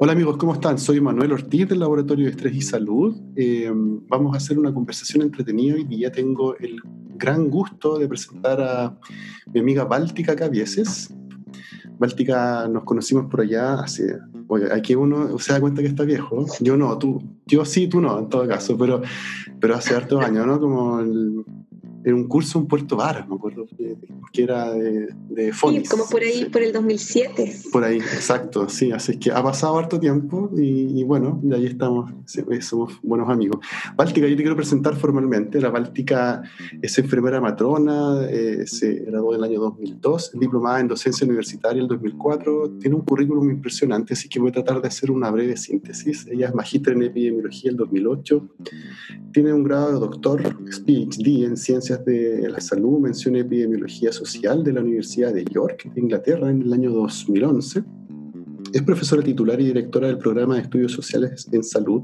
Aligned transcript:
Hola 0.00 0.12
amigos, 0.12 0.36
¿cómo 0.36 0.54
están? 0.54 0.78
Soy 0.78 1.00
Manuel 1.00 1.32
Ortiz 1.32 1.68
del 1.68 1.80
Laboratorio 1.80 2.26
de 2.26 2.30
Estrés 2.30 2.54
y 2.54 2.60
Salud. 2.60 3.16
Eh, 3.34 3.68
vamos 4.08 4.32
a 4.32 4.36
hacer 4.36 4.56
una 4.56 4.72
conversación 4.72 5.22
entretenida 5.22 5.76
y 5.76 5.98
ya 5.98 6.12
tengo 6.12 6.56
el 6.58 6.80
gran 7.16 7.50
gusto 7.50 7.98
de 7.98 8.06
presentar 8.06 8.60
a 8.60 8.96
mi 9.52 9.58
amiga 9.58 9.86
Báltica 9.86 10.36
Cavieses. 10.36 11.12
Báltica 11.98 12.68
nos 12.68 12.84
conocimos 12.84 13.26
por 13.26 13.40
allá 13.40 13.74
hace... 13.74 14.20
Oye, 14.46 14.72
aquí 14.72 14.94
uno 14.94 15.36
se 15.40 15.52
da 15.52 15.60
cuenta 15.60 15.82
que 15.82 15.88
está 15.88 16.04
viejo. 16.04 16.46
Yo 16.60 16.76
no, 16.76 16.96
tú, 16.96 17.20
yo 17.44 17.64
sí, 17.64 17.88
tú 17.88 18.00
no, 18.00 18.20
en 18.20 18.28
todo 18.28 18.46
caso, 18.46 18.78
pero, 18.78 19.02
pero 19.58 19.74
hace 19.74 19.96
hartos 19.96 20.24
años, 20.24 20.46
¿no? 20.46 20.60
Como 20.60 21.00
en 21.00 22.14
un 22.14 22.28
curso 22.28 22.60
en 22.60 22.66
Puerto 22.66 22.96
Varas, 22.96 23.28
me 23.28 23.34
acuerdo, 23.34 23.66
que 24.32 24.42
era 24.42 24.72
de, 24.72 25.08
de 25.30 25.52
Sí, 25.52 25.82
como 25.88 26.08
por 26.08 26.22
ahí, 26.22 26.46
por 26.46 26.62
el 26.62 26.72
2007. 26.72 27.56
Por 27.72 27.84
ahí, 27.84 27.98
exacto, 27.98 28.68
sí, 28.68 28.92
así 28.92 29.12
es 29.12 29.18
que 29.18 29.30
ha 29.30 29.42
pasado 29.42 29.78
harto 29.78 29.98
tiempo 29.98 30.50
y, 30.56 31.02
bueno, 31.04 31.40
de 31.42 31.56
ahí 31.56 31.66
estamos, 31.66 32.12
somos 32.60 32.98
buenos 33.02 33.28
amigos. 33.28 33.64
Báltica, 33.96 34.26
yo 34.26 34.36
te 34.36 34.42
quiero 34.42 34.56
presentar 34.56 34.96
formalmente. 34.96 35.60
La 35.60 35.70
Báltica 35.70 36.42
es 36.80 36.98
enfermera 36.98 37.40
matrona, 37.40 38.26
eh, 38.28 38.66
se 38.66 38.94
graduó 38.94 39.34
en 39.34 39.38
el 39.38 39.44
año 39.44 39.60
2002, 39.60 40.32
diplomada 40.34 40.80
en 40.80 40.88
docencia 40.88 41.26
universitaria 41.26 41.78
en 41.78 41.84
el 41.84 41.88
2004, 41.88 42.78
tiene 42.80 42.96
un 42.96 43.02
currículum 43.02 43.50
impresionante, 43.50 44.14
así 44.14 44.28
que 44.28 44.40
voy 44.40 44.50
a 44.50 44.52
tratar 44.52 44.80
de 44.80 44.88
hacer 44.88 45.10
una 45.10 45.30
breve 45.30 45.56
síntesis. 45.56 46.26
Ella 46.26 46.48
es 46.48 46.54
magíster 46.54 46.94
en 46.94 47.02
epidemiología 47.02 47.70
en 47.70 47.74
el 47.74 47.78
2008, 47.78 48.48
tiene 49.32 49.52
un 49.52 49.64
grado 49.64 49.92
de 49.92 50.00
doctor, 50.00 50.42
PhD 50.42 51.44
en 51.44 51.56
ciencias 51.56 52.04
de 52.04 52.48
la 52.48 52.60
Salud, 52.60 52.98
mención 52.98 53.36
Epidemiología 53.36 54.12
Social 54.18 54.64
de 54.64 54.72
la 54.72 54.80
Universidad 54.80 55.32
de 55.32 55.44
York, 55.44 55.90
Inglaterra, 55.94 56.50
en 56.50 56.62
el 56.62 56.72
año 56.72 56.90
2011. 56.90 57.84
Es 58.72 58.82
profesora 58.82 59.22
titular 59.22 59.60
y 59.60 59.66
directora 59.66 60.08
del 60.08 60.18
programa 60.18 60.56
de 60.56 60.62
estudios 60.62 60.92
sociales 60.92 61.48
en 61.52 61.62
salud 61.62 62.02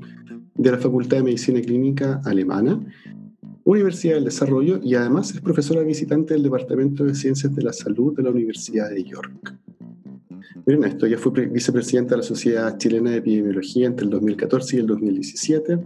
de 0.55 0.71
la 0.71 0.79
Facultad 0.79 1.17
de 1.17 1.25
Medicina 1.25 1.61
Clínica 1.61 2.21
Alemana, 2.25 2.81
Universidad 3.65 4.15
del 4.15 4.27
Desarrollo 4.27 4.79
y 4.83 4.95
además 4.95 5.35
es 5.35 5.41
profesora 5.41 5.83
visitante 5.83 6.35
del 6.35 6.45
Departamento 6.45 7.05
de 7.05 7.15
Ciencias 7.15 7.55
de 7.55 7.63
la 7.63 7.73
Salud 7.73 8.15
de 8.15 8.23
la 8.23 8.31
Universidad 8.31 8.91
de 8.91 9.03
York. 9.03 9.55
Miren 10.67 10.85
esto, 10.85 11.07
ella 11.07 11.19
fue 11.19 11.47
vicepresidenta 11.47 12.11
de 12.11 12.19
la 12.19 12.23
Sociedad 12.23 12.79
Chilena 12.79 13.11
de 13.11 13.17
Epidemiología 13.17 13.87
entre 13.89 14.05
el 14.05 14.11
2014 14.11 14.77
y 14.77 14.81
el 14.81 14.87
2017 14.87 15.79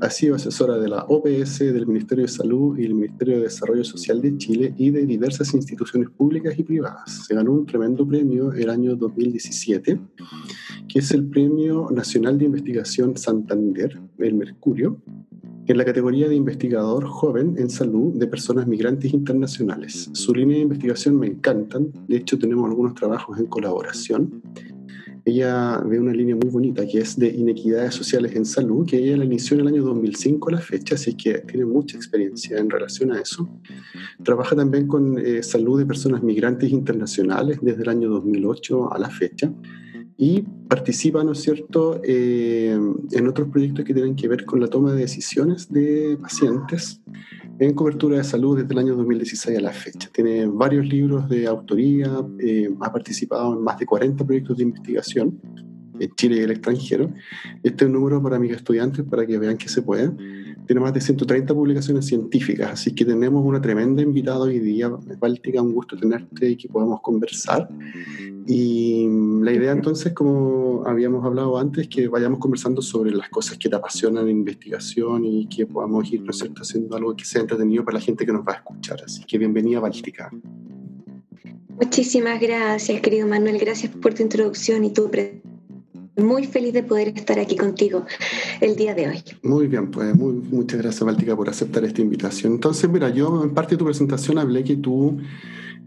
ha 0.00 0.10
sido 0.10 0.36
asesora 0.36 0.78
de 0.78 0.88
la 0.88 1.04
OPS, 1.08 1.58
del 1.58 1.86
Ministerio 1.86 2.24
de 2.24 2.28
Salud 2.28 2.78
y 2.78 2.84
el 2.84 2.94
Ministerio 2.94 3.36
de 3.36 3.44
Desarrollo 3.44 3.84
Social 3.84 4.20
de 4.20 4.36
Chile 4.36 4.74
y 4.76 4.90
de 4.90 5.06
diversas 5.06 5.52
instituciones 5.54 6.10
públicas 6.10 6.58
y 6.58 6.62
privadas. 6.62 7.26
Se 7.26 7.34
ganó 7.34 7.52
un 7.52 7.66
tremendo 7.66 8.06
premio 8.06 8.52
el 8.52 8.70
año 8.70 8.96
2017, 8.96 10.00
que 10.88 10.98
es 10.98 11.10
el 11.10 11.26
Premio 11.26 11.88
Nacional 11.90 12.38
de 12.38 12.44
Investigación 12.46 13.16
Santander, 13.16 14.00
el 14.18 14.34
Mercurio, 14.34 15.00
en 15.66 15.76
la 15.76 15.84
categoría 15.84 16.28
de 16.28 16.34
investigador 16.34 17.04
joven 17.06 17.56
en 17.58 17.68
salud 17.68 18.14
de 18.14 18.26
personas 18.26 18.66
migrantes 18.66 19.12
internacionales. 19.12 20.08
Su 20.14 20.34
línea 20.34 20.56
de 20.56 20.62
investigación 20.62 21.18
me 21.18 21.26
encantan, 21.26 21.92
de 22.08 22.16
hecho 22.16 22.38
tenemos 22.38 22.66
algunos 22.66 22.94
trabajos 22.94 23.38
en 23.38 23.46
colaboración 23.46 24.42
ella 25.28 25.78
ve 25.84 25.98
una 25.98 26.12
línea 26.12 26.36
muy 26.36 26.50
bonita 26.50 26.86
que 26.86 26.98
es 26.98 27.18
de 27.18 27.28
inequidades 27.28 27.94
sociales 27.94 28.34
en 28.34 28.44
salud, 28.44 28.86
que 28.86 28.98
ella 28.98 29.16
la 29.16 29.24
inició 29.24 29.54
en 29.54 29.60
el 29.60 29.68
año 29.68 29.82
2005 29.84 30.48
a 30.48 30.52
la 30.52 30.58
fecha, 30.58 30.94
así 30.94 31.14
que 31.14 31.38
tiene 31.38 31.64
mucha 31.64 31.96
experiencia 31.96 32.58
en 32.58 32.70
relación 32.70 33.12
a 33.12 33.20
eso. 33.20 33.48
Trabaja 34.22 34.56
también 34.56 34.86
con 34.86 35.18
eh, 35.18 35.42
salud 35.42 35.78
de 35.78 35.86
personas 35.86 36.22
migrantes 36.22 36.70
internacionales 36.70 37.58
desde 37.62 37.82
el 37.82 37.88
año 37.88 38.08
2008 38.10 38.92
a 38.92 38.98
la 38.98 39.10
fecha 39.10 39.52
y 40.16 40.42
participa, 40.42 41.22
¿no 41.22 41.32
es 41.32 41.40
cierto?, 41.40 42.00
eh, 42.02 42.78
en 43.12 43.28
otros 43.28 43.48
proyectos 43.48 43.84
que 43.84 43.94
tienen 43.94 44.16
que 44.16 44.26
ver 44.26 44.44
con 44.44 44.60
la 44.60 44.66
toma 44.66 44.92
de 44.92 45.00
decisiones 45.00 45.70
de 45.70 46.18
pacientes 46.20 47.00
en 47.60 47.74
cobertura 47.74 48.18
de 48.18 48.24
salud 48.24 48.58
desde 48.58 48.72
el 48.72 48.78
año 48.78 48.94
2016 48.96 49.58
a 49.58 49.60
la 49.60 49.72
fecha. 49.72 50.08
Tiene 50.12 50.46
varios 50.46 50.86
libros 50.86 51.28
de 51.28 51.46
autoría, 51.46 52.24
eh, 52.38 52.70
ha 52.80 52.92
participado 52.92 53.54
en 53.54 53.62
más 53.62 53.78
de 53.78 53.86
40 53.86 54.24
proyectos 54.24 54.56
de 54.56 54.62
investigación 54.62 55.40
en 55.98 56.14
Chile 56.14 56.36
y 56.36 56.40
el 56.40 56.52
extranjero. 56.52 57.12
Este 57.62 57.84
es 57.84 57.88
un 57.88 57.94
número 57.94 58.22
para 58.22 58.38
mis 58.38 58.52
estudiantes 58.52 59.04
para 59.04 59.26
que 59.26 59.38
vean 59.38 59.56
que 59.56 59.68
se 59.68 59.82
puede. 59.82 60.10
Tiene 60.68 60.82
más 60.82 60.92
de 60.92 61.00
130 61.00 61.54
publicaciones 61.54 62.04
científicas, 62.04 62.72
así 62.72 62.94
que 62.94 63.06
tenemos 63.06 63.42
una 63.42 63.58
tremenda 63.58 64.02
invitada 64.02 64.40
hoy 64.40 64.58
día, 64.58 64.90
Báltica, 65.18 65.62
un 65.62 65.72
gusto 65.72 65.96
tenerte 65.96 66.50
y 66.50 66.56
que 66.56 66.68
podamos 66.68 67.00
conversar. 67.00 67.70
Y 68.46 69.08
la 69.40 69.50
idea 69.50 69.72
entonces, 69.72 70.12
como 70.12 70.82
habíamos 70.86 71.24
hablado 71.24 71.56
antes, 71.56 71.84
es 71.84 71.88
que 71.88 72.06
vayamos 72.06 72.38
conversando 72.38 72.82
sobre 72.82 73.12
las 73.12 73.30
cosas 73.30 73.56
que 73.56 73.70
te 73.70 73.76
apasionan 73.76 74.24
en 74.28 74.36
investigación 74.36 75.24
y 75.24 75.48
que 75.48 75.64
podamos 75.64 76.12
ir, 76.12 76.22
haciendo 76.28 76.96
algo 76.96 77.16
que 77.16 77.24
sea 77.24 77.40
entretenido 77.40 77.82
para 77.82 77.96
la 77.96 78.04
gente 78.04 78.26
que 78.26 78.32
nos 78.34 78.46
va 78.46 78.52
a 78.52 78.56
escuchar. 78.56 78.98
Así 79.02 79.24
que 79.24 79.38
bienvenida, 79.38 79.80
Báltica. 79.80 80.30
Muchísimas 81.80 82.38
gracias, 82.42 83.00
querido 83.00 83.26
Manuel. 83.26 83.56
Gracias 83.58 83.90
por 83.96 84.12
tu 84.12 84.22
introducción 84.22 84.84
y 84.84 84.92
tu 84.92 85.04
muy 86.18 86.44
feliz 86.44 86.72
de 86.72 86.82
poder 86.82 87.08
estar 87.08 87.38
aquí 87.38 87.56
contigo 87.56 88.04
el 88.60 88.76
día 88.76 88.94
de 88.94 89.08
hoy. 89.08 89.22
Muy 89.42 89.66
bien, 89.66 89.90
pues 89.90 90.14
muy, 90.14 90.34
muchas 90.34 90.80
gracias, 90.80 91.04
Báltica, 91.04 91.36
por 91.36 91.48
aceptar 91.48 91.84
esta 91.84 92.00
invitación. 92.00 92.54
Entonces, 92.54 92.88
mira, 92.90 93.08
yo 93.10 93.42
en 93.42 93.54
parte 93.54 93.74
de 93.74 93.78
tu 93.78 93.84
presentación 93.84 94.38
hablé 94.38 94.64
que 94.64 94.76
tú 94.76 95.18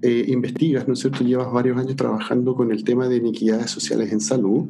eh, 0.01 0.25
investigas, 0.29 0.87
¿no 0.87 0.93
es 0.93 0.99
cierto? 0.99 1.23
Llevas 1.23 1.51
varios 1.51 1.77
años 1.77 1.95
trabajando 1.95 2.55
con 2.55 2.71
el 2.71 2.83
tema 2.83 3.07
de 3.07 3.17
iniquidades 3.17 3.69
sociales 3.69 4.11
en 4.11 4.19
salud. 4.19 4.67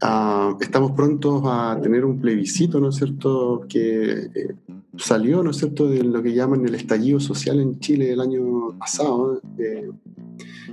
Ah, 0.00 0.56
estamos 0.60 0.92
prontos 0.92 1.42
a 1.46 1.78
tener 1.82 2.04
un 2.04 2.20
plebiscito, 2.20 2.80
¿no 2.80 2.88
es 2.90 2.96
cierto?, 2.96 3.64
que 3.68 4.30
eh, 4.34 4.54
salió, 4.96 5.42
¿no 5.42 5.50
es 5.50 5.58
cierto?, 5.58 5.88
de 5.88 6.02
lo 6.02 6.22
que 6.22 6.32
llaman 6.32 6.66
el 6.66 6.74
estallido 6.74 7.20
social 7.20 7.60
en 7.60 7.78
Chile 7.78 8.12
el 8.12 8.20
año 8.20 8.76
pasado, 8.78 9.40
eh, 9.58 9.90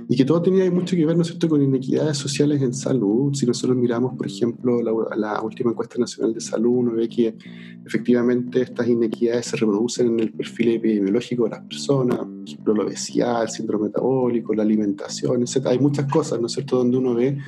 y 0.08 0.16
que 0.16 0.24
todo 0.24 0.42
tenía 0.42 0.68
mucho 0.70 0.96
que 0.96 1.06
ver, 1.06 1.16
¿no 1.16 1.22
es 1.22 1.28
cierto?, 1.28 1.48
con 1.48 1.62
inequidades 1.62 2.18
sociales 2.18 2.60
en 2.62 2.74
salud. 2.74 3.32
Si 3.34 3.46
nosotros 3.46 3.76
miramos, 3.76 4.16
por 4.16 4.26
ejemplo, 4.26 4.82
la, 4.82 4.92
la 5.16 5.40
última 5.40 5.70
encuesta 5.70 5.98
nacional 5.98 6.34
de 6.34 6.40
salud, 6.40 6.78
uno 6.78 6.92
ve 6.92 7.08
que 7.08 7.36
efectivamente 7.86 8.62
estas 8.62 8.88
inequidades 8.88 9.46
se 9.46 9.56
reproducen 9.56 10.08
en 10.08 10.20
el 10.20 10.32
perfil 10.32 10.70
epidemiológico 10.70 11.44
de 11.44 11.50
las 11.50 11.60
personas, 11.60 12.18
por 12.18 12.42
ejemplo, 12.44 12.74
la 12.74 12.84
obesidad, 12.84 13.42
el 13.42 13.48
síndrome 13.50 13.86
metabólico, 13.86 14.52
la 14.54 14.62
alimentación, 14.62 15.42
etc. 15.42 15.66
Hay 15.66 15.78
muchas 15.78 16.10
cosas, 16.10 16.40
¿no 16.40 16.46
es 16.46 16.52
cierto?, 16.52 16.78
donde 16.78 16.98
uno 16.98 17.14
ve 17.14 17.38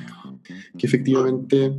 que 0.77 0.87
efectivamente 0.87 1.77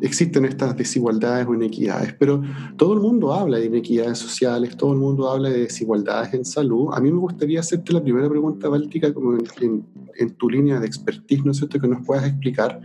existen 0.00 0.44
estas 0.44 0.76
desigualdades 0.76 1.46
o 1.46 1.54
inequidades, 1.54 2.14
pero 2.18 2.42
todo 2.76 2.94
el 2.94 3.00
mundo 3.00 3.32
habla 3.32 3.58
de 3.58 3.66
inequidades 3.66 4.18
sociales, 4.18 4.76
todo 4.76 4.92
el 4.92 4.98
mundo 4.98 5.30
habla 5.30 5.50
de 5.50 5.60
desigualdades 5.60 6.34
en 6.34 6.44
salud. 6.44 6.88
A 6.92 7.00
mí 7.00 7.10
me 7.10 7.18
gustaría 7.18 7.60
hacerte 7.60 7.92
la 7.92 8.02
primera 8.02 8.28
pregunta, 8.28 8.68
Báltica, 8.68 9.12
como 9.12 9.38
en, 9.60 10.30
tu 10.36 10.50
línea 10.50 10.80
de 10.80 10.86
expertise, 10.86 11.44
¿no 11.44 11.52
es 11.52 11.58
cierto?, 11.58 11.80
que 11.80 11.88
nos 11.88 12.04
puedas 12.04 12.26
explicar, 12.26 12.80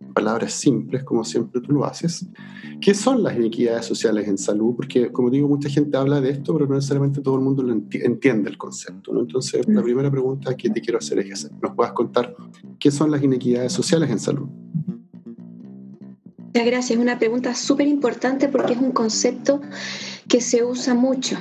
en 0.00 0.12
palabras 0.12 0.52
simples, 0.52 1.04
como 1.04 1.24
siempre 1.24 1.60
tú 1.60 1.72
lo 1.72 1.84
haces, 1.84 2.26
¿qué 2.80 2.92
son 2.92 3.22
las 3.22 3.36
inequidades 3.36 3.86
sociales 3.86 4.28
en 4.28 4.36
salud? 4.36 4.74
Porque, 4.76 5.10
como 5.10 5.30
digo, 5.30 5.48
mucha 5.48 5.68
gente 5.68 5.96
habla 5.96 6.20
de 6.20 6.30
esto, 6.30 6.52
pero 6.52 6.66
no 6.66 6.74
necesariamente 6.74 7.20
todo 7.20 7.36
el 7.36 7.42
mundo 7.42 7.62
lo 7.62 7.72
entiende 7.72 8.50
el 8.50 8.58
concepto, 8.58 9.12
¿no? 9.12 9.20
Entonces, 9.20 9.66
la 9.68 9.82
primera 9.82 10.10
pregunta 10.10 10.56
que 10.56 10.70
te 10.70 10.80
quiero 10.80 10.98
hacer 10.98 11.18
es 11.20 11.44
que 11.44 11.54
nos 11.62 11.74
puedas 11.74 11.92
contar 11.92 12.34
qué 12.78 12.90
son 12.90 13.10
las 13.10 13.22
inequidades 13.22 13.72
sociales 13.72 14.10
en 14.10 14.18
salud. 14.18 14.48
Muchas 16.54 16.66
gracias. 16.66 16.90
Es 16.90 17.02
una 17.02 17.18
pregunta 17.18 17.54
súper 17.54 17.86
importante 17.86 18.46
porque 18.46 18.74
es 18.74 18.78
un 18.78 18.92
concepto 18.92 19.62
que 20.28 20.42
se 20.42 20.62
usa 20.62 20.92
mucho, 20.92 21.38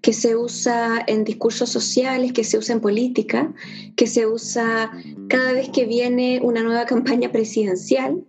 que 0.00 0.14
se 0.14 0.34
usa 0.34 1.04
en 1.06 1.24
discursos 1.24 1.68
sociales, 1.68 2.32
que 2.32 2.42
se 2.42 2.56
usa 2.56 2.74
en 2.74 2.80
política, 2.80 3.52
que 3.96 4.06
se 4.06 4.26
usa 4.26 4.90
cada 5.28 5.52
vez 5.52 5.68
que 5.68 5.84
viene 5.84 6.40
una 6.42 6.62
nueva 6.62 6.86
campaña 6.86 7.30
presidencial. 7.30 8.24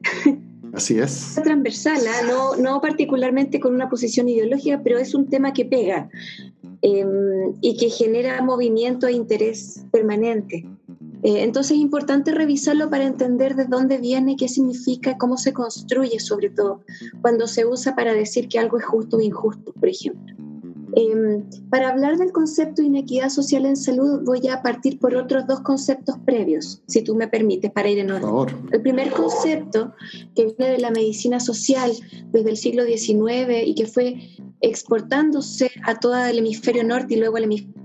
Así 0.74 1.00
es. 1.00 1.36
Transversal, 1.42 2.02
¿ah? 2.06 2.28
no, 2.28 2.58
no 2.58 2.82
particularmente 2.82 3.62
con 3.62 3.74
una 3.74 3.90
posición 3.90 4.28
ideológica, 4.28 4.82
pero 4.84 4.98
es 4.98 5.16
un 5.16 5.30
tema 5.30 5.54
que 5.54 5.64
pega 5.64 6.10
em, 6.82 7.54
y 7.62 7.78
que 7.78 7.90
genera 7.90 8.42
movimiento 8.42 9.08
e 9.08 9.14
interés 9.14 9.86
permanente. 9.92 10.66
Eh, 11.28 11.44
entonces 11.44 11.74
es 11.74 11.80
importante 11.80 12.32
revisarlo 12.32 12.90
para 12.90 13.04
entender 13.04 13.58
de 13.58 13.66
dónde 13.66 13.98
viene, 13.98 14.38
qué 14.38 14.48
significa, 14.48 15.18
cómo 15.18 15.36
se 15.36 15.52
construye 15.52 16.22
sobre 16.22 16.50
todo, 16.50 16.86
cuando 17.22 17.48
se 17.48 17.66
usa 17.66 17.98
para 17.98 18.14
decir 18.14 18.48
que 18.48 18.60
algo 18.60 18.78
es 18.78 18.86
justo 18.86 19.18
o 19.18 19.22
injusto, 19.22 19.74
por 19.74 19.90
ejemplo. 19.90 20.34
Em, 20.96 21.44
para 21.70 21.90
hablar 21.90 22.18
del 22.18 22.32
concepto 22.32 22.82
de 22.82 22.88
inequidad 22.88 23.28
social 23.28 23.66
en 23.66 23.76
salud 23.76 24.22
voy 24.24 24.48
a 24.48 24.62
partir 24.62 25.00
por 25.00 25.16
otros 25.16 25.46
dos 25.48 25.60
conceptos 25.60 26.16
previos, 26.26 26.82
si 26.88 27.02
tú 27.02 27.14
me 27.14 27.28
permites, 27.28 27.72
para 27.72 27.90
ir 27.90 28.00
en 28.00 28.10
orden. 28.10 28.56
El 28.72 28.82
primer 28.82 29.12
concepto, 29.12 29.92
que 30.34 30.46
viene 30.46 30.72
de 30.76 30.78
la 30.78 30.92
medicina 30.92 31.42
social 31.42 31.92
desde 32.32 32.52
el 32.52 32.56
siglo 32.56 32.86
XIX 32.86 33.66
y 33.66 33.76
que 33.76 33.86
fue 33.86 34.16
exportándose 34.62 35.72
a 35.84 36.00
todo 36.00 36.16
el 36.26 36.38
hemisferio 36.38 36.86
norte 36.86 37.16
y 37.16 37.18
luego 37.18 37.36
al 37.36 37.44
hemisferio 37.44 37.77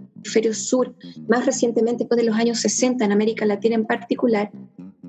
sur, 0.54 0.94
más 1.28 1.46
recientemente 1.46 2.04
después 2.04 2.18
de 2.18 2.26
los 2.26 2.36
años 2.36 2.60
60 2.60 3.04
en 3.04 3.12
América 3.12 3.46
Latina 3.46 3.74
en 3.74 3.86
particular, 3.86 4.50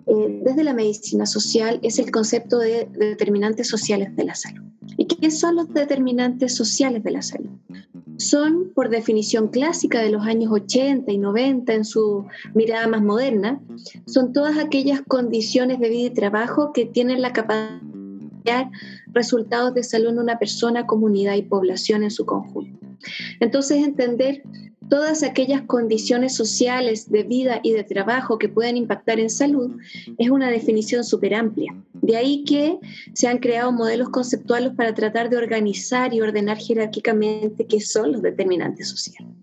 eh, 0.05 0.41
desde 0.43 0.63
la 0.63 0.73
medicina 0.73 1.25
social 1.25 1.79
es 1.81 1.99
el 1.99 2.11
concepto 2.11 2.59
de 2.59 2.87
determinantes 2.91 3.67
sociales 3.67 4.15
de 4.15 4.23
la 4.25 4.35
salud. 4.35 4.63
¿Y 4.97 5.05
qué 5.05 5.31
son 5.31 5.55
los 5.55 5.73
determinantes 5.73 6.55
sociales 6.55 7.03
de 7.03 7.11
la 7.11 7.21
salud? 7.21 7.51
Son, 8.17 8.71
por 8.75 8.89
definición 8.89 9.47
clásica 9.47 10.01
de 10.01 10.11
los 10.11 10.25
años 10.25 10.51
80 10.51 11.11
y 11.11 11.17
90 11.17 11.73
en 11.73 11.85
su 11.85 12.25
mirada 12.53 12.87
más 12.87 13.01
moderna, 13.01 13.61
son 14.05 14.33
todas 14.33 14.57
aquellas 14.59 15.01
condiciones 15.01 15.79
de 15.79 15.89
vida 15.89 16.07
y 16.07 16.13
trabajo 16.13 16.73
que 16.73 16.85
tienen 16.85 17.21
la 17.21 17.33
capacidad 17.33 17.79
de 18.43 18.69
resultados 19.07 19.73
de 19.73 19.83
salud 19.83 20.09
en 20.09 20.19
una 20.19 20.37
persona, 20.37 20.85
comunidad 20.85 21.35
y 21.35 21.43
población 21.43 22.03
en 22.03 22.11
su 22.11 22.25
conjunto. 22.25 22.85
Entonces, 23.39 23.83
entender 23.83 24.43
todas 24.89 25.23
aquellas 25.23 25.61
condiciones 25.63 26.35
sociales 26.35 27.09
de 27.09 27.23
vida 27.23 27.59
y 27.63 27.71
de 27.73 27.83
trabajo 27.83 28.37
que 28.37 28.49
pueden 28.49 28.77
impactar 28.77 29.19
en 29.19 29.29
salud 29.29 29.71
es 30.17 30.29
una 30.29 30.49
definición 30.49 31.03
súper 31.03 31.33
amplia. 31.35 31.75
De 31.93 32.17
ahí 32.17 32.43
que 32.43 32.79
se 33.13 33.27
han 33.27 33.37
creado 33.37 33.71
modelos 33.71 34.09
conceptuales 34.09 34.73
para 34.75 34.93
tratar 34.93 35.29
de 35.29 35.37
organizar 35.37 36.13
y 36.13 36.21
ordenar 36.21 36.57
jerárquicamente 36.57 37.65
qué 37.65 37.79
son 37.79 38.11
los 38.11 38.21
determinantes 38.21 38.89
sociales. 38.89 39.33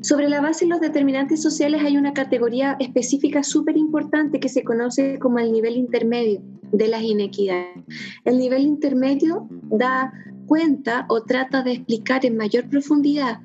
Sobre 0.00 0.28
la 0.28 0.40
base 0.40 0.64
de 0.64 0.70
los 0.70 0.80
determinantes 0.80 1.42
sociales 1.42 1.82
hay 1.84 1.96
una 1.96 2.12
categoría 2.12 2.76
específica 2.78 3.42
súper 3.42 3.76
importante 3.76 4.40
que 4.40 4.48
se 4.48 4.62
conoce 4.62 5.18
como 5.18 5.38
el 5.38 5.52
nivel 5.52 5.76
intermedio 5.76 6.40
de 6.72 6.88
las 6.88 7.02
inequidades. 7.02 7.84
El 8.24 8.38
nivel 8.38 8.62
intermedio 8.62 9.48
da 9.70 10.12
cuenta 10.46 11.06
o 11.08 11.22
trata 11.22 11.62
de 11.62 11.72
explicar 11.72 12.24
en 12.24 12.36
mayor 12.36 12.68
profundidad 12.68 13.40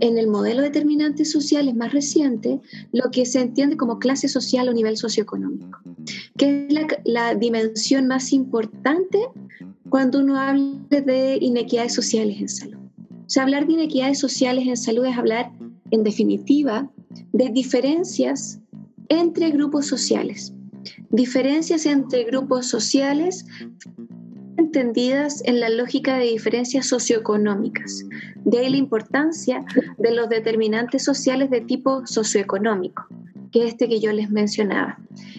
en 0.00 0.18
el 0.18 0.26
modelo 0.26 0.62
de 0.62 0.68
determinantes 0.68 1.30
sociales 1.30 1.74
más 1.74 1.92
reciente 1.92 2.60
lo 2.92 3.10
que 3.10 3.26
se 3.26 3.40
entiende 3.40 3.76
como 3.76 3.98
clase 3.98 4.28
social 4.28 4.68
o 4.68 4.72
nivel 4.72 4.96
socioeconómico, 4.96 5.80
que 6.36 6.66
es 6.68 6.74
la, 7.04 7.34
dimensión 7.34 8.06
más 8.06 8.32
importante 8.32 9.18
cuando 9.88 10.20
uno 10.20 10.38
habla 10.38 10.78
de 10.88 11.38
inequidades 11.40 11.94
sociales 11.94 12.40
en 12.40 12.48
salud. 12.48 12.78
O 13.26 13.30
sea, 13.30 13.44
hablar 13.44 13.66
de 13.66 13.74
inequidades 13.74 14.18
sociales 14.18 14.66
en 14.66 14.76
salud 14.76 15.04
es 15.06 15.16
hablar, 15.16 15.52
en 15.90 16.02
definitiva, 16.02 16.90
de 17.32 17.50
diferencias 17.50 18.60
entre 19.08 19.50
grupos 19.50 19.86
sociales. 19.86 20.52
Diferencias 21.10 21.86
entre 21.86 22.24
grupos 22.24 22.66
sociales 22.66 23.46
entendidas 24.74 25.40
en 25.44 25.60
la 25.60 25.68
lógica 25.68 26.18
de 26.18 26.24
diferencias 26.24 26.86
socioeconómicas. 26.88 28.04
De 28.44 28.58
ahí 28.58 28.70
la 28.70 28.76
importancia 28.76 29.64
de 29.98 30.10
los 30.12 30.28
determinantes 30.28 31.04
sociales 31.04 31.48
de 31.50 31.60
tipo 31.60 32.04
socioeconómico, 32.06 33.06
que 33.52 33.60
es 33.60 33.68
este 33.68 33.88
que 33.88 34.00
yo 34.00 34.12
les 34.12 34.30
mencionaba. 34.30 34.98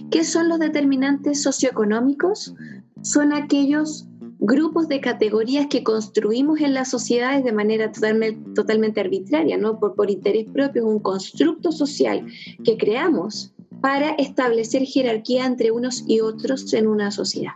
¿Qué 0.10 0.24
son 0.24 0.48
los 0.48 0.60
determinantes 0.60 1.44
socioeconómicos? 1.44 2.56
Son 3.02 3.34
aquellos 3.34 4.08
grupos 4.40 4.88
de 4.88 5.02
categorías 5.02 5.68
que 5.68 5.84
construimos 5.84 6.62
en 6.62 6.74
las 6.74 6.90
sociedades 6.90 7.44
de 7.44 7.52
manera 7.52 7.92
totalmente, 7.92 9.02
arbitraria, 9.02 9.58
¿no? 9.58 9.80
por, 9.80 9.96
por 9.96 10.10
interés 10.10 10.46
propio, 10.50 10.86
un 10.86 11.00
constructo 11.00 11.74
social 11.74 12.26
que 12.64 12.78
creamos 12.78 13.54
para 13.82 14.12
establecer 14.12 14.84
jerarquía 14.84 15.46
entre 15.46 15.72
unos 15.72 16.06
y 16.08 16.22
otros 16.22 16.74
en 16.74 16.88
una 16.88 17.12
sociedad. 17.12 17.54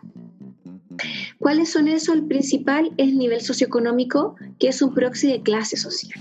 ¿Cuáles 1.39 1.71
son 1.71 1.87
esos? 1.87 2.15
El 2.15 2.25
principal 2.25 2.91
es 2.97 3.09
el 3.09 3.17
nivel 3.17 3.41
socioeconómico, 3.41 4.35
que 4.59 4.69
es 4.69 4.81
un 4.81 4.93
proxy 4.93 5.31
de 5.31 5.41
clase 5.41 5.77
social. 5.77 6.19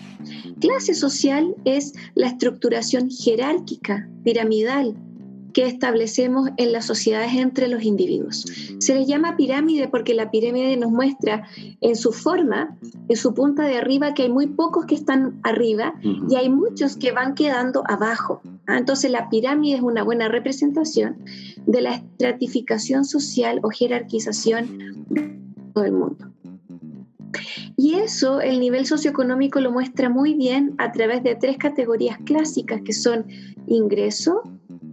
Clase 0.61 0.95
social 0.95 1.55
es 1.65 1.93
la 2.15 2.29
estructuración 2.29 3.11
jerárquica, 3.11 4.09
piramidal, 4.25 4.95
que 5.59 5.67
establecemos 5.67 6.51
en 6.57 6.71
las 6.71 6.87
sociedades 6.87 7.35
entre 7.35 7.67
los 7.67 7.83
individuos. 7.83 8.45
Se 8.79 8.95
les 8.95 9.09
llama 9.09 9.37
pirámide 9.37 9.89
porque 9.89 10.15
la 10.15 10.31
pirámide 10.31 10.77
nos 10.77 10.93
muestra 10.93 11.49
en 11.81 11.97
su 11.97 12.13
forma, 12.13 12.79
en 13.09 13.17
su 13.17 13.35
punta 13.35 13.65
de 13.65 13.77
arriba, 13.77 14.15
que 14.15 14.23
hay 14.23 14.29
muy 14.29 14.47
pocos 14.47 14.87
que 14.87 14.95
están 14.95 15.41
arriba 15.43 15.95
y 16.31 16.37
hay 16.37 16.49
muchos 16.49 16.97
que 16.97 17.11
van 17.11 17.35
quedando 17.35 17.83
abajo. 17.89 18.41
¿ah? 18.69 18.79
Entonces 18.79 19.11
la 19.11 19.29
pirámide 19.31 19.79
es 19.79 19.83
una 19.83 20.05
buena 20.05 20.29
representación 20.29 21.25
de 21.67 21.81
la 21.81 21.95
estratificación 21.97 23.05
social 23.05 23.59
o 23.65 23.71
jerarquización 23.71 25.07
de 25.09 25.41
todo 25.75 25.85
el 25.85 25.93
mundo. 25.93 26.33
Y 27.77 27.95
eso 27.95 28.41
el 28.41 28.61
nivel 28.61 28.87
socioeconómico 28.87 29.61
lo 29.61 29.73
muestra 29.73 30.09
muy 30.09 30.35
bien 30.35 30.77
a 30.79 30.93
través 30.93 31.25
de 31.25 31.35
tres 31.35 31.59
categorías 31.59 32.19
clásicas 32.25 32.81
que 32.83 32.93
son 32.93 33.27
ingreso, 33.67 34.45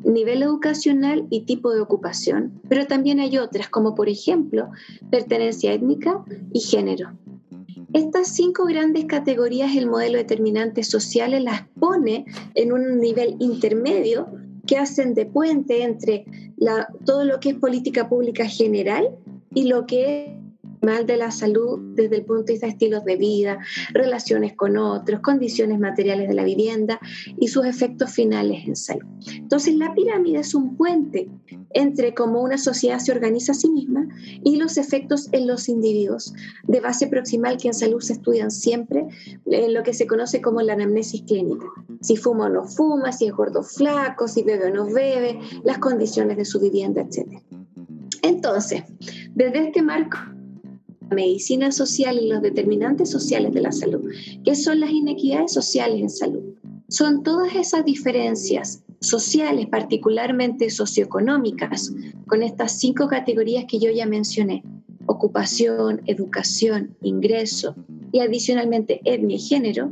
nivel 0.06 0.44
educacional 0.44 1.25
y 1.30 1.42
tipo 1.42 1.74
de 1.74 1.81
ocupación, 1.81 2.62
pero 2.69 2.86
también 2.86 3.19
hay 3.19 3.38
otras 3.38 3.69
como 3.69 3.96
por 3.96 4.10
ejemplo 4.10 4.69
pertenencia 5.10 5.74
étnica 5.74 6.24
y 6.54 6.60
género. 6.60 7.18
Estas 7.94 8.36
cinco 8.36 8.66
grandes 8.66 9.06
categorías 9.06 9.75
el 9.75 9.88
modelo 9.88 10.18
determinante 10.18 10.84
sociales 10.84 11.44
las 11.44 11.68
pone 11.80 12.25
en 12.54 12.74
un 12.74 13.00
nivel 13.00 13.36
intermedio 13.40 14.28
que 14.68 14.78
hacen 14.78 15.13
de 15.13 15.25
puente 15.25 15.84
entre 15.84 16.25
todo 17.06 17.24
lo 17.24 17.40
que 17.40 17.50
es 17.50 17.56
política 17.56 18.10
pública 18.10 18.46
general 18.46 19.10
y 19.54 19.68
lo 19.68 19.86
que 19.86 20.38
mal 20.86 21.06
de 21.06 21.18
la 21.18 21.32
salud 21.32 21.80
desde 21.96 22.18
el 22.18 22.26
punto 22.26 22.44
de 22.44 22.54
vista 22.54 22.68
de 22.68 22.74
estilos 22.74 23.04
de 23.04 23.16
vida, 23.16 23.60
relaciones 23.92 24.54
con 24.54 24.78
otros, 24.78 25.20
condiciones 25.22 25.80
materiales 25.80 26.28
de 26.28 26.34
la 26.34 26.44
vivienda 26.44 27.00
y 27.38 27.48
sus 27.48 27.66
efectos 27.66 28.12
finales 28.12 28.68
en 28.68 28.76
salud. 28.76 29.06
Entonces 29.34 29.76
la 29.76 29.94
pirámide 29.94 30.40
es 30.40 30.54
un 30.54 30.78
puente 30.78 31.30
entre 31.72 32.14
cómo 32.14 32.42
una 32.42 32.58
sociedad 32.58 33.00
se 33.00 33.12
organiza 33.12 33.52
a 33.52 33.56
sí 33.56 33.70
misma 33.70 34.08
y 34.44 34.58
los 34.58 34.78
efectos 34.78 35.28
en 35.32 35.48
los 35.48 35.68
individuos, 35.68 36.34
de 36.64 36.80
base 36.80 37.08
proximal 37.08 37.58
que 37.58 37.70
en 37.70 37.74
salud 37.74 38.02
se 38.02 38.14
estudian 38.14 38.52
siempre 38.52 39.08
en 39.46 39.74
lo 39.74 39.84
que 39.84 39.94
se 39.94 40.08
conoce 40.08 40.42
como 40.42 40.62
la 40.62 40.74
anamnesis 40.74 41.24
clínica. 41.24 41.66
Si 42.02 42.16
fuma 42.16 42.46
o 42.46 42.50
no 42.50 42.66
fuma, 42.66 43.12
si 43.12 43.26
es 43.26 43.34
gordo 43.34 43.60
o 43.62 43.64
flaco, 43.64 44.28
si 44.28 44.44
bebe 44.44 44.68
o 44.68 44.74
no 44.74 44.86
bebe, 44.86 45.40
las 45.64 45.80
condiciones 45.80 46.38
de 46.38 46.46
su 46.46 46.60
vivienda, 46.60 47.02
etc. 47.02 47.42
Entonces, 48.22 48.84
desde 49.34 49.68
este 49.68 49.82
marco 49.82 50.18
medicina 51.12 51.72
social 51.72 52.19
y 52.19 52.28
los 52.28 52.42
determinantes 52.42 53.10
sociales 53.10 53.54
de 53.54 53.62
la 53.62 53.72
salud. 53.72 54.10
¿Qué 54.44 54.56
son 54.56 54.80
las 54.80 54.92
inequidades 54.92 55.54
sociales 55.54 56.00
en 56.00 56.10
salud? 56.10 56.44
Son 56.88 57.24
todas 57.24 57.56
esas 57.56 57.84
diferencias 57.86 58.84
sociales, 59.02 59.68
particularmente 59.68 60.69
socioeconómicas, 60.69 61.94
con 62.27 62.44
estas 62.44 62.79
cinco 62.79 63.08
categorías 63.08 63.65
que 63.68 63.79
yo 63.79 63.91
ya 63.91 64.06
mencioné, 64.06 64.63
ocupación, 65.06 66.01
educación, 66.06 66.96
ingreso 67.01 67.75
y 68.12 68.20
adicionalmente 68.20 69.01
etnia 69.03 69.38
y 69.38 69.39
género, 69.39 69.91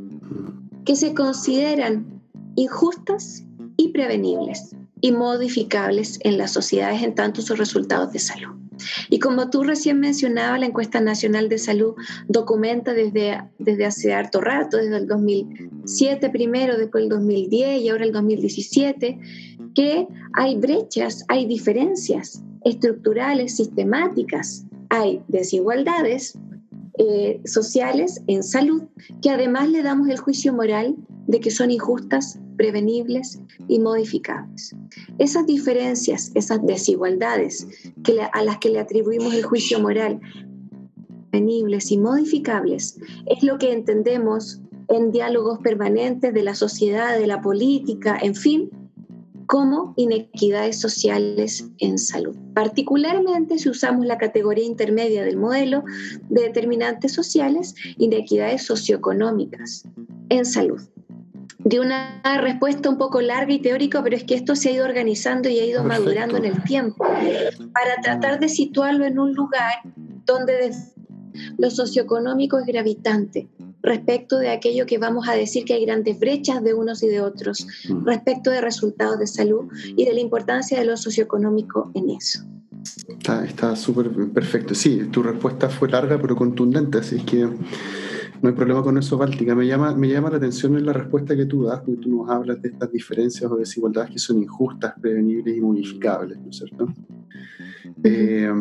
que 0.86 0.96
se 0.96 1.14
consideran 1.14 2.22
injustas 2.56 3.44
y 3.78 3.90
prevenibles 3.90 4.76
y 5.02 5.12
modificables 5.12 6.20
en 6.24 6.38
las 6.38 6.52
sociedades 6.52 7.04
en 7.04 7.16
tanto 7.16 7.42
sus 7.42 7.58
resultados 7.58 8.14
de 8.14 8.20
salud. 8.20 8.56
Y 9.10 9.20
como 9.20 9.50
tú 9.50 9.64
recién 9.64 10.00
mencionabas, 10.00 10.60
la 10.60 10.66
encuesta 10.66 11.02
nacional 11.02 11.50
de 11.50 11.58
salud 11.58 11.94
documenta 12.28 12.94
desde, 12.94 13.42
desde 13.60 13.86
hace 13.86 14.14
harto 14.14 14.42
rato, 14.42 14.78
desde 14.78 14.98
el 14.98 15.08
2007 15.08 16.30
primero, 16.30 16.78
después 16.78 17.04
el 17.04 17.10
2010 17.10 17.82
y 17.82 17.90
ahora 17.90 18.06
el 18.06 18.12
2017, 18.12 19.20
que 19.76 20.08
hay 20.34 20.56
brechas, 20.56 21.26
hay 21.28 21.46
diferencias 21.46 22.44
estructurales, 22.64 23.56
sistemáticas, 23.56 24.66
hay 24.90 25.22
desigualdades 25.28 26.38
eh, 27.00 27.42
sociales 27.46 28.22
en 28.28 28.44
salud 28.44 28.84
que 29.22 29.32
además 29.32 29.70
le 29.70 29.82
damos 29.82 30.10
el 30.10 30.18
juicio 30.20 30.54
moral 30.54 30.96
de 31.28 31.40
que 31.40 31.52
son 31.52 31.72
injustas, 31.72 32.40
prevenibles 32.58 33.40
y 33.68 33.80
modificables. 33.80 34.76
Esas 35.18 35.46
diferencias, 35.46 36.32
esas 36.36 36.66
desigualdades 36.66 37.68
que 38.04 38.22
a 38.22 38.44
las 38.44 38.58
que 38.60 38.70
le 38.70 38.80
atribuimos 38.80 39.34
el 39.34 39.44
juicio 39.44 39.80
moral, 39.80 40.20
prevenibles 41.32 41.92
y 41.92 41.98
modificables, 41.98 43.00
es 43.26 43.44
lo 43.44 43.58
que 43.58 43.72
entendemos 43.72 44.62
en 44.90 45.12
diálogos 45.12 45.60
permanentes 45.60 46.34
de 46.34 46.44
la 46.44 46.56
sociedad, 46.56 47.18
de 47.18 47.28
la 47.28 47.42
política, 47.42 48.18
en 48.22 48.36
fin, 48.36 48.70
como 49.48 49.94
inequidades 49.98 50.80
sociales 50.80 51.68
en 51.80 51.98
salud. 51.98 52.36
Particularmente 52.54 53.58
si 53.58 53.70
usamos 53.70 54.06
la 54.06 54.18
categoría 54.18 54.66
intermedia 54.66 55.24
del 55.24 55.38
modelo 55.38 55.84
de 56.30 56.44
determinantes 56.44 57.14
sociales, 57.14 57.76
inequidades 57.98 58.64
socioeconómicas 58.64 59.84
en 60.30 60.46
salud 60.46 60.82
de 61.66 61.80
una 61.80 62.22
respuesta 62.42 62.90
un 62.90 62.98
poco 62.98 63.22
larga 63.22 63.54
y 63.54 63.60
teórica, 63.60 64.04
pero 64.04 64.16
es 64.16 64.24
que 64.24 64.36
esto 64.36 64.56
se 64.56 64.70
ha 64.70 64.72
ido 64.74 64.86
organizando 64.86 65.50
y 65.50 65.60
ha 65.60 65.66
ido 65.66 65.84
madurando 65.84 66.38
en 66.38 66.46
el 66.46 66.64
tiempo 66.64 67.06
para 67.06 68.02
tratar 68.02 68.40
de 68.40 68.50
situarlo 68.50 69.06
en 69.06 69.20
un 69.20 69.34
lugar 69.34 69.82
donde 70.26 70.72
lo 71.58 71.70
socioeconómico 71.70 72.60
es 72.60 72.66
gravitante, 72.66 73.48
respecto 73.82 74.38
de 74.38 74.50
aquello 74.50 74.86
que 74.86 74.98
vamos 74.98 75.28
a 75.28 75.34
decir 75.34 75.66
que 75.66 75.74
hay 75.74 75.86
grandes 75.86 76.20
brechas 76.20 76.64
de 76.64 76.74
unos 76.74 77.02
y 77.04 77.08
de 77.08 77.22
otros, 77.22 77.66
mm. 77.90 78.06
respecto 78.06 78.50
de 78.50 78.62
resultados 78.62 79.20
de 79.20 79.28
salud 79.28 79.68
y 79.86 80.06
de 80.06 80.14
la 80.14 80.20
importancia 80.20 80.80
de 80.80 80.86
lo 80.86 80.98
socioeconómico 80.98 81.92
en 81.94 82.10
eso. 82.12 82.44
Está 83.46 83.76
súper 83.76 84.12
perfecto. 84.34 84.76
Sí, 84.76 85.08
tu 85.12 85.24
respuesta 85.24 85.70
fue 85.70 85.90
larga 85.90 86.20
pero 86.22 86.36
contundente, 86.36 86.98
así 86.98 87.16
es 87.16 87.24
que 87.24 87.48
no 88.44 88.50
hay 88.50 88.56
problema 88.56 88.84
con 88.84 88.98
eso, 88.98 89.18
Báltica. 89.18 89.56
Me 89.56 89.66
llama, 89.66 89.96
me 89.96 90.10
llama 90.10 90.30
la 90.30 90.36
atención 90.36 90.76
en 90.78 90.86
la 90.86 90.92
respuesta 90.92 91.34
que 91.34 91.46
tú 91.46 91.64
das, 91.64 91.80
porque 91.80 92.02
tú 92.02 92.10
nos 92.10 92.30
hablas 92.30 92.62
de 92.62 92.70
estas 92.70 92.92
diferencias 92.92 93.50
o 93.50 93.56
desigualdades 93.56 94.12
que 94.12 94.20
son 94.20 94.44
injustas, 94.44 94.94
prevenibles 95.00 95.56
y 95.56 95.62
modificables, 95.62 96.38
¿no 96.38 96.50
es 96.50 96.58
cierto? 96.58 96.94
Eh, 98.04 98.52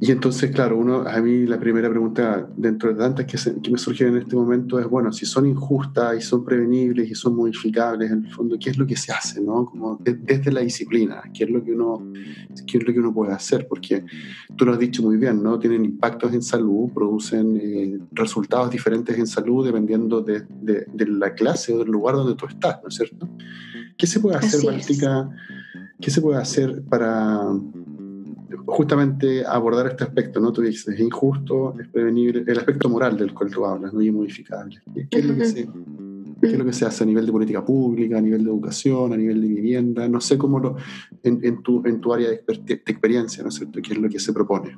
y 0.00 0.12
entonces, 0.12 0.52
claro, 0.52 0.78
uno, 0.78 1.00
a 1.08 1.20
mí 1.20 1.44
la 1.44 1.58
primera 1.58 1.90
pregunta 1.90 2.48
dentro 2.56 2.92
de 2.92 3.00
tantas 3.00 3.26
que, 3.26 3.36
que 3.60 3.70
me 3.70 3.78
surgen 3.78 4.08
en 4.08 4.18
este 4.18 4.36
momento 4.36 4.78
es, 4.78 4.86
bueno, 4.86 5.12
si 5.12 5.26
son 5.26 5.44
injustas 5.44 6.16
y 6.16 6.20
son 6.20 6.44
prevenibles 6.44 7.10
y 7.10 7.16
son 7.16 7.34
modificables, 7.34 8.12
en 8.12 8.26
el 8.26 8.32
fondo, 8.32 8.56
¿qué 8.60 8.70
es 8.70 8.78
lo 8.78 8.86
que 8.86 8.94
se 8.94 9.10
hace, 9.10 9.40
no? 9.40 9.66
Como 9.66 9.98
desde 10.00 10.52
la 10.52 10.60
disciplina, 10.60 11.20
¿qué 11.34 11.44
es 11.44 11.50
lo 11.50 11.64
que 11.64 11.72
uno, 11.72 12.12
qué 12.64 12.78
es 12.78 12.86
lo 12.86 12.92
que 12.92 13.00
uno 13.00 13.12
puede 13.12 13.32
hacer? 13.32 13.66
Porque 13.68 14.04
tú 14.54 14.64
lo 14.64 14.74
has 14.74 14.78
dicho 14.78 15.02
muy 15.02 15.16
bien, 15.16 15.42
¿no? 15.42 15.58
Tienen 15.58 15.84
impactos 15.84 16.32
en 16.32 16.42
salud, 16.42 16.92
producen 16.94 17.56
eh, 17.60 17.98
resultados 18.12 18.70
diferentes 18.70 19.18
en 19.18 19.26
salud 19.26 19.66
dependiendo 19.66 20.20
de, 20.20 20.44
de, 20.62 21.06
la 21.08 21.34
clase 21.34 21.74
o 21.74 21.78
del 21.80 21.88
lugar 21.88 22.14
donde 22.14 22.36
tú 22.36 22.46
estás, 22.46 22.78
¿no 22.84 22.88
es 22.88 22.94
cierto? 22.94 23.28
¿Qué 23.96 24.06
se 24.06 24.20
puede 24.20 24.36
hacer? 24.36 24.60
¿Qué 26.00 26.10
se 26.12 26.22
puede 26.22 26.38
hacer 26.38 26.84
para 26.88 27.50
justamente 28.66 29.44
abordar 29.44 29.88
este 29.88 30.04
aspecto, 30.04 30.40
¿no? 30.40 30.52
Tú 30.52 30.62
dices, 30.62 30.94
es 30.94 31.00
injusto, 31.00 31.74
es 31.80 31.88
prevenible, 31.88 32.44
el 32.46 32.58
aspecto 32.58 32.88
moral 32.88 33.16
del 33.16 33.34
cual 33.34 33.50
tú 33.50 33.64
hablas, 33.64 33.92
no 33.92 34.00
modificable. 34.12 34.80
¿Qué, 35.10 35.18
es 35.18 35.24
lo 35.24 35.34
que 35.34 35.44
se, 35.44 35.68
¿Qué 36.40 36.46
es 36.46 36.58
lo 36.58 36.64
que 36.64 36.72
se 36.72 36.84
hace 36.84 37.04
a 37.04 37.06
nivel 37.06 37.26
de 37.26 37.32
política 37.32 37.64
pública, 37.64 38.18
a 38.18 38.20
nivel 38.20 38.44
de 38.44 38.50
educación, 38.50 39.12
a 39.12 39.16
nivel 39.16 39.40
de 39.40 39.48
vivienda? 39.48 40.08
No 40.08 40.20
sé 40.20 40.38
cómo 40.38 40.60
lo, 40.60 40.76
en, 41.22 41.40
en, 41.42 41.62
tu, 41.62 41.84
en 41.84 42.00
tu 42.00 42.12
área 42.12 42.30
de, 42.30 42.42
experiencia, 42.68 43.42
¿no 43.42 43.48
es 43.48 43.56
cierto? 43.56 43.80
¿Qué 43.82 43.92
es 43.92 43.98
lo 43.98 44.08
que 44.08 44.20
se 44.20 44.32
propone? 44.32 44.76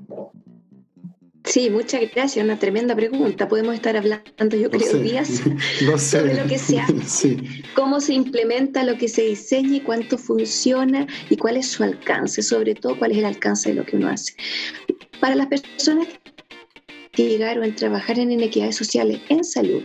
Sí, 1.51 1.69
muchas 1.69 2.03
gracias. 2.15 2.45
Una 2.45 2.57
tremenda 2.57 2.95
pregunta. 2.95 3.49
Podemos 3.49 3.75
estar 3.75 3.97
hablando, 3.97 4.57
yo 4.57 4.71
creo, 4.71 4.99
días 4.99 5.29
sobre 5.99 6.35
lo 6.35 6.47
que 6.47 6.59
se 6.59 6.79
hace, 6.81 7.37
cómo 7.75 8.01
se 8.01 8.15
implementa 8.15 8.85
lo 8.85 8.97
que 8.97 9.09
se 9.09 9.23
diseña 9.23 9.77
y 9.77 9.81
cuánto 9.81 10.17
funciona 10.17 11.09
y 11.29 11.37
cuál 11.37 11.57
es 11.57 11.67
su 11.67 11.83
alcance, 11.83 12.43
sobre 12.43 12.77
todo 12.77 12.97
cuál 12.97 13.11
es 13.11 13.19
el 13.19 13.25
alcance 13.25 13.71
de 13.71 13.75
lo 13.75 13.85
que 13.85 13.97
uno 13.97 14.09
hace. 14.09 14.35
Para 15.19 15.35
las 15.35 15.49
personas 15.49 16.07
que 17.11 17.29
llegaron 17.29 17.65
a 17.65 17.75
trabajar 17.75 18.21
en 18.21 18.31
inequidades 18.31 18.77
sociales 18.77 19.21
en 19.29 19.43
salud, 19.43 19.83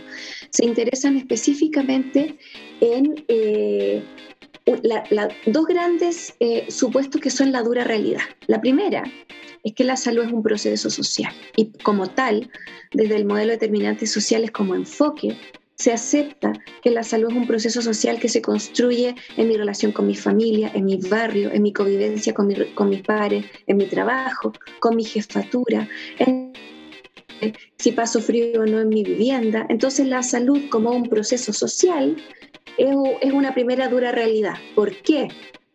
se 0.50 0.64
interesan 0.64 1.16
específicamente 1.16 2.38
en 2.80 3.24
eh, 3.26 4.04
dos 5.46 5.66
grandes 5.66 6.32
eh, 6.38 6.66
supuestos 6.68 7.20
que 7.20 7.30
son 7.30 7.50
la 7.50 7.62
dura 7.62 7.82
realidad. 7.82 8.22
La 8.46 8.60
primera 8.60 9.02
es 9.66 9.74
que 9.74 9.82
la 9.82 9.96
salud 9.96 10.24
es 10.24 10.32
un 10.32 10.44
proceso 10.44 10.90
social 10.90 11.34
y 11.56 11.72
como 11.82 12.06
tal, 12.06 12.48
desde 12.92 13.16
el 13.16 13.24
modelo 13.24 13.48
de 13.48 13.56
determinantes 13.56 14.12
sociales 14.12 14.52
como 14.52 14.76
enfoque, 14.76 15.36
se 15.74 15.92
acepta 15.92 16.52
que 16.82 16.90
la 16.90 17.02
salud 17.02 17.30
es 17.30 17.36
un 17.36 17.48
proceso 17.48 17.82
social 17.82 18.20
que 18.20 18.28
se 18.28 18.40
construye 18.40 19.16
en 19.36 19.48
mi 19.48 19.56
relación 19.56 19.90
con 19.90 20.06
mi 20.06 20.14
familia, 20.14 20.70
en 20.72 20.84
mi 20.84 20.98
barrio, 20.98 21.50
en 21.52 21.62
mi 21.62 21.72
convivencia 21.72 22.32
con, 22.32 22.54
con 22.74 22.88
mis 22.90 23.02
padres, 23.02 23.44
en 23.66 23.76
mi 23.76 23.86
trabajo, 23.86 24.52
con 24.78 24.94
mi 24.94 25.04
jefatura, 25.04 25.88
si 27.76 27.90
paso 27.90 28.20
frío 28.20 28.62
o 28.62 28.66
no 28.66 28.80
en 28.80 28.88
mi 28.88 29.02
vivienda. 29.02 29.66
Entonces 29.68 30.06
la 30.06 30.22
salud 30.22 30.62
como 30.70 30.92
un 30.92 31.08
proceso 31.08 31.52
social 31.52 32.16
es 32.78 33.32
una 33.32 33.52
primera 33.52 33.88
dura 33.88 34.12
realidad. 34.12 34.54
¿Por 34.76 34.94
qué? 35.02 35.28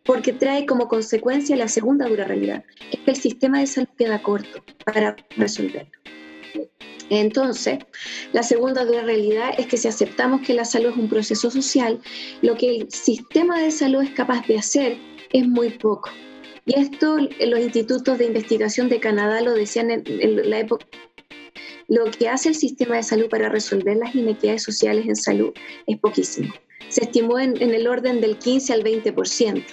Porque 0.04 0.32
trae 0.32 0.66
como 0.66 0.88
consecuencia 0.88 1.56
la 1.56 1.68
segunda 1.68 2.08
dura 2.08 2.24
realidad, 2.24 2.64
es 2.90 3.00
que 3.00 3.10
el 3.10 3.16
sistema 3.16 3.60
de 3.60 3.66
salud 3.66 3.88
queda 3.96 4.22
corto 4.22 4.64
para 4.84 5.16
resolverlo. 5.36 5.90
Entonces, 7.10 7.78
la 8.32 8.42
segunda 8.42 8.84
dura 8.84 9.02
realidad 9.02 9.54
es 9.58 9.66
que 9.66 9.76
si 9.76 9.86
aceptamos 9.86 10.40
que 10.40 10.54
la 10.54 10.64
salud 10.64 10.92
es 10.92 10.96
un 10.96 11.08
proceso 11.08 11.50
social, 11.50 12.00
lo 12.40 12.56
que 12.56 12.76
el 12.76 12.90
sistema 12.90 13.60
de 13.60 13.70
salud 13.70 14.02
es 14.02 14.10
capaz 14.10 14.46
de 14.46 14.58
hacer 14.58 14.96
es 15.32 15.46
muy 15.46 15.70
poco. 15.70 16.10
Y 16.64 16.78
esto 16.78 17.18
los 17.18 17.60
institutos 17.60 18.18
de 18.18 18.26
investigación 18.26 18.88
de 18.88 19.00
Canadá 19.00 19.40
lo 19.40 19.52
decían 19.52 19.90
en, 19.90 20.04
en 20.06 20.48
la 20.48 20.60
época 20.60 20.86
lo 21.88 22.04
que 22.04 22.28
hace 22.28 22.48
el 22.48 22.54
sistema 22.54 22.96
de 22.96 23.02
salud 23.02 23.28
para 23.28 23.48
resolver 23.48 23.96
las 23.96 24.14
inequidades 24.14 24.62
sociales 24.62 25.04
en 25.06 25.16
salud 25.16 25.52
es 25.86 25.98
poquísimo 25.98 26.52
se 26.92 27.04
estimó 27.04 27.38
en, 27.38 27.56
el 27.62 27.86
orden 27.86 28.20
del 28.20 28.36
15 28.36 28.74
al 28.74 28.84
20%, 28.84 29.64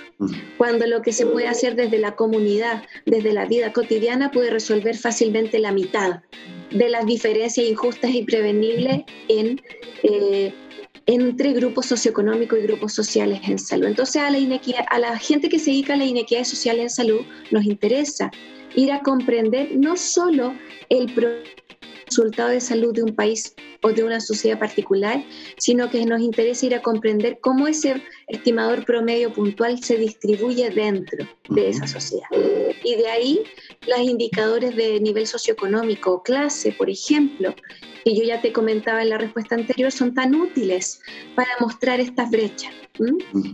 cuando 0.57 0.87
lo 0.87 1.01
que 1.01 1.11
se 1.11 1.25
puede 1.25 1.47
hacer 1.47 1.75
desde 1.75 1.97
la 1.97 2.15
comunidad, 2.15 2.83
desde 3.05 3.33
la 3.33 3.45
vida 3.45 3.73
cotidiana, 3.73 4.31
puede 4.31 4.49
resolver 4.51 4.95
fácilmente 4.95 5.59
la 5.59 5.73
mitad 5.73 6.21
de 6.71 6.87
las 6.87 7.05
diferencias 7.05 7.67
injustas 7.67 8.11
y 8.11 8.23
prevenibles 8.23 9.01
en, 9.27 9.61
eh, 10.03 10.53
entre 11.07 11.51
grupos 11.51 11.87
socioeconómicos 11.87 12.57
y 12.57 12.61
grupos 12.61 12.93
sociales 12.93 13.41
en 13.43 13.59
salud. 13.59 13.87
Entonces 13.87 14.21
a 14.21 14.31
la, 14.31 14.39
a 14.89 14.99
la 14.99 15.19
gente 15.19 15.49
que 15.49 15.59
se 15.59 15.71
dedica 15.71 15.95
a 15.95 15.97
la 15.97 16.05
inequidad 16.05 16.45
social 16.45 16.79
en 16.79 16.89
salud 16.89 17.21
nos 17.51 17.65
interesa 17.65 18.31
ir 18.75 18.93
a 18.93 19.01
comprender 19.01 19.75
no 19.75 19.97
solo 19.97 20.53
el 20.87 21.13
resultado 22.09 22.49
de 22.49 22.59
salud 22.59 22.93
de 22.93 23.03
un 23.03 23.15
país 23.15 23.55
o 23.81 23.91
de 23.91 24.03
una 24.03 24.19
sociedad 24.19 24.59
particular, 24.59 25.23
sino 25.57 25.89
que 25.89 26.03
nos 26.05 26.21
interesa 26.21 26.65
ir 26.65 26.75
a 26.75 26.81
comprender 26.81 27.39
cómo 27.39 27.67
ese 27.67 28.01
estimador 28.27 28.83
promedio 28.83 29.31
puntual 29.31 29.81
se 29.81 29.97
distribuye 29.97 30.69
dentro 30.69 31.27
de 31.49 31.69
esa 31.69 31.87
sociedad. 31.87 32.27
Y 32.83 32.95
de 32.95 33.07
ahí 33.07 33.43
los 33.87 33.99
indicadores 33.99 34.75
de 34.75 34.99
nivel 34.99 35.27
socioeconómico 35.27 36.11
o 36.11 36.23
clase, 36.23 36.71
por 36.71 36.89
ejemplo, 36.89 37.55
que 38.03 38.15
yo 38.15 38.23
ya 38.23 38.41
te 38.41 38.51
comentaba 38.51 39.01
en 39.01 39.09
la 39.09 39.17
respuesta 39.17 39.55
anterior, 39.55 39.91
son 39.91 40.13
tan 40.13 40.33
útiles 40.35 41.01
para 41.35 41.49
mostrar 41.59 41.99
estas 41.99 42.29
brechas. 42.31 42.73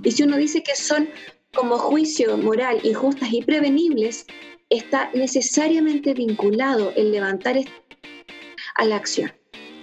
Y 0.03 0.11
si 0.11 0.23
uno 0.23 0.37
dice 0.37 0.63
que 0.63 0.75
son 0.75 1.09
como 1.53 1.77
juicio 1.77 2.37
moral 2.37 2.79
injustas 2.83 3.31
y 3.31 3.41
prevenibles, 3.41 4.25
está 4.69 5.11
necesariamente 5.13 6.13
vinculado 6.13 6.91
el 6.95 7.11
levantar 7.11 7.57
a 8.75 8.85
la 8.85 8.97
acción 8.97 9.31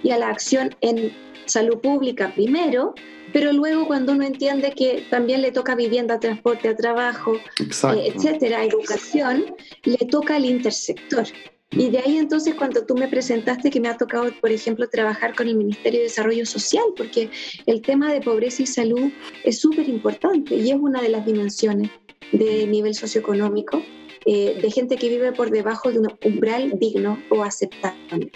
y 0.03 0.11
a 0.11 0.17
la 0.17 0.29
acción 0.29 0.75
en 0.81 1.13
salud 1.45 1.79
pública 1.79 2.31
primero, 2.33 2.93
pero 3.31 3.51
luego 3.51 3.87
cuando 3.87 4.11
uno 4.11 4.23
entiende 4.23 4.71
que 4.71 5.05
también 5.09 5.41
le 5.41 5.51
toca 5.51 5.75
vivienda, 5.75 6.19
transporte 6.19 6.69
a 6.69 6.75
trabajo, 6.75 7.35
eh, 7.35 8.13
etcétera, 8.13 8.63
educación, 8.63 9.55
le 9.83 9.97
toca 10.07 10.35
al 10.35 10.45
intersector. 10.45 11.25
Y 11.71 11.89
de 11.89 11.97
ahí 11.97 12.17
entonces 12.17 12.53
cuando 12.53 12.85
tú 12.85 12.95
me 12.95 13.07
presentaste 13.07 13.71
que 13.71 13.79
me 13.79 13.87
ha 13.87 13.97
tocado, 13.97 14.29
por 14.39 14.51
ejemplo, 14.51 14.87
trabajar 14.87 15.35
con 15.35 15.47
el 15.47 15.55
Ministerio 15.55 15.99
de 15.99 16.03
Desarrollo 16.03 16.45
Social, 16.45 16.83
porque 16.95 17.31
el 17.65 17.81
tema 17.81 18.13
de 18.13 18.21
pobreza 18.21 18.61
y 18.61 18.67
salud 18.67 19.11
es 19.43 19.59
súper 19.59 19.89
importante 19.89 20.55
y 20.55 20.69
es 20.69 20.77
una 20.79 21.01
de 21.01 21.09
las 21.09 21.25
dimensiones 21.25 21.89
de 22.31 22.67
nivel 22.67 22.93
socioeconómico, 22.93 23.81
eh, 24.25 24.59
de 24.61 24.71
gente 24.71 24.97
que 24.97 25.09
vive 25.09 25.31
por 25.31 25.49
debajo 25.49 25.91
de 25.91 25.99
un 25.99 26.13
umbral 26.23 26.77
digno 26.77 27.21
o 27.29 27.43
aceptable. 27.43 28.31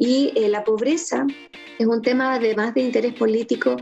Y 0.00 0.32
eh, 0.34 0.48
la 0.48 0.64
pobreza 0.64 1.26
es 1.78 1.86
un 1.86 2.00
tema 2.00 2.34
además 2.34 2.72
de 2.72 2.80
interés 2.80 3.12
político 3.12 3.76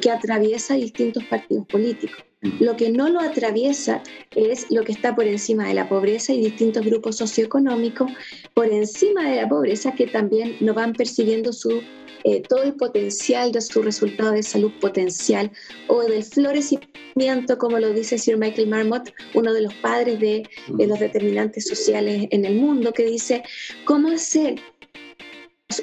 que 0.00 0.10
atraviesa 0.12 0.74
distintos 0.74 1.24
partidos 1.24 1.66
políticos. 1.66 2.24
Lo 2.60 2.76
que 2.76 2.90
no 2.90 3.08
lo 3.08 3.18
atraviesa 3.18 4.00
es 4.36 4.70
lo 4.70 4.84
que 4.84 4.92
está 4.92 5.16
por 5.16 5.26
encima 5.26 5.66
de 5.66 5.74
la 5.74 5.88
pobreza 5.88 6.32
y 6.32 6.40
distintos 6.40 6.86
grupos 6.86 7.16
socioeconómicos 7.16 8.12
por 8.54 8.68
encima 8.68 9.28
de 9.28 9.36
la 9.42 9.48
pobreza 9.48 9.92
que 9.92 10.06
también 10.06 10.56
no 10.60 10.72
van 10.72 10.92
percibiendo 10.92 11.52
su, 11.52 11.82
eh, 12.22 12.42
todo 12.48 12.62
el 12.62 12.74
potencial 12.74 13.50
de 13.50 13.60
su 13.60 13.82
resultado 13.82 14.32
de 14.32 14.44
salud 14.44 14.70
potencial 14.80 15.50
o 15.88 16.02
del 16.02 16.22
florecimiento, 16.22 17.58
como 17.58 17.80
lo 17.80 17.92
dice 17.92 18.18
Sir 18.18 18.36
Michael 18.36 18.68
Marmot, 18.68 19.12
uno 19.34 19.52
de 19.52 19.62
los 19.62 19.74
padres 19.74 20.20
de, 20.20 20.48
de 20.68 20.86
los 20.86 21.00
determinantes 21.00 21.66
sociales 21.66 22.28
en 22.30 22.44
el 22.44 22.54
mundo, 22.54 22.92
que 22.92 23.04
dice, 23.04 23.42
¿cómo 23.84 24.10
hacer 24.10 24.60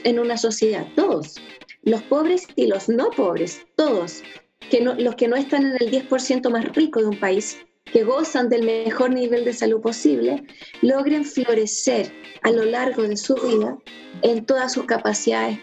en 0.03 0.19
una 0.19 0.37
sociedad, 0.37 0.87
todos, 0.95 1.35
los 1.83 2.01
pobres 2.03 2.47
y 2.55 2.67
los 2.67 2.89
no 2.89 3.09
pobres, 3.11 3.65
todos, 3.75 4.23
que 4.69 4.81
los 4.81 5.15
que 5.15 5.27
no 5.27 5.35
están 5.35 5.65
en 5.65 5.77
el 5.79 5.91
10% 5.91 6.49
más 6.49 6.65
rico 6.73 7.01
de 7.01 7.07
un 7.07 7.19
país, 7.19 7.57
que 7.85 8.03
gozan 8.03 8.49
del 8.49 8.63
mejor 8.63 9.13
nivel 9.13 9.45
de 9.45 9.53
salud 9.53 9.81
posible, 9.81 10.43
logren 10.81 11.25
florecer 11.25 12.11
a 12.41 12.51
lo 12.51 12.65
largo 12.65 13.03
de 13.03 13.17
su 13.17 13.35
vida 13.35 13.77
en 14.21 14.45
todas 14.45 14.73
sus 14.73 14.85
capacidades 14.85 15.59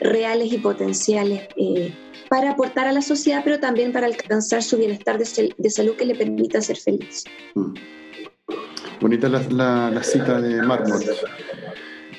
reales 0.00 0.52
y 0.52 0.58
potenciales 0.58 1.48
eh, 1.56 1.92
para 2.28 2.52
aportar 2.52 2.86
a 2.86 2.92
la 2.92 3.02
sociedad, 3.02 3.42
pero 3.44 3.60
también 3.60 3.92
para 3.92 4.06
alcanzar 4.06 4.62
su 4.62 4.76
bienestar 4.76 5.18
de, 5.18 5.70
salud 5.70 5.96
que 5.96 6.04
le 6.04 6.14
permita 6.14 6.60
ser 6.60 6.76
feliz. 6.76 7.24
Mm. 7.54 7.74
Bonita 9.00 9.28
la, 9.28 9.90
la, 9.90 10.02
cita 10.02 10.40
de 10.40 10.62
Marmot. 10.62 11.02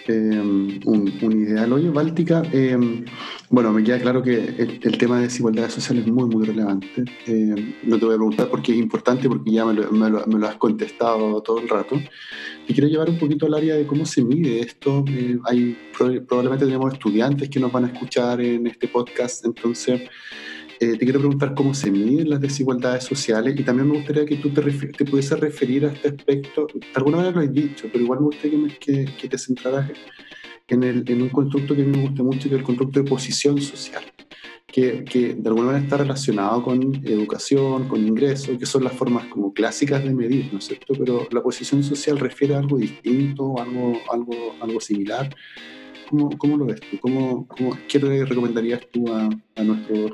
Em, 0.07 0.79
un, 0.85 1.07
ideal. 1.31 1.71
Oye, 1.71 1.89
Báltica, 1.89 2.41
em, 2.51 3.05
bueno, 3.49 3.71
me 3.71 3.83
queda 3.83 3.99
claro 3.99 4.21
que 4.21 4.35
el, 4.35 4.97
tema 4.97 5.17
de 5.17 5.23
desigualdades 5.23 5.73
sociales 5.73 6.05
es 6.05 6.11
muy, 6.11 6.27
muy 6.27 6.45
relevante. 6.45 7.05
Em, 7.25 7.73
no 7.83 7.97
te 7.97 8.05
voy 8.05 8.15
a 8.15 8.17
preguntar 8.17 8.49
por 8.49 8.61
qué 8.61 8.73
es 8.73 8.79
importante, 8.79 9.29
porque 9.29 9.51
ya 9.51 9.65
me 9.65 9.73
lo, 9.73 10.47
has 10.47 10.55
contestado 10.55 11.41
todo 11.41 11.59
el 11.59 11.69
rato. 11.69 12.01
Y 12.67 12.73
quiero 12.73 12.89
llevar 12.89 13.09
un 13.09 13.17
poquito 13.17 13.45
al 13.45 13.53
área 13.53 13.75
de 13.75 13.85
cómo 13.85 14.05
se 14.05 14.23
mide 14.23 14.59
esto. 14.59 15.05
Eh, 15.07 15.37
hay, 15.45 15.77
probablemente 16.27 16.65
tenemos 16.65 16.93
estudiantes 16.93 17.49
que 17.49 17.59
nos 17.59 17.71
van 17.71 17.85
a 17.85 17.87
escuchar 17.87 18.41
en 18.41 18.67
este 18.67 18.89
podcast, 18.89 19.45
entonces 19.45 20.01
eh, 20.83 20.97
te 20.97 21.05
quiero 21.05 21.19
preguntar 21.19 21.55
cómo 21.55 21.73
se 21.73 21.89
miden 21.89 22.29
las 22.29 22.41
desigualdades 22.41 23.05
sociales 23.05 23.57
y 23.57 23.63
también 23.63 23.87
me 23.87 23.95
gustaría 23.95 24.25
que 24.25 24.35
tú 24.35 24.49
te, 24.49 24.61
te 24.61 25.05
pudieses 25.05 25.39
referir 25.39 25.85
a 25.85 25.93
este 25.93 26.09
aspecto. 26.09 26.67
De 26.73 26.81
alguna 26.95 27.17
manera 27.17 27.37
lo 27.37 27.41
has 27.41 27.53
dicho, 27.53 27.87
pero 27.89 28.03
igual 28.03 28.19
me 28.19 28.25
gustaría 28.25 28.59
que, 28.81 29.05
que, 29.17 29.29
te 29.29 29.37
centraras 29.37 29.89
en, 30.67 30.83
el, 30.83 31.09
en, 31.09 31.21
un 31.21 31.29
constructo 31.29 31.73
que 31.73 31.83
a 31.83 31.85
mí 31.85 31.91
me 31.97 32.03
gusta 32.03 32.21
mucho, 32.21 32.49
que 32.49 32.55
es 32.55 32.59
el 32.59 32.63
constructo 32.63 32.99
de 33.01 33.09
posición 33.09 33.61
social, 33.61 34.03
que, 34.67 35.05
que, 35.05 35.35
de 35.35 35.47
alguna 35.47 35.67
manera 35.67 35.85
está 35.85 35.95
relacionado 35.95 36.61
con 36.63 36.95
educación, 37.05 37.87
con 37.87 38.05
ingresos, 38.05 38.57
que 38.57 38.65
son 38.65 38.83
las 38.83 38.91
formas 38.91 39.27
como 39.27 39.53
clásicas 39.53 40.03
de 40.03 40.13
medir, 40.13 40.49
¿no 40.51 40.59
es 40.59 40.65
cierto? 40.65 40.95
Pero 40.99 41.29
la 41.31 41.41
posición 41.41 41.81
social 41.81 42.19
refiere 42.19 42.55
a 42.55 42.59
algo 42.59 42.77
distinto, 42.77 43.57
algo, 43.57 44.01
algo, 44.11 44.55
algo 44.59 44.81
similar. 44.81 45.33
¿Cómo, 46.09 46.37
¿Cómo, 46.37 46.57
lo 46.57 46.65
ves 46.65 46.81
tú? 46.81 46.99
¿Cómo, 46.99 47.47
cómo, 47.47 47.77
¿Qué 47.87 47.99
le 47.99 48.25
recomendarías 48.25 48.81
tú 48.91 49.11
a, 49.13 49.29
a 49.55 49.63
nuestros 49.63 50.11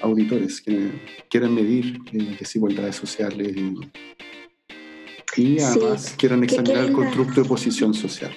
auditores 0.00 0.60
que 0.60 0.90
quieran 1.28 1.54
medir 1.54 1.98
eh, 2.12 2.36
desigualdades 2.38 2.96
sociales 2.96 3.54
y, 5.36 5.60
además 5.60 6.14
quieran 6.16 6.42
examinar 6.44 6.84
el 6.84 6.92
constructo 6.92 7.42
de 7.42 7.48
posición 7.48 7.92
social. 7.92 8.34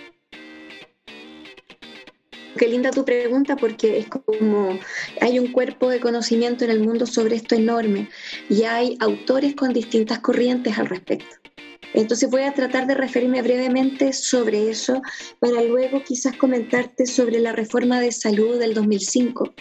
Qué 2.57 2.67
linda 2.67 2.91
tu 2.91 3.05
pregunta 3.05 3.55
porque 3.55 3.99
es 3.99 4.07
como 4.07 4.77
hay 5.21 5.39
un 5.39 5.53
cuerpo 5.53 5.89
de 5.89 6.01
conocimiento 6.01 6.65
en 6.65 6.71
el 6.71 6.81
mundo 6.81 7.05
sobre 7.05 7.37
esto 7.37 7.55
enorme 7.55 8.09
y 8.49 8.63
hay 8.63 8.97
autores 8.99 9.55
con 9.55 9.71
distintas 9.71 10.19
corrientes 10.19 10.77
al 10.77 10.87
respecto. 10.87 11.48
Entonces 11.93 12.29
voy 12.29 12.43
a 12.43 12.53
tratar 12.53 12.85
de 12.87 12.93
referirme 12.93 13.41
brevemente 13.41 14.13
sobre 14.13 14.69
eso 14.69 15.01
para 15.39 15.63
luego 15.63 16.03
quizás 16.03 16.35
comentarte 16.37 17.05
sobre 17.05 17.39
la 17.39 17.51
reforma 17.51 17.99
de 17.99 18.11
salud 18.11 18.59
del 18.59 18.73
2005, 18.73 19.53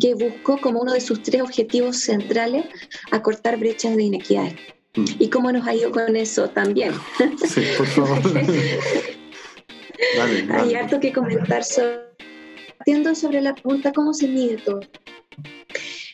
que 0.00 0.14
buscó 0.14 0.58
como 0.58 0.80
uno 0.80 0.92
de 0.92 1.00
sus 1.00 1.22
tres 1.22 1.42
objetivos 1.42 2.00
centrales 2.00 2.64
acortar 3.10 3.58
brechas 3.58 3.96
de 3.96 4.04
inequidad. 4.04 4.52
Mm. 4.94 5.04
¿Y 5.18 5.28
cómo 5.28 5.52
nos 5.52 5.66
ha 5.66 5.74
ido 5.74 5.90
con 5.90 6.16
eso 6.16 6.48
también? 6.48 6.92
Sí, 7.46 7.62
por 7.76 7.86
favor. 7.86 8.18
Hay 10.50 10.74
harto 10.74 11.00
que 11.00 11.12
comentar 11.12 11.62
sobre, 11.64 13.14
sobre 13.14 13.40
la 13.40 13.54
pregunta 13.54 13.92
cómo 13.92 14.14
se 14.14 14.28
mide 14.28 14.56
todo. 14.58 14.80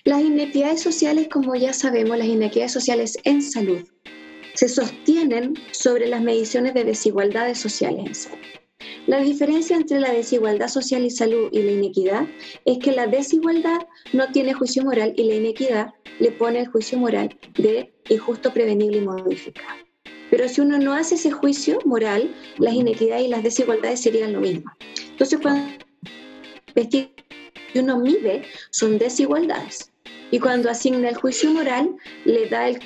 Las 0.05 0.21
inequidades 0.21 0.83
sociales, 0.83 1.29
como 1.31 1.55
ya 1.55 1.73
sabemos, 1.73 2.19
las 2.19 2.27
inequidades 2.27 2.73
sociales 2.73 3.17
en 3.25 3.41
salud 3.41 3.87
se 4.63 4.69
sostienen 4.69 5.55
sobre 5.73 6.07
las 6.07 6.23
mediciones 6.23 6.73
de 6.73 6.85
desigualdades 6.85 7.59
sociales 7.59 8.07
en 8.07 8.15
salud. 8.15 8.39
La 9.09 9.19
diferencia 9.19 9.75
entre 9.75 9.99
la 9.99 10.13
desigualdad 10.13 10.69
social 10.69 11.05
y 11.05 11.11
salud 11.11 11.49
y 11.51 11.63
la 11.63 11.73
inequidad 11.73 12.29
es 12.65 12.79
que 12.79 12.93
la 12.93 13.09
desigualdad 13.09 13.81
no 14.13 14.31
tiene 14.31 14.55
juicio 14.55 14.85
moral 14.85 15.15
y 15.17 15.25
la 15.25 15.35
inequidad 15.35 15.89
le 16.21 16.31
pone 16.31 16.61
el 16.61 16.69
juicio 16.69 16.97
moral 16.97 17.37
de 17.59 17.93
injusto, 18.09 18.53
prevenible 18.53 18.99
y 18.99 19.01
modificable. 19.01 19.85
Pero 20.31 20.49
si 20.49 20.61
uno 20.61 20.79
no 20.79 20.93
hace 20.93 21.17
ese 21.17 21.33
juicio 21.33 21.81
moral, 21.85 22.33
las 22.59 22.75
inequidades 22.75 23.25
y 23.25 23.29
las 23.31 23.43
desigualdades 23.43 24.01
serían 24.01 24.33
lo 24.33 24.41
mismo. 24.41 24.71
Entonces, 25.11 25.41
cuando 25.43 25.73
uno 27.75 27.99
mide, 27.99 28.45
son 28.71 28.97
desigualdades. 28.97 29.92
Y 30.33 30.41
cuando 30.41 30.71
asigna 30.71 31.11
el 31.11 31.15
juicio 31.15 31.51
moral, 31.51 31.95
le 32.25 32.49
da 32.49 32.67
el, 32.69 32.81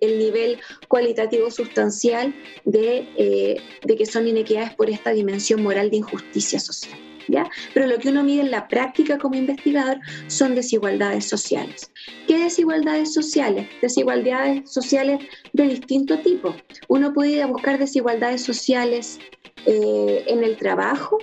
el, 0.00 0.18
nivel 0.18 0.58
cualitativo 0.88 1.48
sustancial 1.48 2.34
de, 2.64 3.08
eh, 3.16 3.56
de, 3.84 3.96
que 3.96 4.04
son 4.04 4.26
inequidades 4.26 4.74
por 4.74 4.90
esta 4.90 5.10
dimensión 5.12 5.62
moral 5.62 5.90
de 5.90 5.98
injusticia 5.98 6.58
social. 6.58 6.98
¿Ya? 7.28 7.48
Pero 7.72 7.86
lo 7.86 7.98
que 7.98 8.10
uno 8.10 8.22
mide 8.22 8.42
en 8.42 8.50
la 8.50 8.68
práctica 8.68 9.16
como 9.16 9.36
investigador 9.36 9.98
son 10.26 10.54
desigualdades 10.54 11.26
sociales. 11.26 11.90
¿Qué 12.26 12.38
desigualdades 12.38 13.14
sociales? 13.14 13.66
Desigualdades 13.80 14.70
sociales 14.70 15.24
de 15.54 15.68
distinto 15.68 16.18
tipo. 16.18 16.54
Uno 16.88 17.14
puede 17.14 17.30
ir 17.30 17.42
a 17.42 17.46
buscar 17.46 17.78
desigualdades 17.78 18.42
sociales 18.42 19.20
eh, 19.64 20.24
en 20.26 20.44
el 20.44 20.56
trabajo, 20.58 21.16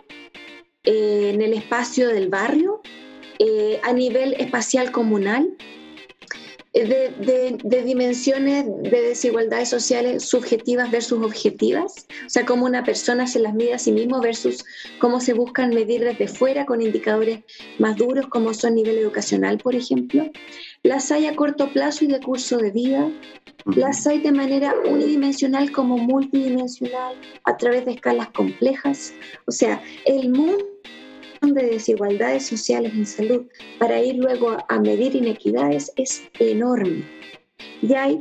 eh, 0.85 1.31
en 1.35 1.41
el 1.43 1.53
espacio 1.53 2.07
del 2.07 2.29
barrio, 2.29 2.81
eh, 3.43 3.79
a 3.81 3.91
nivel 3.91 4.35
espacial 4.37 4.91
comunal, 4.91 5.57
eh, 6.73 7.57
de, 7.63 7.83
dimensiones 7.83 8.65
de 8.83 9.01
desigualdades 9.01 9.67
sociales 9.67 10.23
subjetivas 10.23 10.91
versus 10.91 11.23
objetivas, 11.23 12.05
o 12.23 12.29
sea, 12.29 12.45
cómo 12.45 12.65
una 12.67 12.83
persona 12.83 13.25
se 13.25 13.39
las 13.39 13.55
mide 13.55 13.73
a 13.73 13.79
sí 13.79 13.91
mismo 13.91 14.21
versus 14.21 14.63
cómo 14.99 15.19
se 15.19 15.33
buscan 15.33 15.71
medir 15.71 16.03
desde 16.03 16.27
fuera 16.27 16.67
con 16.67 16.83
indicadores 16.83 17.39
más 17.79 17.97
duros 17.97 18.27
como 18.27 18.53
son 18.53 18.75
nivel 18.75 18.99
educacional, 18.99 19.57
por 19.57 19.75
ejemplo. 19.75 20.29
Las 20.83 21.11
hay 21.11 21.25
a 21.25 21.35
corto 21.35 21.73
plazo 21.73 22.05
y 22.05 22.09
de 22.09 22.19
curso 22.19 22.57
de 22.57 22.69
vida, 22.69 23.11
las 23.65 24.05
hay 24.05 24.19
de 24.19 24.31
manera 24.31 24.75
unidimensional 24.85 25.71
como 25.71 25.97
multidimensional 25.97 27.15
a 27.43 27.57
través 27.57 27.85
de 27.85 27.93
escalas 27.93 28.29
complejas, 28.29 29.13
o 29.47 29.51
sea, 29.51 29.81
el 30.05 30.29
mundo 30.29 30.63
de 31.41 31.65
desigualdades 31.65 32.45
sociales 32.45 32.93
en 32.93 33.05
salud 33.05 33.47
para 33.79 33.99
ir 33.99 34.15
luego 34.15 34.57
a 34.69 34.79
medir 34.79 35.15
inequidades 35.15 35.91
es 35.95 36.23
enorme. 36.39 37.03
Y 37.81 37.93
hay 37.95 38.19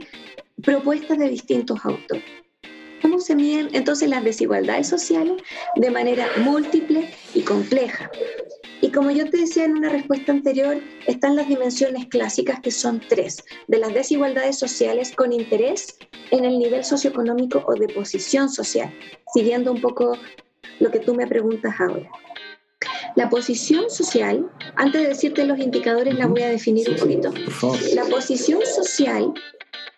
propuestas 0.62 1.18
de 1.18 1.28
distintos 1.28 1.78
autores. 1.84 2.24
¿Cómo 3.02 3.20
se 3.20 3.34
miden 3.34 3.68
entonces 3.72 4.08
las 4.08 4.24
desigualdades 4.24 4.88
sociales? 4.88 5.42
De 5.76 5.90
manera 5.90 6.26
múltiple 6.38 7.10
y 7.34 7.42
compleja. 7.42 8.10
Y 8.80 8.90
como 8.90 9.10
yo 9.10 9.28
te 9.28 9.38
decía 9.38 9.64
en 9.64 9.72
una 9.72 9.90
respuesta 9.90 10.32
anterior, 10.32 10.78
están 11.06 11.36
las 11.36 11.48
dimensiones 11.48 12.06
clásicas 12.06 12.60
que 12.60 12.70
son 12.70 13.00
tres, 13.06 13.44
de 13.68 13.78
las 13.78 13.92
desigualdades 13.92 14.58
sociales 14.58 15.12
con 15.14 15.32
interés 15.32 15.98
en 16.30 16.46
el 16.46 16.58
nivel 16.58 16.84
socioeconómico 16.84 17.62
o 17.66 17.74
de 17.74 17.88
posición 17.88 18.48
social, 18.48 18.90
siguiendo 19.34 19.72
un 19.72 19.80
poco 19.82 20.16
lo 20.78 20.90
que 20.90 21.00
tú 21.00 21.14
me 21.14 21.26
preguntas 21.26 21.74
ahora. 21.78 22.10
La 23.20 23.28
posición 23.28 23.90
social, 23.90 24.50
antes 24.76 25.02
de 25.02 25.08
decirte 25.08 25.44
los 25.44 25.58
indicadores, 25.58 26.14
la 26.14 26.26
voy 26.26 26.40
a 26.40 26.48
definir 26.48 26.88
un 26.88 26.96
poquito. 26.96 27.30
La 27.94 28.06
posición 28.06 28.62
social 28.64 29.34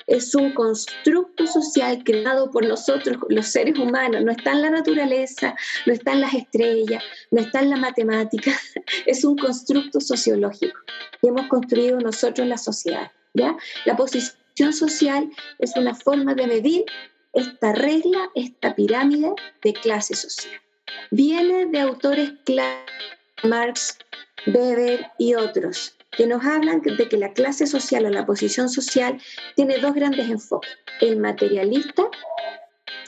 es 0.09 0.35
un 0.35 0.53
constructo 0.53 1.47
social 1.47 2.03
creado 2.03 2.51
por 2.51 2.67
nosotros, 2.67 3.19
los 3.29 3.47
seres 3.47 3.79
humanos. 3.79 4.25
No 4.25 4.33
está 4.33 4.51
en 4.51 4.63
la 4.63 4.71
naturaleza, 4.71 5.55
no 5.87 5.93
está 5.93 6.15
en 6.15 6.23
las 6.23 6.35
estrellas, 6.35 7.05
no 7.31 7.41
está 7.41 7.61
en 7.61 7.71
la 7.71 7.77
matemática. 7.77 8.51
Es 9.07 9.23
un 9.23 9.39
constructo 9.39 10.01
sociológico 10.01 10.81
que 11.21 11.29
hemos 11.29 11.47
construido 11.47 12.01
nosotros 12.01 12.49
la 12.49 12.59
sociedad. 12.59 13.13
¿ya? 13.35 13.57
La 13.85 13.95
posición 13.95 14.73
social 14.73 15.31
es 15.61 15.77
una 15.77 15.95
forma 15.95 16.35
de 16.35 16.49
medir 16.49 16.87
esta 17.33 17.73
regla, 17.73 18.31
esta 18.35 18.75
pirámide 18.75 19.33
de 19.63 19.75
clase 19.75 20.17
social 20.17 20.61
viene 21.11 21.67
de 21.67 21.81
autores 21.81 22.33
claros, 22.45 22.91
Marx, 23.45 23.99
Weber 24.47 25.07
y 25.19 25.35
otros, 25.35 25.97
que 26.11 26.27
nos 26.27 26.45
hablan 26.45 26.81
de 26.83 27.09
que 27.09 27.17
la 27.17 27.33
clase 27.33 27.67
social 27.67 28.07
o 28.07 28.11
la 28.11 28.27
posición 28.27 28.69
social 28.69 29.21
tiene 29.57 29.79
dos 29.79 29.95
grandes 29.95 30.29
enfoques, 30.29 30.71
el 31.01 31.19
materialista 31.19 32.09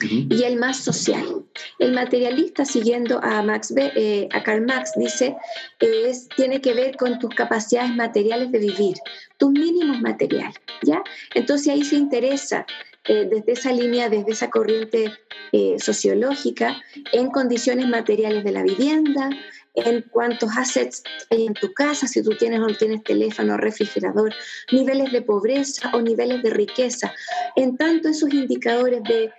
y 0.01 0.43
el 0.43 0.57
más 0.57 0.77
social. 0.77 1.45
El 1.79 1.93
materialista, 1.93 2.65
siguiendo 2.65 3.19
a, 3.23 3.41
Max, 3.43 3.73
eh, 3.77 4.27
a 4.31 4.43
Karl 4.43 4.65
Marx, 4.65 4.91
dice, 4.95 5.35
es, 5.79 6.27
tiene 6.35 6.61
que 6.61 6.73
ver 6.73 6.97
con 6.97 7.19
tus 7.19 7.33
capacidades 7.33 7.95
materiales 7.95 8.51
de 8.51 8.59
vivir, 8.59 8.95
tus 9.37 9.51
mínimos 9.51 10.01
materiales, 10.01 10.55
¿ya? 10.81 11.03
Entonces 11.33 11.69
ahí 11.69 11.83
se 11.83 11.95
interesa 11.95 12.65
eh, 13.07 13.27
desde 13.29 13.51
esa 13.51 13.71
línea, 13.71 14.09
desde 14.09 14.31
esa 14.31 14.49
corriente 14.49 15.11
eh, 15.51 15.75
sociológica, 15.79 16.75
en 17.11 17.29
condiciones 17.29 17.87
materiales 17.87 18.43
de 18.43 18.51
la 18.51 18.63
vivienda, 18.63 19.29
en 19.75 20.01
cuántos 20.09 20.49
assets 20.57 21.03
hay 21.29 21.45
en 21.45 21.53
tu 21.53 21.73
casa, 21.73 22.07
si 22.07 22.23
tú 22.23 22.31
tienes 22.31 22.59
o 22.59 22.67
no 22.67 22.75
tienes 22.75 23.03
teléfono, 23.03 23.57
refrigerador, 23.57 24.33
niveles 24.71 25.11
de 25.11 25.21
pobreza 25.21 25.91
o 25.93 26.01
niveles 26.01 26.41
de 26.43 26.49
riqueza. 26.49 27.13
En 27.55 27.77
tanto, 27.77 28.09
esos 28.09 28.33
indicadores 28.33 29.03
de 29.03 29.31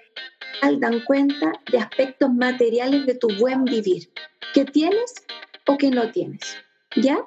dan 0.78 1.00
cuenta 1.00 1.52
de 1.70 1.78
aspectos 1.78 2.32
materiales 2.32 3.06
de 3.06 3.14
tu 3.14 3.28
buen 3.38 3.64
vivir, 3.64 4.08
que 4.54 4.64
tienes 4.64 5.14
o 5.66 5.76
que 5.76 5.90
no 5.90 6.10
tienes. 6.10 6.56
¿Ya? 6.96 7.18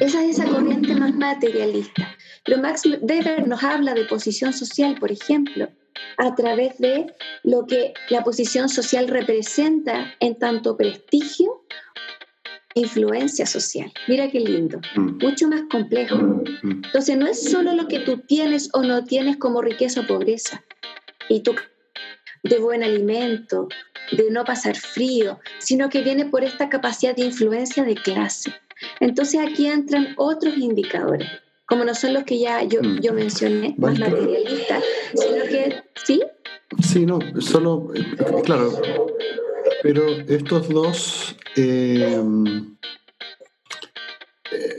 Esa 0.00 0.24
es 0.24 0.38
esa 0.38 0.46
corriente 0.46 0.94
más 0.94 1.14
materialista. 1.14 2.16
Pero 2.44 2.58
Max 2.58 2.82
Weber 2.84 3.46
nos 3.46 3.62
habla 3.62 3.94
de 3.94 4.04
posición 4.04 4.52
social, 4.52 4.96
por 4.98 5.12
ejemplo, 5.12 5.68
a 6.16 6.34
través 6.34 6.78
de 6.78 7.06
lo 7.44 7.66
que 7.66 7.94
la 8.08 8.24
posición 8.24 8.68
social 8.68 9.08
representa 9.08 10.14
en 10.20 10.38
tanto 10.38 10.76
prestigio 10.76 11.64
e 12.74 12.80
influencia 12.80 13.46
social. 13.46 13.92
Mira 14.08 14.30
qué 14.30 14.40
lindo, 14.40 14.80
mm. 14.96 15.18
mucho 15.22 15.48
más 15.48 15.62
complejo. 15.70 16.16
Mm. 16.16 16.82
Entonces 16.84 17.16
no 17.16 17.26
es 17.26 17.50
solo 17.50 17.74
lo 17.74 17.88
que 17.88 18.00
tú 18.00 18.18
tienes 18.18 18.70
o 18.72 18.82
no 18.82 19.04
tienes 19.04 19.36
como 19.36 19.62
riqueza 19.62 20.00
o 20.00 20.06
pobreza, 20.06 20.64
y 21.28 21.40
tú 21.40 21.54
de 22.42 22.58
buen 22.58 22.82
alimento, 22.82 23.68
de 24.12 24.30
no 24.30 24.44
pasar 24.44 24.76
frío, 24.76 25.38
sino 25.58 25.88
que 25.88 26.02
viene 26.02 26.26
por 26.26 26.44
esta 26.44 26.68
capacidad 26.68 27.14
de 27.14 27.26
influencia 27.26 27.84
de 27.84 27.94
clase. 27.94 28.52
Entonces 28.98 29.40
aquí 29.40 29.66
entran 29.66 30.14
otros 30.16 30.56
indicadores, 30.56 31.28
como 31.66 31.84
no 31.84 31.94
son 31.94 32.14
los 32.14 32.24
que 32.24 32.38
ya 32.38 32.62
yo, 32.62 32.82
mm. 32.82 33.00
yo 33.00 33.12
mencioné, 33.12 33.74
más 33.78 33.98
materialistas, 33.98 34.82
sino 35.14 35.44
que, 35.44 35.82
¿sí? 36.04 36.22
Sí, 36.82 37.04
no, 37.04 37.18
solo, 37.40 37.92
eh, 37.94 38.04
claro, 38.44 38.80
pero 39.82 40.08
estos 40.08 40.68
dos, 40.68 41.36
eh, 41.56 42.22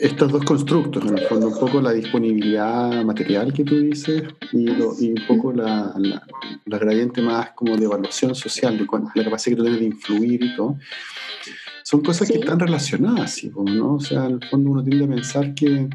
estos 0.02 0.32
dos 0.32 0.44
constructos, 0.44 1.06
en 1.06 1.18
el 1.20 1.28
fondo, 1.28 1.48
un 1.48 1.60
poco 1.60 1.80
la 1.80 1.92
disponibilidad 1.92 3.04
material 3.04 3.54
que 3.54 3.64
tú 3.64 3.80
dices 3.80 4.24
y, 4.52 4.68
un 4.68 5.24
poco 5.28 5.54
la, 5.54 5.94
la, 5.96 6.80
gradiente 6.80 7.22
más 7.22 7.52
como 7.52 7.78
de 7.78 7.86
evaluación 7.86 8.34
social, 8.34 8.80
de 8.80 8.88
la 9.16 9.24
capacidad 9.24 9.56
que 9.56 9.58
tú 9.58 9.64
tienes 9.64 9.80
de 9.80 9.86
influir 9.86 10.44
y 10.44 10.56
todo, 10.56 10.78
son 11.84 12.02
cosas 12.02 12.32
que 12.32 12.40
están 12.40 12.60
relacionadas, 12.60 13.44
¿no? 13.44 13.96
O 13.96 14.00
sea, 14.00 14.26
en 14.26 14.34
el 14.42 14.50
fondo 14.50 14.72
uno 14.72 14.84
tiende 14.84 15.06
a 15.06 15.10
pensar 15.10 15.54
que, 15.54 15.88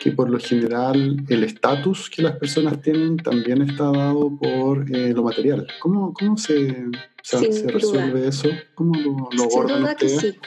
que 0.00 0.12
por 0.12 0.30
lo 0.30 0.38
general 0.38 1.22
el 1.28 1.44
estatus 1.44 2.08
que 2.08 2.22
las 2.22 2.36
personas 2.36 2.80
tienen 2.80 3.18
también 3.18 3.60
está 3.60 3.90
dado 3.92 4.38
por 4.38 4.90
eh, 4.90 5.12
lo 5.12 5.24
material. 5.24 5.66
¿Cómo, 5.80 6.14
cómo 6.14 6.38
se, 6.38 6.86
se 7.22 7.68
resuelve 7.68 8.26
eso? 8.26 8.48
¿Cómo 8.74 8.94
lo, 8.94 9.28
lo 9.36 9.44
abordan 9.44 9.82
ustedes? 9.82 10.38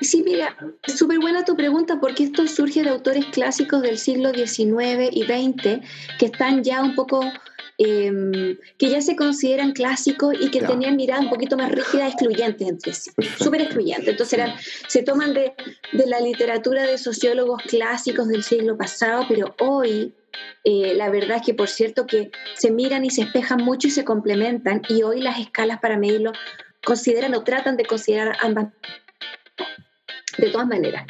Sí, 0.00 0.22
mira, 0.22 0.56
súper 0.86 1.18
buena 1.18 1.44
tu 1.44 1.56
pregunta 1.56 1.98
porque 2.00 2.24
esto 2.24 2.46
surge 2.46 2.82
de 2.82 2.90
autores 2.90 3.26
clásicos 3.26 3.82
del 3.82 3.98
siglo 3.98 4.30
XIX 4.32 5.08
y 5.10 5.22
XX 5.24 5.80
que 6.18 6.26
están 6.26 6.62
ya 6.62 6.82
un 6.82 6.94
poco, 6.94 7.20
em, 7.78 8.56
que 8.78 8.90
ya 8.90 9.00
se 9.00 9.16
consideran 9.16 9.72
clásicos 9.72 10.36
y 10.40 10.50
que 10.50 10.60
tenían 10.60 10.96
miradas 10.96 11.24
un 11.24 11.30
poquito 11.30 11.56
más 11.56 11.70
rígidas, 11.72 12.12
excluyentes 12.12 12.68
entre 12.68 12.92
sí, 12.92 13.10
súper 13.38 13.62
excluyentes. 13.62 14.08
Entonces 14.08 14.38
eran, 14.38 14.54
se 14.86 15.02
toman 15.02 15.34
de, 15.34 15.52
de, 15.92 16.06
la 16.06 16.20
literatura 16.20 16.84
de 16.84 16.98
sociólogos 16.98 17.62
clásicos 17.62 18.28
del 18.28 18.44
siglo 18.44 18.76
pasado, 18.76 19.24
pero 19.28 19.54
hoy 19.60 20.14
eh, 20.64 20.94
la 20.94 21.10
verdad 21.10 21.38
es 21.38 21.42
que, 21.42 21.54
por 21.54 21.68
cierto, 21.68 22.06
que 22.06 22.30
se 22.54 22.70
miran 22.70 23.04
y 23.04 23.10
se 23.10 23.22
espejan 23.22 23.64
mucho 23.64 23.88
y 23.88 23.90
se 23.90 24.04
complementan 24.04 24.82
y 24.88 25.02
hoy 25.02 25.20
las 25.20 25.40
escalas 25.40 25.80
para 25.80 25.96
medirlo 25.96 26.32
consideran 26.84 27.34
o 27.34 27.42
tratan 27.42 27.76
de 27.76 27.84
considerar 27.84 28.36
ambas 28.40 28.68
de 30.38 30.50
todas 30.50 30.66
maneras. 30.66 31.04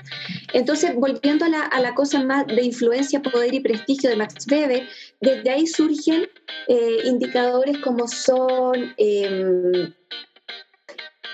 Entonces, 0.52 0.94
volviendo 0.94 1.44
a 1.44 1.80
la, 1.80 1.94
cosa 1.94 2.22
más 2.22 2.46
de 2.46 2.62
influencia, 2.62 3.22
poder 3.22 3.54
y 3.54 3.60
prestigio 3.60 4.10
de 4.10 4.16
Max 4.16 4.46
Weber, 4.50 4.88
desde 5.20 5.50
ahí 5.50 5.66
surgen 5.66 6.28
eh, 6.68 6.98
indicadores 7.04 7.78
como 7.78 8.08
son, 8.08 8.94
em, 8.96 9.92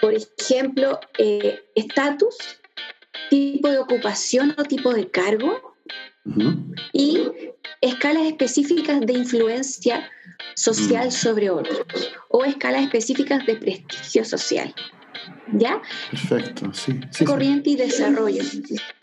por 0.00 0.14
ejemplo, 0.14 1.00
eh, 1.18 1.60
estatus, 1.74 2.36
tipo 3.30 3.68
de 3.68 3.78
ocupación 3.78 4.54
o 4.58 4.64
tipo 4.64 4.92
de 4.92 5.08
cargo, 5.10 5.74
y 6.92 7.20
escalas 7.82 8.24
específicas 8.24 9.00
de 9.02 9.12
influencia 9.12 10.10
social 10.54 11.08
mm. 11.08 11.10
sobre 11.10 11.50
otros, 11.50 12.12
o 12.30 12.44
escalas 12.44 12.82
específicas 12.82 13.44
de 13.46 13.56
prestigio 13.56 14.24
social. 14.24 14.74
¿Ya? 15.52 15.80
Perfecto, 16.10 16.72
sí. 16.72 17.24
Corriente 17.24 17.70
y 17.70 17.76
desarrollo. 17.76 18.42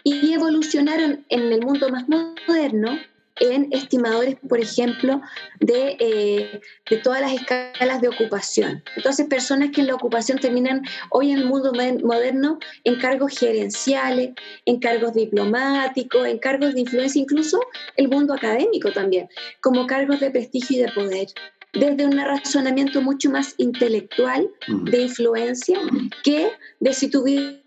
Y 0.03 0.33
evolucionaron 0.33 1.25
en 1.29 1.51
el 1.51 1.61
mundo 1.61 1.89
más 1.89 2.05
moderno 2.07 2.97
en 3.41 3.69
estimadores, 3.71 4.35
por 4.47 4.59
ejemplo, 4.59 5.19
de, 5.59 5.97
eh, 5.99 6.61
de, 6.89 6.97
todas 6.97 7.21
las 7.21 7.33
escalas 7.33 7.99
de 7.99 8.09
ocupación. 8.09 8.83
Entonces, 8.95 9.25
personas 9.27 9.71
que 9.71 9.81
en 9.81 9.87
la 9.87 9.95
ocupación 9.95 10.37
terminan 10.37 10.83
hoy 11.09 11.31
en 11.31 11.39
el 11.39 11.45
mundo 11.45 11.73
moderno 11.73 12.59
en 12.83 12.99
cargos 12.99 13.37
gerenciales, 13.37 14.31
en 14.65 14.79
cargos 14.79 15.13
diplomáticos, 15.13 16.27
en 16.27 16.37
cargos 16.37 16.75
de 16.75 16.81
influencia, 16.81 17.19
incluso 17.19 17.59
el 17.95 18.09
mundo 18.09 18.35
académico 18.35 18.91
también, 18.91 19.27
como 19.59 19.87
cargos 19.87 20.19
de 20.19 20.29
prestigio 20.29 20.77
y 20.77 20.81
de 20.83 20.91
poder 20.91 21.27
desde 21.73 22.05
un 22.05 22.17
razonamiento 22.17 23.01
mucho 23.01 23.29
más 23.29 23.55
intelectual 23.57 24.49
mm. 24.67 24.83
de 24.85 25.01
influencia 25.01 25.79
que 26.23 26.51
de 26.79 26.93
si 26.93 27.09
tuviera 27.09 27.57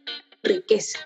riqueza. 0.42 0.98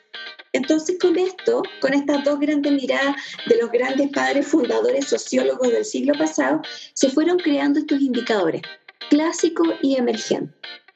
Entonces 0.52 0.98
con 0.98 1.18
esto, 1.18 1.62
con 1.80 1.94
estas 1.94 2.24
dos 2.24 2.40
grandes 2.40 2.72
miradas 2.72 3.16
de 3.46 3.56
los 3.58 3.70
grandes 3.70 4.10
padres 4.10 4.46
fundadores 4.46 5.06
sociólogos 5.06 5.70
del 5.70 5.84
siglo 5.84 6.14
pasado, 6.18 6.62
se 6.94 7.10
fueron 7.10 7.38
creando 7.38 7.80
estos 7.80 8.00
indicadores, 8.00 8.62
clásico 9.10 9.64
y 9.82 9.96
emergente. 9.96 10.54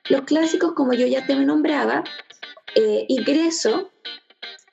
Los 0.08 0.22
clásicos, 0.22 0.72
como 0.72 0.94
yo 0.94 1.06
ya 1.06 1.24
te 1.26 1.36
nombraba, 1.36 2.02
eh, 2.74 3.04
ingreso, 3.08 3.92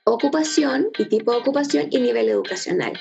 ocupación 0.06 0.90
y 0.98 1.06
tipo 1.06 1.32
de 1.34 1.38
ocupación 1.38 1.88
y 1.92 2.00
nivel 2.00 2.30
educacional. 2.30 2.94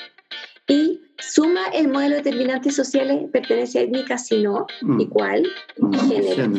Y 0.69 1.01
suma 1.19 1.67
el 1.73 1.89
modelo 1.89 2.17
de 2.17 2.23
determinantes 2.23 2.77
sociales, 2.77 3.25
pertenencia 3.33 3.81
étnica, 3.81 4.19
si 4.19 4.43
no, 4.43 4.67
mm. 4.83 5.01
y 5.01 5.07
cuál, 5.09 5.49
mm, 5.79 5.95
género. 6.09 6.53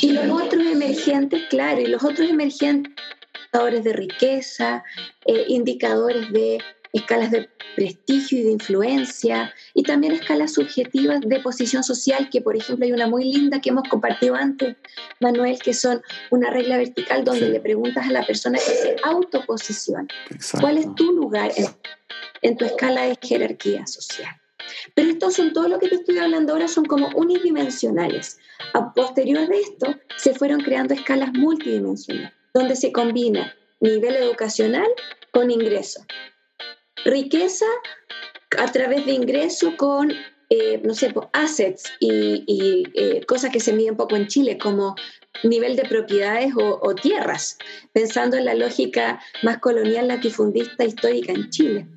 Y 0.00 0.12
los 0.12 0.42
otros 0.42 0.64
emergentes, 0.64 1.42
claro, 1.50 1.80
y 1.80 1.86
los 1.86 2.02
otros 2.02 2.28
emergentes, 2.28 2.92
indicadores 3.34 3.84
de 3.84 3.92
riqueza, 3.92 4.84
eh, 5.26 5.44
indicadores 5.48 6.32
de 6.32 6.58
escalas 6.92 7.32
de 7.32 7.48
prestigio 7.74 8.38
y 8.38 8.42
de 8.44 8.52
influencia, 8.52 9.52
y 9.74 9.82
también 9.82 10.12
escalas 10.12 10.54
subjetivas 10.54 11.20
de 11.20 11.40
posición 11.40 11.82
social, 11.82 12.28
que 12.30 12.40
por 12.40 12.56
ejemplo 12.56 12.84
hay 12.84 12.92
una 12.92 13.08
muy 13.08 13.24
linda 13.24 13.60
que 13.60 13.70
hemos 13.70 13.88
compartido 13.88 14.36
antes, 14.36 14.76
Manuel, 15.20 15.58
que 15.58 15.74
son 15.74 16.00
una 16.30 16.50
regla 16.50 16.76
vertical 16.76 17.24
donde 17.24 17.48
le 17.48 17.58
preguntas 17.58 18.06
a 18.06 18.12
la 18.12 18.24
persona 18.24 18.58
que 18.58 18.74
se 18.74 18.96
autoposiciona, 19.02 20.06
¿cuál 20.60 20.78
es 20.78 20.94
tu 20.94 21.12
lugar 21.12 21.50
en 21.56 21.66
en 22.44 22.56
tu 22.56 22.64
escala 22.66 23.06
de 23.06 23.18
jerarquía 23.20 23.86
social. 23.86 24.40
Pero 24.94 25.10
estos 25.10 25.34
son 25.34 25.52
todo 25.52 25.66
lo 25.66 25.78
que 25.78 25.88
te 25.88 25.96
estoy 25.96 26.18
hablando 26.18 26.52
ahora, 26.52 26.68
son 26.68 26.84
como 26.84 27.08
unidimensionales. 27.16 28.38
A 28.74 28.92
posterior 28.92 29.48
de 29.48 29.60
esto, 29.60 29.96
se 30.16 30.34
fueron 30.34 30.60
creando 30.60 30.94
escalas 30.94 31.32
multidimensionales, 31.32 32.32
donde 32.52 32.76
se 32.76 32.92
combina 32.92 33.52
nivel 33.80 34.14
educacional 34.16 34.86
con 35.32 35.50
ingreso. 35.50 36.04
Riqueza 37.04 37.66
a 38.58 38.70
través 38.70 39.04
de 39.06 39.12
ingreso 39.12 39.76
con, 39.76 40.12
eh, 40.50 40.80
no 40.84 40.94
sé, 40.94 41.12
assets 41.32 41.92
y, 41.98 42.84
eh, 42.94 43.24
cosas 43.26 43.50
que 43.50 43.60
se 43.60 43.72
miden 43.72 43.96
poco 43.96 44.16
en 44.16 44.28
Chile, 44.28 44.58
como 44.58 44.94
nivel 45.42 45.76
de 45.76 45.84
propiedades 45.84 46.54
o, 46.56 46.78
o, 46.82 46.94
tierras, 46.94 47.58
pensando 47.92 48.36
en 48.36 48.44
la 48.44 48.54
lógica 48.54 49.20
más 49.42 49.58
colonial 49.58 50.08
latifundista 50.08 50.84
histórica 50.84 51.32
en 51.32 51.50
Chile 51.50 51.88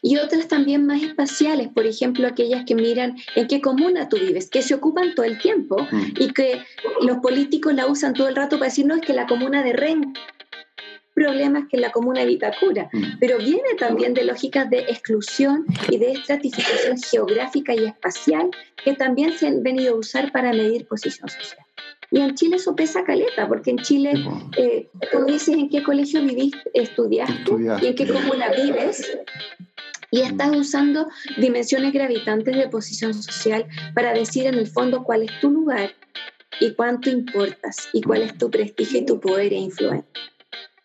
y 0.00 0.16
otras 0.18 0.48
también 0.48 0.86
más 0.86 1.02
espaciales, 1.02 1.68
por 1.68 1.86
ejemplo, 1.86 2.26
aquellas 2.26 2.64
que 2.64 2.74
miran 2.74 3.16
en 3.36 3.46
qué 3.46 3.60
comuna 3.60 4.08
tú 4.08 4.18
vives, 4.18 4.50
que 4.50 4.62
se 4.62 4.74
ocupan 4.74 5.14
todo 5.14 5.24
el 5.24 5.38
tiempo 5.38 5.86
mm. 5.90 6.14
y 6.18 6.32
que 6.32 6.62
los 7.02 7.18
políticos 7.18 7.74
la 7.74 7.86
usan 7.86 8.14
todo 8.14 8.28
el 8.28 8.36
rato 8.36 8.58
para 8.58 8.68
decir, 8.68 8.86
no, 8.86 8.94
es 8.94 9.02
que 9.02 9.12
la 9.12 9.26
comuna 9.26 9.62
de 9.62 9.72
Ren 9.72 10.12
problemas 11.14 11.64
que 11.70 11.76
la 11.76 11.92
comuna 11.92 12.20
de 12.20 12.26
Vitacura, 12.26 12.88
mm. 12.92 13.18
pero 13.20 13.38
viene 13.38 13.74
también 13.78 14.14
de 14.14 14.24
lógicas 14.24 14.68
de 14.70 14.80
exclusión 14.80 15.66
y 15.90 15.98
de 15.98 16.12
estratificación 16.12 16.98
geográfica 16.98 17.74
y 17.74 17.84
espacial 17.84 18.50
que 18.82 18.94
también 18.94 19.32
se 19.32 19.46
han 19.46 19.62
venido 19.62 19.94
a 19.94 19.98
usar 19.98 20.32
para 20.32 20.52
medir 20.52 20.86
posición 20.86 21.28
social. 21.28 21.61
Y 22.12 22.20
en 22.20 22.34
Chile 22.34 22.56
eso 22.56 22.76
pesa 22.76 23.04
caleta, 23.04 23.48
porque 23.48 23.70
en 23.70 23.78
Chile, 23.78 24.12
eh, 24.58 24.90
tú 25.10 25.24
dices 25.24 25.56
en 25.56 25.70
qué 25.70 25.82
colegio 25.82 26.22
viviste, 26.22 26.70
estudiaste, 26.74 27.52
y 27.80 27.86
en 27.86 27.94
qué 27.94 28.06
comuna 28.06 28.50
vives, 28.50 29.18
y 30.10 30.20
estás 30.20 30.54
usando 30.54 31.08
dimensiones 31.38 31.94
gravitantes 31.94 32.54
de 32.54 32.68
posición 32.68 33.14
social 33.14 33.66
para 33.94 34.12
decir 34.12 34.46
en 34.46 34.54
el 34.54 34.66
fondo 34.66 35.04
cuál 35.04 35.22
es 35.22 35.40
tu 35.40 35.50
lugar 35.50 35.90
y 36.60 36.74
cuánto 36.74 37.08
importas 37.08 37.88
y 37.94 38.02
cuál 38.02 38.20
es 38.20 38.36
tu 38.36 38.50
prestigio 38.50 39.00
y 39.00 39.06
tu 39.06 39.18
poder 39.18 39.54
e 39.54 39.56
influencia 39.56 40.31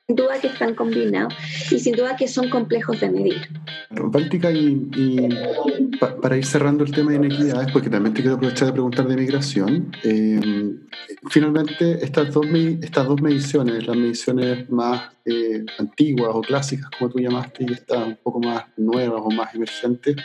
duda 0.07 0.39
que 0.39 0.47
están 0.47 0.73
combinados 0.73 1.33
y 1.69 1.79
sin 1.79 1.93
duda 1.95 2.15
que 2.15 2.29
son 2.29 2.49
complejos 2.49 3.01
de 3.01 3.09
medir. 3.09 3.49
Báltica, 3.89 4.51
y, 4.51 4.87
para 6.21 6.37
ir 6.37 6.45
cerrando 6.45 6.85
el 6.85 6.91
tema 6.91 7.11
de 7.11 7.17
inequidades, 7.17 7.71
porque 7.73 7.89
también 7.89 8.13
te 8.13 8.21
quiero 8.21 8.37
aprovechar 8.37 8.67
de 8.67 8.73
preguntar 8.73 9.07
de 9.07 9.17
migración, 9.17 9.91
eh, 10.03 10.75
finalmente 11.29 12.03
estas 12.03 12.33
dos, 12.33 12.45
estas 12.81 13.05
dos 13.05 13.21
mediciones, 13.21 13.85
las 13.85 13.97
mediciones 13.97 14.69
más 14.69 15.11
eh, 15.25 15.65
antiguas 15.77 16.31
o 16.33 16.41
clásicas, 16.41 16.89
como 16.97 17.11
tú 17.11 17.19
llamaste, 17.19 17.65
y 17.67 17.73
estas 17.73 18.07
un 18.07 18.17
poco 18.23 18.39
más 18.39 18.63
nuevas 18.77 19.21
o 19.21 19.29
más 19.29 19.53
emergentes, 19.55 20.15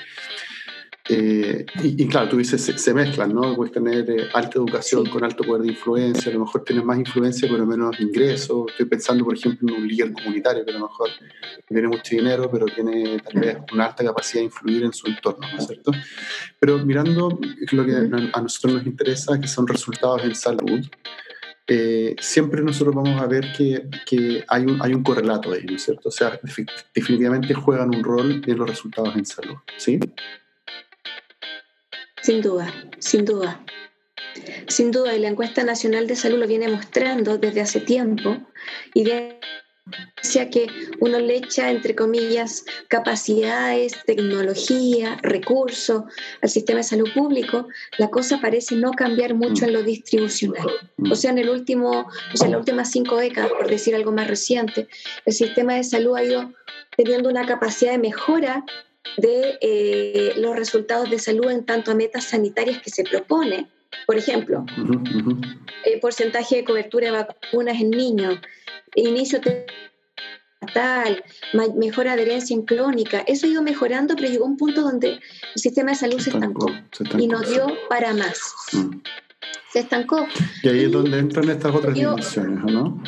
Eh, 1.15 1.67
y, 1.83 2.09
claro, 2.09 2.31
tú 2.31 2.39
dices, 2.39 2.63
se, 2.63 2.95
mezclan, 2.95 3.35
¿no? 3.35 3.55
Puedes 3.55 3.75
tener 3.75 4.09
eh, 4.11 4.31
alta 4.33 4.53
educación 4.55 5.05
con 5.11 5.23
alto 5.23 5.45
poder 5.45 5.61
de 5.61 5.69
influencia, 5.69 6.31
a 6.31 6.35
lo 6.35 6.41
mejor 6.41 6.65
tienes 6.65 6.87
más 6.87 6.99
influencia 6.99 7.47
pero 7.51 7.67
menos 7.67 8.01
ingresos. 8.01 8.71
Estoy 8.71 8.87
pensando, 8.87 9.23
por 9.23 9.37
ejemplo, 9.37 9.69
en 9.69 9.83
un 9.83 9.87
líder 9.87 10.11
comunitario 10.15 10.65
que 10.65 10.71
a 10.71 10.79
lo 10.79 10.89
mejor 10.89 11.11
tiene 11.69 11.89
mucho 11.89 12.17
dinero, 12.17 12.51
pero 12.51 12.65
tiene 12.65 13.19
tal 13.19 13.41
vez 13.43 13.59
una 13.75 13.87
alta 13.87 14.03
capacidad 14.05 14.41
de 14.41 14.47
influir 14.47 14.85
en 14.85 14.93
su 14.95 15.07
entorno, 15.07 15.47
¿no 15.53 15.59
es 15.59 15.67
cierto? 15.67 15.93
Pero 16.59 16.79
mirando 16.79 17.39
lo 17.73 17.85
que 17.85 17.93
a 18.33 18.41
nosotros 18.41 18.73
nos 18.73 18.87
interesa, 18.87 19.39
que 19.39 19.49
son 19.49 19.67
resultados 19.67 20.25
en 20.25 20.35
salud, 20.35 20.81
eh, 21.67 22.17
siempre 22.21 22.63
nosotros 22.63 22.95
vamos 22.95 23.21
a 23.21 23.27
ver 23.27 23.53
que, 23.53 23.87
que, 24.07 24.45
hay, 24.49 24.63
un, 24.63 24.81
hay 24.81 24.95
un 24.95 25.03
correlato 25.03 25.53
ahí, 25.53 25.65
¿no 25.65 25.77
es 25.77 25.83
cierto? 25.83 26.09
O 26.09 26.13
sea, 26.13 26.41
definitivamente 26.95 27.53
juegan 27.53 27.95
un 27.95 28.03
rol 28.03 28.43
en 28.47 28.57
los 28.57 28.69
resultados 28.69 29.15
en 29.15 29.27
salud, 29.27 29.57
¿sí? 29.77 30.01
Sin 32.23 32.41
duda, 32.41 32.73
sin 32.99 33.25
duda. 33.25 33.65
Sin 34.69 34.91
duda, 34.91 35.15
y 35.15 35.21
la 35.21 35.29
encuesta 35.29 35.65
nacional 35.65 36.07
de 36.07 36.17
salud 36.17 36.39
lo 36.39 36.47
viene 36.47 36.69
mostrando 36.69 37.37
desde 37.37 37.61
hace 37.61 37.81
tiempo 37.81 38.39
y 38.95 39.05
de 39.05 39.41
que 40.51 40.67
uno 41.01 41.19
le 41.19 41.37
echa, 41.37 41.71
entre 41.71 41.95
comillas, 41.95 42.65
capacidades, 42.89 43.93
tecnología, 44.07 45.19
recursos 45.23 46.05
al 46.41 46.49
sistema 46.49 46.79
de 46.79 46.85
salud 46.85 47.11
público, 47.13 47.69
la 47.99 48.09
cosa 48.09 48.41
parece 48.41 48.77
no 48.77 48.93
cambiar 48.93 49.35
mucho 49.35 49.65
en 49.65 49.73
lo 49.73 49.83
distribucional. 49.83 50.67
O 51.11 51.15
sea, 51.15 51.33
en 51.33 51.39
el 51.39 51.51
último, 51.51 52.07
o 52.33 52.37
sea, 52.37 52.47
en 52.47 52.53
las 52.53 52.61
últimas 52.61 52.91
cinco 52.91 53.17
décadas, 53.17 53.51
por 53.51 53.69
decir 53.69 53.95
algo 53.95 54.13
más 54.13 54.29
reciente, 54.29 54.89
el 55.27 55.33
sistema 55.33 55.75
de 55.75 55.85
salud 55.85 56.17
ha 56.17 56.25
ido 56.25 56.53
teniendo 56.97 57.29
una 57.29 57.45
capacidad 57.45 57.93
de 57.93 57.99
mejora 57.99 58.65
de 59.17 59.59
eh, 59.61 60.35
los 60.37 60.57
resultados 60.57 61.11
de 61.11 61.19
salud 61.19 61.51
en 61.51 61.65
tanto 61.65 61.91
a 61.91 61.95
metas 61.95 62.25
sanitarias 62.25 62.81
que 62.81 62.91
se 62.91 63.05
propone. 63.05 63.69
Por 64.07 64.17
ejemplo, 64.17 64.65
el 65.85 66.01
porcentaje 66.01 66.57
de 66.57 66.65
cobertura 66.65 67.07
de 67.07 67.13
vacunas 67.13 67.81
en 67.81 67.91
niños, 67.91 68.39
inicio 68.95 69.41
tal, 70.73 71.23
mejor 71.77 72.09
adherencia 72.09 72.55
en 72.55 72.63
clónica. 72.63 73.21
Eso 73.27 73.47
ha 73.47 73.51
ido 73.51 73.63
mejorando, 73.63 74.15
pero 74.17 74.29
llegó 74.29 74.45
un 74.45 74.57
punto 74.57 74.83
donde 74.83 75.11
el 75.11 75.21
sistema 75.61 75.91
de 75.91 75.97
salud 75.97 76.19
se 76.21 76.31
estancó, 76.31 76.67
y 77.19 77.27
nos 77.27 77.49
dio 77.49 77.67
para 77.89 78.15
más. 78.15 78.55
Mm. 78.73 79.01
Se 79.73 79.81
estancó. 79.81 80.27
Y 80.63 80.69
ahí 80.69 80.85
es 80.85 80.93
donde 80.93 81.19
entran 81.19 81.49
estas 81.49 81.75
otras 81.75 81.95
dimensiones, 81.95 82.65
no? 82.65 83.03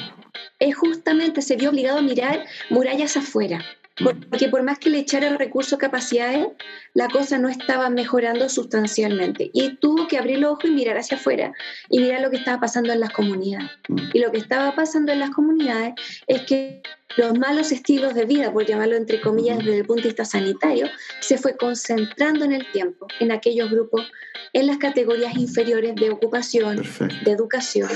Es 0.58 0.76
justamente, 0.76 1.42
se 1.42 1.56
vio 1.56 1.70
obligado 1.70 1.98
a 1.98 2.02
mirar 2.02 2.44
murallas 2.70 3.16
afuera. 3.16 3.62
Porque 3.96 4.48
por 4.48 4.62
más 4.64 4.78
que 4.78 4.90
le 4.90 4.98
echara 4.98 5.36
recursos, 5.36 5.78
capacidades, 5.78 6.48
la 6.94 7.08
cosa 7.08 7.38
no 7.38 7.48
estaba 7.48 7.90
mejorando 7.90 8.48
sustancialmente. 8.48 9.50
Y 9.52 9.76
tuvo 9.76 10.08
que 10.08 10.18
abrir 10.18 10.40
los 10.40 10.52
ojos 10.52 10.64
y 10.64 10.72
mirar 10.72 10.98
hacia 10.98 11.16
afuera 11.16 11.52
y 11.88 12.00
mirar 12.00 12.20
lo 12.20 12.30
que 12.30 12.38
estaba 12.38 12.60
pasando 12.60 12.92
en 12.92 13.00
las 13.00 13.10
comunidades. 13.10 13.70
Y 14.12 14.18
lo 14.18 14.32
que 14.32 14.38
estaba 14.38 14.74
pasando 14.74 15.12
en 15.12 15.20
las 15.20 15.30
comunidades 15.30 15.94
es 16.26 16.42
que 16.42 16.82
los 17.16 17.38
malos 17.38 17.70
estilos 17.70 18.14
de 18.14 18.24
vida, 18.24 18.52
por 18.52 18.66
llamarlo 18.66 18.96
entre 18.96 19.20
comillas 19.20 19.58
desde 19.58 19.78
el 19.78 19.86
punto 19.86 20.02
de 20.02 20.08
vista 20.08 20.24
sanitario, 20.24 20.88
se 21.20 21.38
fue 21.38 21.56
concentrando 21.56 22.44
en 22.44 22.52
el 22.52 22.70
tiempo, 22.72 23.06
en 23.20 23.30
aquellos 23.30 23.70
grupos, 23.70 24.10
en 24.52 24.66
las 24.66 24.78
categorías 24.78 25.36
inferiores 25.36 25.94
de 25.94 26.10
ocupación, 26.10 26.82
de 27.24 27.30
educación, 27.30 27.90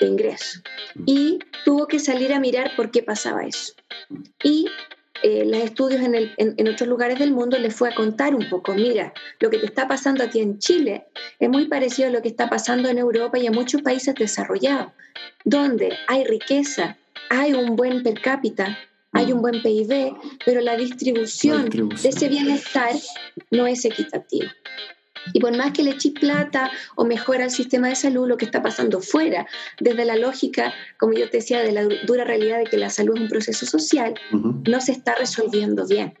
de 0.00 0.06
ingreso. 0.06 0.60
Y 1.06 1.40
tuvo 1.64 1.88
que 1.88 1.98
salir 1.98 2.32
a 2.32 2.38
mirar 2.38 2.76
por 2.76 2.92
qué 2.92 3.02
pasaba 3.02 3.44
eso. 3.44 3.74
Y 4.44 4.66
eh, 5.22 5.44
los 5.44 5.62
estudios 5.62 6.00
en, 6.02 6.14
en, 6.36 6.68
otros 6.68 6.88
lugares 6.88 7.18
del 7.18 7.32
mundo 7.32 7.58
les 7.58 7.74
fue 7.74 7.90
a 7.90 7.94
contar 7.94 8.34
un 8.34 8.48
poco, 8.48 8.74
mira, 8.74 9.12
lo 9.38 9.50
que 9.50 9.58
te 9.58 9.66
está 9.66 9.86
pasando 9.86 10.24
aquí 10.24 10.40
en 10.40 10.58
Chile 10.58 11.06
es 11.38 11.48
muy 11.48 11.66
parecido 11.66 12.08
a 12.08 12.12
lo 12.12 12.22
que 12.22 12.28
está 12.28 12.48
pasando 12.48 12.88
en 12.88 12.98
Europa 12.98 13.38
y 13.38 13.46
en 13.46 13.54
muchos 13.54 13.82
países 13.82 14.14
desarrollados, 14.14 14.92
donde 15.44 15.96
hay 16.08 16.24
riqueza, 16.24 16.96
hay 17.28 17.52
un 17.52 17.76
buen 17.76 18.02
per 18.02 18.20
cápita, 18.20 18.78
hay 19.12 19.32
un 19.32 19.42
buen 19.42 19.62
PIB, 19.62 20.14
pero 20.44 20.60
la 20.60 20.76
distribución, 20.76 21.56
la 21.56 21.62
distribución. 21.64 22.02
de 22.02 22.08
ese 22.08 22.28
bienestar 22.28 22.92
no 23.50 23.66
es 23.66 23.84
equitativa. 23.84 24.50
Y 25.32 25.40
por 25.40 25.56
más 25.56 25.72
que 25.72 25.82
le 25.82 25.92
eche 25.92 26.10
plata 26.10 26.70
o 26.96 27.04
mejora 27.04 27.44
el 27.44 27.50
sistema 27.50 27.88
de 27.88 27.96
salud, 27.96 28.28
lo 28.28 28.36
que 28.36 28.44
está 28.44 28.62
pasando 28.62 29.00
fuera, 29.00 29.46
desde 29.78 30.04
la 30.04 30.16
lógica, 30.16 30.74
como 30.98 31.12
yo 31.12 31.28
te 31.30 31.38
decía, 31.38 31.60
de 31.60 31.72
la 31.72 31.84
dura 32.06 32.24
realidad 32.24 32.58
de 32.58 32.64
que 32.64 32.76
la 32.76 32.90
salud 32.90 33.16
es 33.16 33.22
un 33.22 33.28
proceso 33.28 33.66
social, 33.66 34.14
no 34.32 34.80
se 34.80 34.92
está 34.92 35.14
resolviendo 35.14 35.86
bien. 35.86 36.14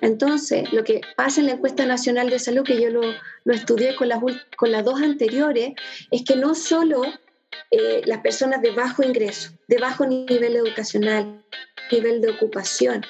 Entonces, 0.00 0.70
lo 0.72 0.84
que 0.84 1.00
pasa 1.16 1.40
en 1.40 1.46
la 1.46 1.52
encuesta 1.52 1.86
nacional 1.86 2.30
de 2.30 2.38
salud, 2.38 2.62
que 2.62 2.80
yo 2.80 2.90
lo, 2.90 3.02
lo 3.44 3.54
estudié 3.54 3.96
con 3.96 4.08
las, 4.08 4.20
con 4.56 4.72
las 4.72 4.84
dos 4.84 5.00
anteriores, 5.00 5.72
es 6.10 6.22
que 6.24 6.36
no 6.36 6.54
solo 6.54 7.02
eh, 7.70 8.02
las 8.04 8.20
personas 8.20 8.60
de 8.62 8.70
bajo 8.70 9.02
ingreso, 9.02 9.50
de 9.68 9.78
bajo 9.78 10.06
nivel 10.06 10.56
educacional, 10.56 11.42
nivel 11.90 12.20
de 12.20 12.30
ocupación, 12.30 13.02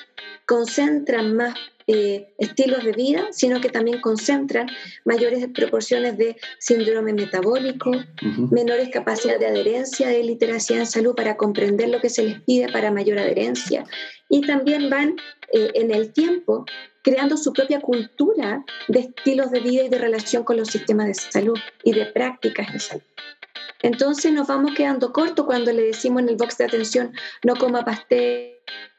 concentran 0.47 1.35
más 1.35 1.55
eh, 1.87 2.29
estilos 2.38 2.85
de 2.85 2.92
vida, 2.92 3.29
sino 3.33 3.61
que 3.61 3.68
también 3.68 4.01
concentran 4.01 4.68
mayores 5.05 5.47
proporciones 5.55 6.16
de 6.16 6.37
síndrome 6.59 7.12
metabólico, 7.12 7.92
menores 8.51 8.88
capacidades 8.90 9.40
de 9.40 9.47
adherencia, 9.47 10.09
de 10.09 10.23
literacia 10.23 10.79
en 10.79 10.87
salud 10.87 11.14
para 11.14 11.37
comprender 11.37 11.88
lo 11.88 12.01
que 12.01 12.11
se 12.11 12.25
les 12.25 12.40
pide 12.42 12.71
para 12.73 12.90
mayor 12.90 13.18
adherencia. 13.18 13.85
Y 14.29 14.42
también 14.42 14.90
van 14.90 15.16
eh, 15.53 15.71
en 15.75 15.90
el 15.92 16.12
tiempo 16.12 16.64
creando 17.03 17.37
su 17.37 17.53
propia 17.53 17.81
cultura 17.81 18.64
de 18.88 19.01
estilos 19.01 19.51
de 19.51 19.61
vida 19.61 19.83
y 19.83 19.88
de 19.88 19.99
relación 19.99 20.45
con 20.45 20.57
los 20.57 20.68
sistemas 20.68 21.09
de 21.09 21.14
salud 21.14 21.59
y 21.83 21.92
de 21.92 22.07
prácticas 22.07 22.73
de 22.73 22.81
salud. 22.81 23.03
Entonces 23.83 24.33
nos 24.33 24.47
vamos 24.47 24.73
quedando 24.77 25.12
cortos 25.12 25.45
cuando 25.45 25.73
le 25.73 25.83
decimos 25.83 26.23
en 26.23 26.29
el 26.31 26.37
box 26.37 26.59
de 26.59 26.64
atención 26.64 27.12
no 27.45 27.57
coma 27.57 27.85
pastel 27.85 28.52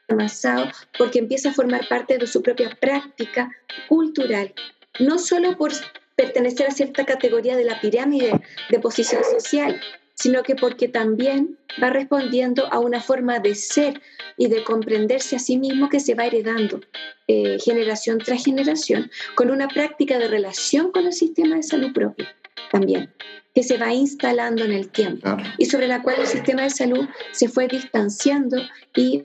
amasado, 0.08 0.68
porque 0.98 1.18
empieza 1.18 1.50
a 1.50 1.54
formar 1.54 1.88
parte 1.88 2.18
de 2.18 2.26
su 2.26 2.42
propia 2.42 2.70
práctica 2.80 3.50
cultural, 3.88 4.54
no 5.00 5.18
solo 5.18 5.56
por 5.56 5.72
pertenecer 6.16 6.68
a 6.68 6.70
cierta 6.70 7.04
categoría 7.04 7.56
de 7.56 7.64
la 7.64 7.80
pirámide 7.80 8.40
de 8.70 8.78
posición 8.78 9.22
social, 9.24 9.80
sino 10.14 10.42
que 10.42 10.54
porque 10.54 10.88
también 10.88 11.58
va 11.82 11.90
respondiendo 11.90 12.72
a 12.72 12.78
una 12.78 13.00
forma 13.00 13.40
de 13.40 13.54
ser 13.54 14.00
y 14.36 14.48
de 14.48 14.62
comprenderse 14.62 15.36
a 15.36 15.40
sí 15.40 15.58
mismo 15.58 15.88
que 15.88 16.00
se 16.00 16.14
va 16.14 16.26
heredando 16.26 16.80
eh, 17.26 17.58
generación 17.58 18.18
tras 18.18 18.44
generación 18.44 19.10
con 19.34 19.50
una 19.50 19.66
práctica 19.68 20.18
de 20.18 20.28
relación 20.28 20.92
con 20.92 21.06
el 21.06 21.12
sistema 21.12 21.56
de 21.56 21.62
salud 21.64 21.92
propio 21.92 22.26
también 22.70 23.12
que 23.54 23.62
se 23.62 23.78
va 23.78 23.92
instalando 23.92 24.64
en 24.64 24.72
el 24.72 24.88
tiempo 24.88 25.36
y 25.58 25.66
sobre 25.66 25.86
la 25.86 26.02
cual 26.02 26.16
el 26.20 26.26
sistema 26.26 26.62
de 26.62 26.70
salud 26.70 27.06
se 27.32 27.48
fue 27.48 27.68
distanciando 27.68 28.58
y 28.96 29.24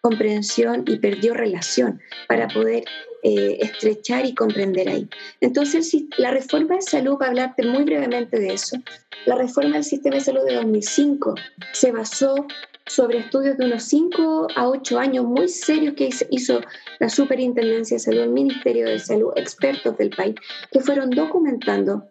comprensión 0.00 0.84
y 0.86 0.98
perdió 0.98 1.34
relación 1.34 2.00
para 2.28 2.48
poder 2.48 2.84
eh, 3.22 3.58
estrechar 3.60 4.24
y 4.24 4.34
comprender 4.34 4.88
ahí. 4.88 5.08
Entonces, 5.40 5.92
la 6.16 6.30
reforma 6.30 6.76
de 6.76 6.82
salud, 6.82 7.18
para 7.18 7.30
hablarte 7.30 7.66
muy 7.66 7.84
brevemente 7.84 8.38
de 8.38 8.54
eso, 8.54 8.76
la 9.24 9.34
reforma 9.34 9.74
del 9.74 9.84
sistema 9.84 10.16
de 10.16 10.22
salud 10.22 10.46
de 10.46 10.54
2005 10.54 11.34
se 11.72 11.90
basó 11.90 12.46
sobre 12.86 13.18
estudios 13.18 13.58
de 13.58 13.66
unos 13.66 13.82
5 13.82 14.48
a 14.54 14.68
8 14.68 14.98
años 14.98 15.24
muy 15.24 15.48
serios 15.48 15.94
que 15.94 16.10
hizo 16.30 16.60
la 17.00 17.08
Superintendencia 17.08 17.96
de 17.96 18.00
Salud, 18.00 18.20
el 18.20 18.30
Ministerio 18.30 18.86
de 18.86 18.98
Salud, 18.98 19.32
expertos 19.34 19.96
del 19.98 20.10
país, 20.10 20.36
que 20.70 20.80
fueron 20.80 21.10
documentando 21.10 22.06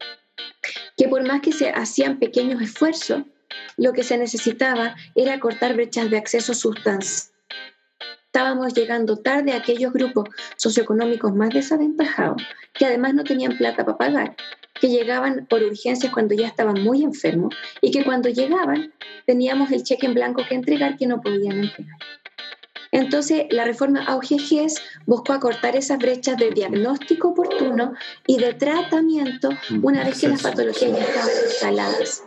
que 0.98 1.08
por 1.08 1.26
más 1.26 1.42
que 1.42 1.54
se 1.54 1.70
hacían 1.70 2.20
pequeños 2.20 2.62
esfuerzos, 2.62 3.24
lo 3.78 3.94
que 3.94 4.04
se 4.04 4.18
necesitaba 4.18 4.96
era 5.16 5.40
cortar 5.40 5.76
brechas 5.76 6.10
de 6.10 6.18
acceso 6.18 6.54
sustancial. 6.54 7.35
Estábamos 8.36 8.74
llegando 8.74 9.16
tarde 9.16 9.54
a 9.54 9.56
aquellos 9.60 9.94
grupos 9.94 10.28
socioeconómicos 10.58 11.34
más 11.34 11.52
desaventajados, 11.52 12.44
que 12.74 12.86
además 12.86 13.14
no 13.14 13.24
tenían 13.24 13.58
plata 13.58 13.86
para 13.86 13.98
pagar, 13.98 14.36
que 14.74 14.90
llegaban 14.90 15.46
por 15.50 15.64
urgencias 15.64 16.12
cuando 16.12 16.36
ya 16.36 16.48
estaban 16.48 16.84
muy 16.84 17.02
enfermos 17.02 17.56
y 17.80 17.92
que 17.92 18.04
cuando 18.04 18.28
llegaban 18.28 18.92
teníamos 19.26 19.72
el 19.72 19.84
cheque 19.84 20.08
en 20.08 20.16
blanco 20.16 20.44
que 20.50 20.56
entregar 20.56 20.98
que 20.98 21.08
no 21.08 21.22
podían 21.22 21.64
entregar. 21.64 21.98
Entonces, 22.92 23.46
la 23.52 23.64
reforma 23.64 24.04
AUGGS 24.04 24.82
buscó 25.06 25.32
acortar 25.32 25.78
esas 25.78 26.00
brechas 26.00 26.36
de 26.36 26.52
diagnóstico 26.52 27.30
oportuno 27.30 27.94
y 28.28 28.38
de 28.38 28.54
tratamiento 28.54 29.48
una 29.82 30.04
vez 30.04 30.20
que 30.20 30.28
las 30.28 30.42
patologías 30.42 30.92
ya 30.92 31.06
estaban 31.06 31.32
instaladas. 31.46 32.24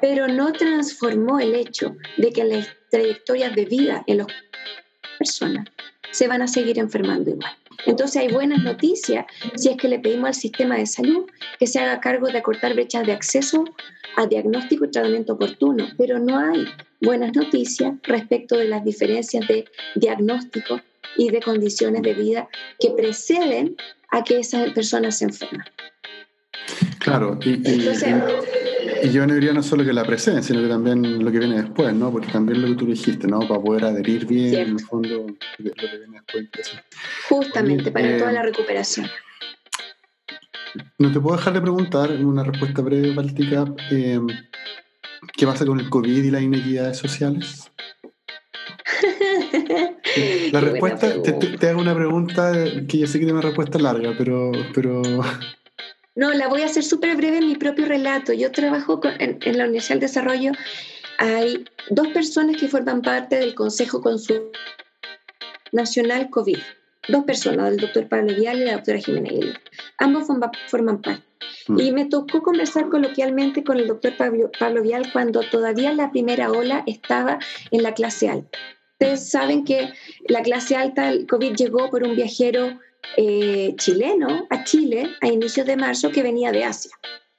Pero 0.00 0.26
no 0.26 0.52
transformó 0.52 1.38
el 1.38 1.54
hecho 1.54 1.94
de 2.16 2.32
que 2.32 2.42
las 2.42 2.66
trayectorias 2.90 3.54
de 3.54 3.66
vida 3.66 4.02
en 4.08 4.18
las 4.18 4.26
personas 5.18 5.66
se 6.10 6.28
van 6.28 6.42
a 6.42 6.48
seguir 6.48 6.78
enfermando 6.78 7.30
igual. 7.30 7.52
Entonces 7.86 8.22
hay 8.22 8.28
buenas 8.28 8.62
noticias 8.62 9.26
si 9.56 9.68
es 9.68 9.76
que 9.76 9.88
le 9.88 9.98
pedimos 9.98 10.28
al 10.28 10.34
sistema 10.34 10.76
de 10.76 10.86
salud 10.86 11.26
que 11.58 11.66
se 11.66 11.78
haga 11.78 12.00
cargo 12.00 12.28
de 12.28 12.38
acortar 12.38 12.74
brechas 12.74 13.06
de 13.06 13.12
acceso 13.12 13.64
a 14.16 14.26
diagnóstico 14.26 14.84
y 14.84 14.90
tratamiento 14.90 15.34
oportuno, 15.34 15.88
pero 15.96 16.18
no 16.18 16.38
hay 16.38 16.66
buenas 17.00 17.34
noticias 17.34 17.94
respecto 18.02 18.56
de 18.56 18.66
las 18.66 18.84
diferencias 18.84 19.46
de 19.46 19.66
diagnóstico 19.94 20.80
y 21.16 21.30
de 21.30 21.40
condiciones 21.40 22.02
de 22.02 22.14
vida 22.14 22.48
que 22.80 22.90
preceden 22.90 23.76
a 24.10 24.24
que 24.24 24.40
esa 24.40 24.64
persona 24.74 25.10
se 25.10 25.26
enferma. 25.26 25.64
Claro, 26.98 27.38
y, 27.44 27.62
yo 29.04 29.26
no 29.26 29.34
diría 29.34 29.52
no 29.52 29.62
solo 29.62 29.84
que 29.84 29.92
la 29.92 30.04
presencia, 30.04 30.42
sino 30.42 30.62
que 30.62 30.68
también 30.68 31.24
lo 31.24 31.30
que 31.30 31.38
viene 31.38 31.62
después, 31.62 31.94
¿no? 31.94 32.10
Porque 32.10 32.30
también 32.30 32.62
lo 32.62 32.68
que 32.68 32.74
tú 32.74 32.86
dijiste, 32.86 33.26
¿no? 33.26 33.40
Para 33.40 33.60
poder 33.60 33.84
adherir 33.84 34.26
bien, 34.26 34.54
en 34.54 34.68
el 34.74 34.80
fondo, 34.80 35.26
lo 35.58 35.72
que 35.72 35.86
viene 35.86 36.20
después. 36.32 36.80
Justamente, 37.28 37.90
para 37.90 38.18
toda 38.18 38.32
la 38.32 38.40
eh, 38.40 38.44
recuperación. 38.44 39.06
No 40.98 41.12
te 41.12 41.20
puedo 41.20 41.36
dejar 41.36 41.54
de 41.54 41.60
preguntar, 41.60 42.10
en 42.10 42.26
una 42.26 42.44
respuesta 42.44 42.82
breve, 42.82 43.14
Báltica, 43.14 43.64
eh, 43.90 44.20
¿qué 45.36 45.46
pasa 45.46 45.64
con 45.64 45.80
el 45.80 45.88
COVID 45.88 46.24
y 46.24 46.30
las 46.30 46.42
inequidades 46.42 46.98
sociales? 46.98 47.70
La 50.52 50.60
respuesta, 50.60 51.22
te, 51.22 51.68
hago 51.68 51.80
una 51.80 51.94
pregunta 51.94 52.52
que 52.88 52.98
yo 52.98 53.06
sé 53.06 53.18
que 53.18 53.24
tiene 53.24 53.38
una 53.38 53.48
respuesta 53.48 53.78
larga, 53.78 54.14
pero, 54.16 54.50
pero... 54.74 55.02
No, 56.18 56.32
la 56.32 56.48
voy 56.48 56.62
a 56.62 56.66
hacer 56.66 56.82
súper 56.82 57.14
breve 57.14 57.38
en 57.38 57.46
mi 57.46 57.54
propio 57.54 57.86
relato. 57.86 58.32
Yo 58.32 58.50
trabajo 58.50 59.00
en, 59.20 59.38
la 59.56 59.66
Universidad 59.66 59.94
del 59.94 60.00
Desarrollo. 60.00 60.50
Hay 61.18 61.64
dos 61.90 62.08
personas 62.08 62.56
que 62.56 62.66
forman 62.66 63.02
parte 63.02 63.36
del 63.36 63.54
Consejo 63.54 64.02
Consul 64.02 64.50
Nacional 65.70 66.28
COVID. 66.28 66.58
Dos 67.06 67.22
personas, 67.22 67.70
el 67.70 67.76
doctor 67.76 68.08
Pablo 68.08 68.34
Vial 68.34 68.58
y 68.60 68.64
la 68.64 68.72
doctora 68.72 68.98
Jiménez 68.98 69.54
Ambos 69.98 70.26
forman 70.66 71.00
parte. 71.00 71.22
Mm. 71.68 71.78
Y 71.78 71.92
me 71.92 72.06
tocó 72.06 72.42
conversar 72.42 72.88
coloquialmente 72.88 73.62
con 73.62 73.78
el 73.78 73.86
doctor 73.86 74.16
Pablo, 74.16 74.50
Pablo 74.58 74.82
Vial 74.82 75.12
cuando 75.12 75.42
todavía 75.48 75.92
la 75.92 76.10
primera 76.10 76.50
ola 76.50 76.82
estaba 76.88 77.38
en 77.70 77.84
la 77.84 77.94
clase 77.94 78.28
alta. 78.28 78.58
Ustedes 78.94 79.30
saben 79.30 79.64
que 79.64 79.92
la 80.26 80.42
clase 80.42 80.74
alta, 80.74 81.10
el 81.10 81.28
COVID 81.28 81.54
llegó 81.54 81.88
por 81.90 82.02
un 82.02 82.16
viajero 82.16 82.76
eh, 83.16 83.74
chileno 83.76 84.46
a 84.50 84.64
Chile 84.64 85.16
a 85.20 85.28
inicios 85.28 85.66
de 85.66 85.76
marzo 85.76 86.10
que 86.10 86.22
venía 86.22 86.52
de 86.52 86.64
Asia. 86.64 86.92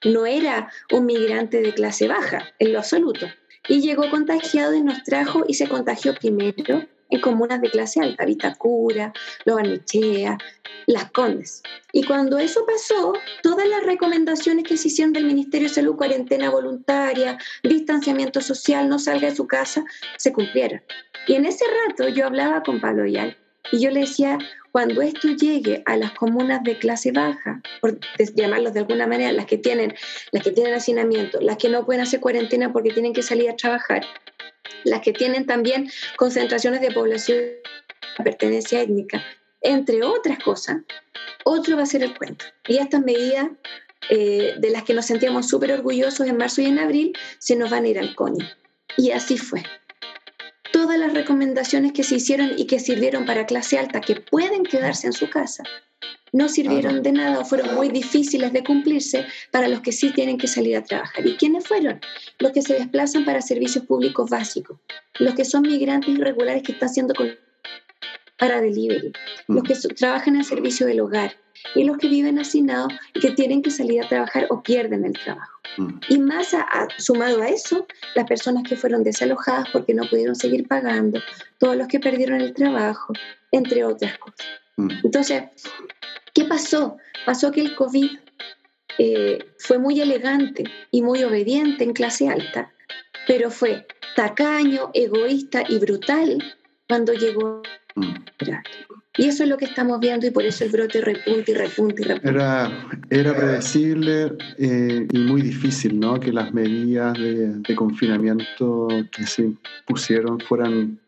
No 0.03 0.25
era 0.25 0.71
un 0.91 1.05
migrante 1.05 1.61
de 1.61 1.73
clase 1.73 2.07
baja, 2.07 2.53
en 2.59 2.73
lo 2.73 2.79
absoluto. 2.79 3.27
Y 3.67 3.81
llegó 3.81 4.09
contagiado 4.09 4.73
y 4.73 4.81
nos 4.81 5.03
trajo 5.03 5.43
y 5.47 5.53
se 5.55 5.67
contagió 5.67 6.15
primero 6.15 6.87
en 7.09 7.21
comunas 7.21 7.61
de 7.61 7.69
clase 7.69 8.01
alta, 8.01 8.25
Vitacura, 8.25 9.13
Lobarnechea, 9.45 10.37
Las 10.85 11.11
Condes. 11.11 11.63
Y 11.91 12.03
cuando 12.03 12.37
eso 12.37 12.65
pasó, 12.65 13.13
todas 13.41 13.67
las 13.67 13.83
recomendaciones 13.83 14.63
que 14.63 14.77
se 14.77 14.89
hicieron 14.89 15.13
del 15.13 15.25
Ministerio 15.25 15.67
de 15.67 15.73
Salud, 15.73 15.95
cuarentena 15.95 16.49
voluntaria, 16.49 17.37
distanciamiento 17.63 18.41
social, 18.41 18.87
no 18.89 18.99
salga 18.99 19.29
de 19.29 19.35
su 19.35 19.47
casa, 19.47 19.83
se 20.17 20.31
cumplieron. 20.31 20.81
Y 21.27 21.33
en 21.33 21.45
ese 21.45 21.65
rato 21.87 22.09
yo 22.09 22.27
hablaba 22.27 22.63
con 22.63 22.79
Pablo 22.79 23.03
Vial 23.03 23.37
y 23.71 23.79
yo 23.79 23.91
le 23.91 24.01
decía, 24.01 24.37
cuando 24.71 25.01
esto 25.01 25.29
llegue 25.29 25.83
a 25.85 25.97
las 25.97 26.11
comunas 26.11 26.63
de 26.63 26.77
clase 26.77 27.11
baja, 27.11 27.61
por 27.81 27.99
llamarlos 28.35 28.73
de 28.73 28.79
alguna 28.79 29.07
manera, 29.07 29.31
las 29.31 29.45
que 29.45 29.57
tienen, 29.57 29.93
las 30.31 30.43
que 30.43 30.51
tienen 30.51 30.73
hacinamiento, 30.73 31.39
las 31.41 31.57
que 31.57 31.69
no 31.69 31.85
pueden 31.85 32.01
hacer 32.01 32.19
cuarentena 32.19 32.71
porque 32.71 32.91
tienen 32.91 33.13
que 33.13 33.23
salir 33.23 33.49
a 33.49 33.55
trabajar, 33.55 34.05
las 34.83 35.01
que 35.01 35.13
tienen 35.13 35.45
también 35.45 35.89
concentraciones 36.17 36.81
de 36.81 36.91
población 36.91 37.39
de 37.39 38.23
pertenencia 38.23 38.81
étnica, 38.81 39.23
entre 39.61 40.03
otras 40.03 40.39
cosas, 40.39 40.77
otro 41.43 41.75
va 41.77 41.83
a 41.83 41.87
ser 41.87 42.03
el 42.03 42.17
cuento. 42.17 42.45
Y 42.67 42.77
estas 42.77 43.01
medidas 43.01 43.49
eh, 44.09 44.55
de 44.57 44.69
las 44.69 44.83
que 44.83 44.93
nos 44.93 45.05
sentíamos 45.05 45.47
súper 45.47 45.71
orgullosos 45.71 46.27
en 46.27 46.37
marzo 46.37 46.61
y 46.61 46.65
en 46.65 46.79
abril 46.79 47.13
se 47.39 47.55
nos 47.55 47.69
van 47.69 47.85
a 47.85 47.87
ir 47.87 47.99
al 47.99 48.15
coño. 48.15 48.47
Y 48.97 49.11
así 49.11 49.37
fue. 49.37 49.63
Todas 50.89 51.01
las 51.01 51.13
recomendaciones 51.13 51.93
que 51.93 52.01
se 52.01 52.15
hicieron 52.15 52.53
y 52.57 52.65
que 52.65 52.79
sirvieron 52.79 53.23
para 53.27 53.45
clase 53.45 53.77
alta, 53.77 54.01
que 54.01 54.15
pueden 54.15 54.63
quedarse 54.63 55.05
en 55.05 55.13
su 55.13 55.29
casa, 55.29 55.61
no 56.31 56.49
sirvieron 56.49 57.03
de 57.03 57.11
nada 57.11 57.41
o 57.41 57.45
fueron 57.45 57.75
muy 57.75 57.89
difíciles 57.89 58.51
de 58.53 58.63
cumplirse 58.63 59.27
para 59.51 59.67
los 59.67 59.81
que 59.81 59.91
sí 59.91 60.11
tienen 60.11 60.39
que 60.39 60.47
salir 60.47 60.75
a 60.75 60.83
trabajar. 60.83 61.27
¿Y 61.27 61.37
quiénes 61.37 61.67
fueron? 61.67 62.01
Los 62.39 62.53
que 62.53 62.63
se 62.63 62.73
desplazan 62.73 63.23
para 63.23 63.43
servicios 63.43 63.85
públicos 63.85 64.31
básicos, 64.31 64.79
los 65.19 65.35
que 65.35 65.45
son 65.45 65.61
migrantes 65.61 66.09
irregulares 66.09 66.63
que 66.63 66.71
están 66.71 66.89
haciendo 66.89 67.13
para 68.39 68.59
delivery, 68.59 69.13
los 69.47 69.61
que 69.61 69.75
trabajan 69.93 70.37
en 70.37 70.43
servicio 70.43 70.87
del 70.87 71.01
hogar 71.01 71.35
y 71.75 71.83
los 71.83 71.97
que 71.97 72.07
viven 72.07 72.39
hacinados 72.39 72.93
y 73.13 73.19
que 73.19 73.31
tienen 73.31 73.61
que 73.61 73.71
salir 73.71 74.03
a 74.03 74.07
trabajar 74.07 74.47
o 74.49 74.61
pierden 74.63 75.05
el 75.05 75.13
trabajo. 75.13 75.59
Mm. 75.77 75.99
Y 76.09 76.17
más 76.19 76.55
sumado 76.97 77.41
a 77.41 77.49
eso, 77.49 77.87
las 78.15 78.25
personas 78.25 78.63
que 78.63 78.75
fueron 78.75 79.03
desalojadas 79.03 79.67
porque 79.71 79.93
no 79.93 80.03
pudieron 80.09 80.35
seguir 80.35 80.67
pagando, 80.67 81.21
todos 81.57 81.75
los 81.75 81.87
que 81.87 81.99
perdieron 81.99 82.41
el 82.41 82.53
trabajo, 82.53 83.13
entre 83.51 83.83
otras 83.83 84.17
cosas. 84.17 84.47
Mm. 84.77 84.89
Entonces, 85.03 85.43
¿qué 86.33 86.45
pasó? 86.45 86.97
Pasó 87.25 87.51
que 87.51 87.61
el 87.61 87.75
COVID 87.75 88.09
eh, 88.97 89.39
fue 89.57 89.77
muy 89.77 90.01
elegante 90.01 90.63
y 90.91 91.01
muy 91.01 91.23
obediente 91.23 91.83
en 91.83 91.93
clase 91.93 92.27
alta, 92.29 92.71
pero 93.27 93.51
fue 93.51 93.85
tacaño, 94.15 94.91
egoísta 94.93 95.63
y 95.67 95.77
brutal 95.79 96.57
cuando 96.87 97.13
llegó. 97.13 97.61
Mm. 97.95 98.15
Y 99.17 99.25
eso 99.25 99.43
es 99.43 99.49
lo 99.49 99.57
que 99.57 99.65
estamos 99.65 99.99
viendo 99.99 100.27
y 100.27 100.31
por 100.31 100.43
eso 100.45 100.63
el 100.63 100.71
brote 100.71 101.01
repunte 101.01 101.51
y 101.51 101.55
repunte 101.55 102.03
y 102.03 102.05
repunte. 102.05 102.29
Era, 102.29 102.71
era 103.09 103.35
predecible 103.35 104.33
eh, 104.57 105.07
y 105.11 105.17
muy 105.17 105.41
difícil 105.41 105.99
¿no? 105.99 106.19
que 106.19 106.31
las 106.31 106.53
medidas 106.53 107.17
de, 107.17 107.53
de 107.53 107.75
confinamiento 107.75 108.87
que 109.11 109.25
se 109.25 109.51
pusieron 109.85 110.39
fueran 110.39 110.99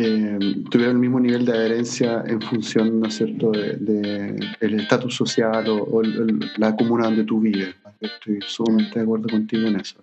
eh, 0.00 0.38
tuvieron 0.70 0.94
el 0.94 1.00
mismo 1.00 1.18
nivel 1.18 1.44
de 1.44 1.52
adherencia 1.52 2.22
en 2.24 2.40
función, 2.40 3.00
¿no 3.00 3.08
es 3.08 3.16
cierto?, 3.16 3.50
del 3.50 3.84
de, 3.84 4.76
estatus 4.76 5.16
social 5.16 5.64
o, 5.68 6.02
la 6.56 6.76
comuna 6.76 7.06
donde 7.06 7.24
tú 7.24 7.40
vives. 7.40 7.74
Estoy 8.00 8.38
sumamente 8.46 9.00
de 9.00 9.02
acuerdo 9.02 9.28
contigo 9.28 9.66
en 9.66 9.80
eso. 9.80 9.96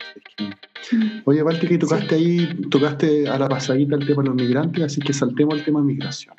Mm. 0.91 1.21
Oye, 1.23 1.41
Báltica, 1.43 1.73
y 1.75 1.77
tocaste 1.77 2.15
ahí, 2.15 2.59
tocaste 2.69 3.29
a 3.29 3.39
la 3.39 3.47
pasadita 3.47 3.95
el 3.95 4.05
tema 4.05 4.21
de 4.21 4.27
los 4.27 4.35
migrantes, 4.35 4.83
así 4.83 4.99
que 4.99 5.13
saltemos 5.13 5.53
al 5.53 5.63
tema 5.63 5.79
de 5.79 5.85
migración. 5.85 6.35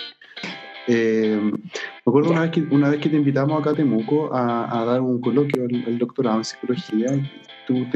Eh, 0.86 1.38
me 1.42 1.60
acuerdo 2.06 2.30
una 2.30 2.42
vez, 2.42 2.50
que, 2.52 2.60
una 2.60 2.90
vez 2.90 3.00
que 3.00 3.08
te 3.08 3.16
invitamos 3.16 3.60
acá 3.60 3.70
a 3.70 3.74
Temuco 3.74 4.30
a, 4.32 4.84
dar 4.84 5.00
un 5.00 5.20
coloquio, 5.20 5.64
el, 5.64 5.98
doctorado 5.98 6.38
en 6.38 6.44
psicología, 6.44 7.08
tú, 7.66 7.86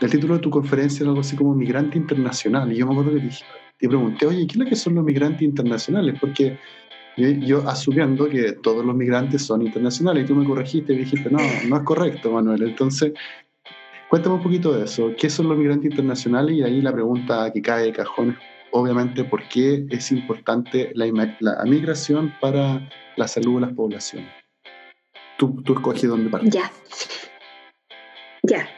el 0.00 0.10
título 0.10 0.34
de 0.34 0.40
tu 0.40 0.50
conferencia 0.50 1.02
era 1.02 1.10
algo 1.10 1.22
así 1.22 1.36
como 1.36 1.54
Migrante 1.54 1.96
Internacional, 1.96 2.70
y 2.72 2.76
yo 2.76 2.86
me 2.86 2.92
acuerdo 2.92 3.12
que 3.12 3.20
te 3.20 3.26
dije, 3.26 3.44
te 3.78 3.88
pregunté, 3.88 4.26
oye, 4.26 4.46
¿qué 4.46 4.52
es 4.52 4.56
lo 4.56 4.66
que 4.66 4.76
son 4.76 4.94
los 4.96 5.04
migrantes 5.04 5.42
internacionales? 5.42 6.16
Porque 6.20 6.58
yo, 7.16 7.68
asumiendo 7.68 8.28
que 8.28 8.52
todos 8.52 8.84
los 8.84 8.94
migrantes 8.94 9.42
son 9.42 9.62
internacionales, 9.62 10.24
y 10.24 10.26
tú 10.26 10.34
me 10.34 10.44
corregiste 10.44 10.92
y 10.92 10.98
dijiste, 10.98 11.30
no, 11.30 11.38
no 11.68 11.76
es 11.76 11.82
correcto, 11.82 12.32
Manuel. 12.32 12.62
Entonces, 12.62 13.12
cuéntame 14.08 14.36
un 14.36 14.42
poquito 14.42 14.72
de 14.72 14.84
eso. 14.84 15.12
¿Qué 15.18 15.30
son 15.30 15.48
los 15.48 15.56
migrantes 15.56 15.90
internacionales? 15.90 16.56
Y 16.56 16.62
ahí 16.62 16.80
la 16.80 16.92
pregunta 16.92 17.50
que 17.52 17.62
cae 17.62 17.86
de 17.86 17.92
cajón 17.92 18.36
obviamente, 18.72 19.24
¿por 19.24 19.46
qué 19.48 19.86
es 19.90 20.12
importante 20.12 20.92
la, 20.94 21.06
la 21.40 21.64
migración 21.64 22.34
para 22.40 22.88
la 23.16 23.28
salud 23.28 23.56
de 23.56 23.66
las 23.66 23.74
poblaciones? 23.74 24.30
Tú, 25.38 25.62
tú 25.62 25.74
escoges 25.74 26.08
dónde 26.08 26.30
partir. 26.30 26.50
Ya. 26.50 26.72
Ya. 28.42 28.68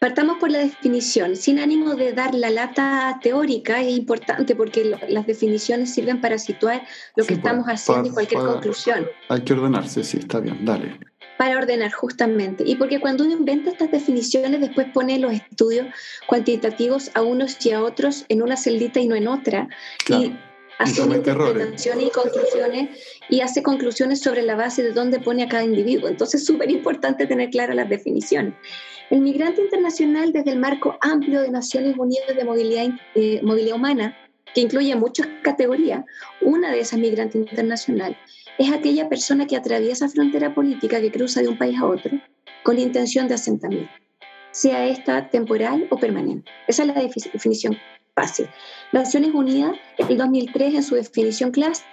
Partamos 0.00 0.36
por 0.38 0.50
la 0.50 0.58
definición. 0.58 1.34
Sin 1.34 1.58
ánimo 1.58 1.94
de 1.94 2.12
dar 2.12 2.34
la 2.34 2.50
lata 2.50 3.18
teórica, 3.22 3.80
es 3.80 3.96
importante 3.96 4.54
porque 4.54 4.84
las 5.08 5.26
definiciones 5.26 5.94
sirven 5.94 6.20
para 6.20 6.36
situar 6.36 6.82
lo 7.16 7.24
que 7.24 7.36
pues, 7.36 7.38
estamos 7.38 7.66
haciendo 7.66 8.10
y 8.10 8.12
cualquier 8.12 8.40
conclusión. 8.42 9.06
Hay 9.30 9.40
que 9.42 9.54
ordenarse, 9.54 10.04
sí, 10.04 10.18
está 10.18 10.40
bien, 10.40 10.62
dale. 10.64 10.98
Para 11.38 11.58
ordenar, 11.58 11.92
justamente. 11.92 12.62
Y 12.66 12.76
porque 12.76 13.00
cuando 13.00 13.24
uno 13.24 13.32
inventa 13.32 13.70
estas 13.70 13.90
definiciones, 13.90 14.60
después 14.60 14.86
pone 14.92 15.18
los 15.18 15.32
estudios 15.32 15.86
cuantitativos 16.26 17.10
a 17.14 17.22
unos 17.22 17.64
y 17.66 17.72
a 17.72 17.82
otros 17.82 18.24
en 18.28 18.42
una 18.42 18.56
celdita 18.56 19.00
y 19.00 19.08
no 19.08 19.16
en 19.16 19.26
otra. 19.28 19.68
Y 20.08 20.32
hace 20.78 21.02
interpretaciones 21.02 22.06
y 22.06 22.10
conclusiones 22.10 22.88
y 23.28 23.40
hace 23.40 23.62
conclusiones 23.62 24.20
sobre 24.20 24.42
la 24.42 24.56
base 24.56 24.82
de 24.82 24.92
dónde 24.92 25.20
pone 25.20 25.42
a 25.42 25.48
cada 25.48 25.64
individuo. 25.64 26.08
Entonces 26.08 26.42
es 26.42 26.46
súper 26.46 26.70
importante 26.70 27.26
tener 27.26 27.50
claras 27.50 27.76
las 27.76 27.88
definiciones. 27.88 28.54
El 29.10 29.20
migrante 29.20 29.60
internacional 29.60 30.32
desde 30.32 30.52
el 30.52 30.58
marco 30.58 30.96
amplio 31.00 31.42
de 31.42 31.50
Naciones 31.50 31.94
Unidas 31.96 32.34
de 32.34 32.44
Movilidad, 32.44 32.88
eh, 33.14 33.40
Movilidad 33.42 33.76
Humana, 33.76 34.16
que 34.54 34.62
incluye 34.62 34.94
muchas 34.94 35.26
categorías, 35.42 36.04
una 36.40 36.70
de 36.70 36.80
esas 36.80 36.98
migrantes 36.98 37.36
internacional 37.36 38.16
es 38.58 38.72
aquella 38.72 39.08
persona 39.08 39.46
que 39.46 39.56
atraviesa 39.56 40.08
frontera 40.08 40.54
política 40.54 41.00
que 41.00 41.10
cruza 41.10 41.42
de 41.42 41.48
un 41.48 41.58
país 41.58 41.78
a 41.78 41.86
otro 41.86 42.10
con 42.62 42.78
intención 42.78 43.28
de 43.28 43.34
asentamiento, 43.34 43.92
sea 44.50 44.86
esta 44.86 45.28
temporal 45.28 45.86
o 45.90 45.96
permanente. 45.96 46.50
Esa 46.66 46.82
es 46.82 46.88
la 46.88 46.94
definición 46.94 47.76
fácil. 48.14 48.48
Naciones 48.92 49.34
Unidas, 49.34 49.76
en 49.98 50.08
el 50.08 50.18
2003, 50.18 50.74
en 50.74 50.82
su 50.82 50.94
definición 50.94 51.50
clásica, 51.50 51.88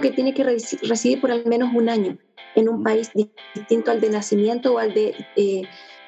que 0.00 0.10
tiene 0.10 0.34
que 0.34 0.44
residir 0.44 1.20
por 1.20 1.30
al 1.30 1.44
menos 1.46 1.70
un 1.74 1.88
año 1.88 2.18
en 2.54 2.68
un 2.68 2.82
país 2.82 3.10
distinto 3.54 3.90
al 3.90 4.00
de 4.00 4.10
nacimiento 4.10 4.74
o 4.74 4.78
al 4.78 4.94
de 4.94 5.14
eh, 5.36 5.62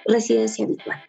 residencia 0.07 0.65
habitual. 0.65 1.03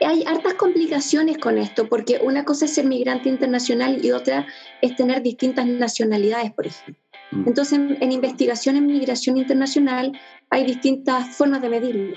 Hay 0.00 0.24
hartas 0.26 0.54
complicaciones 0.54 1.38
con 1.38 1.58
esto, 1.58 1.88
porque 1.88 2.20
una 2.22 2.44
cosa 2.44 2.66
es 2.66 2.74
ser 2.74 2.84
migrante 2.84 3.28
internacional 3.28 4.04
y 4.04 4.12
otra 4.12 4.46
es 4.82 4.94
tener 4.94 5.22
distintas 5.22 5.66
nacionalidades, 5.66 6.52
por 6.52 6.66
ejemplo. 6.66 7.05
Mm. 7.30 7.48
Entonces, 7.48 7.78
en, 8.00 8.12
investigación 8.12 8.76
en 8.76 8.86
migración 8.86 9.36
internacional 9.36 10.12
hay 10.50 10.64
distintas 10.64 11.36
formas 11.36 11.62
de 11.62 11.68
medirlo. 11.68 12.16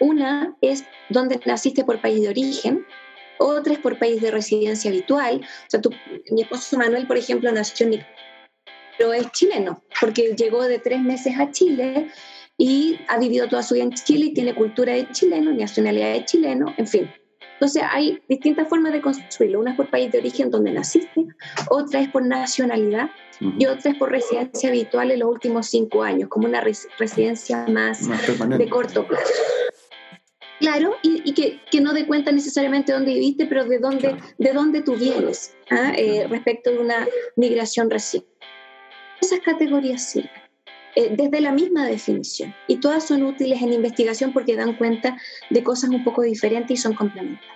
Una 0.00 0.56
es 0.60 0.84
donde 1.08 1.40
naciste 1.44 1.84
por 1.84 2.00
país 2.00 2.20
de 2.22 2.28
origen, 2.28 2.84
otra 3.38 3.74
es 3.74 3.78
por 3.78 3.98
país 3.98 4.20
de 4.20 4.30
residencia 4.30 4.90
habitual. 4.90 5.40
O 5.42 5.70
sea, 5.70 5.80
mi 6.30 6.42
esposo 6.42 6.76
Manuel, 6.78 7.06
por 7.06 7.16
ejemplo, 7.16 7.50
nació 7.52 7.86
en 7.86 8.04
pero 8.96 9.12
es 9.12 9.30
chileno, 9.32 9.82
porque 10.00 10.34
llegó 10.36 10.62
de 10.62 10.78
tres 10.78 11.00
meses 11.00 11.34
a 11.38 11.50
Chile 11.50 12.08
y 12.56 13.00
ha 13.08 13.18
vivido 13.18 13.48
toda 13.48 13.62
su 13.62 13.74
vida 13.74 13.84
en 13.84 13.92
Chile 13.92 14.26
y 14.26 14.34
tiene 14.34 14.54
cultura 14.54 14.92
de 14.92 15.10
chileno, 15.10 15.52
nacionalidad 15.52 16.12
de 16.12 16.24
chileno, 16.24 16.72
en 16.76 16.86
fin. 16.86 17.10
Entonces 17.54 17.82
hay 17.88 18.20
distintas 18.28 18.68
formas 18.68 18.92
de 18.92 19.00
construirlo. 19.00 19.60
Una 19.60 19.70
es 19.70 19.76
por 19.76 19.88
país 19.88 20.12
de 20.12 20.18
origen 20.18 20.50
donde 20.50 20.72
naciste, 20.72 21.26
otra 21.70 22.00
es 22.00 22.08
por 22.10 22.26
nacionalidad 22.26 23.10
y 23.40 23.66
otra 23.66 23.92
es 23.92 23.96
por 23.96 24.10
residencia 24.10 24.68
habitual 24.68 25.10
en 25.10 25.20
los 25.20 25.28
últimos 25.28 25.66
cinco 25.66 26.02
años, 26.02 26.28
como 26.28 26.46
una 26.46 26.60
residencia 26.60 27.66
más, 27.68 28.08
de 28.58 28.68
corto 28.68 29.06
plazo. 29.06 29.32
Claro, 30.60 30.94
y, 31.02 31.32
que, 31.34 31.60
que, 31.70 31.80
no 31.80 31.92
dé 31.92 32.06
cuenta 32.06 32.32
necesariamente 32.32 32.92
dónde 32.92 33.12
viviste, 33.12 33.46
pero 33.46 33.64
de 33.64 33.78
dónde, 33.78 34.16
de 34.38 34.52
dónde 34.52 34.82
tú 34.82 34.96
vienes 34.96 35.54
¿ah? 35.70 35.92
eh, 35.96 36.26
respecto 36.28 36.70
de 36.70 36.78
una 36.78 37.06
migración 37.36 37.90
reciente. 37.90 38.28
Esas 39.20 39.40
categorías 39.40 40.10
sirven. 40.10 40.43
Eh, 40.96 41.14
desde 41.16 41.40
la 41.40 41.52
misma 41.52 41.86
definición. 41.86 42.54
Y 42.68 42.76
todas 42.76 43.06
son 43.08 43.24
útiles 43.24 43.60
en 43.60 43.72
investigación 43.72 44.32
porque 44.32 44.54
dan 44.54 44.76
cuenta 44.76 45.16
de 45.50 45.62
cosas 45.64 45.90
un 45.90 46.04
poco 46.04 46.22
diferentes 46.22 46.78
y 46.78 46.80
son 46.80 46.94
complementarias. 46.94 47.52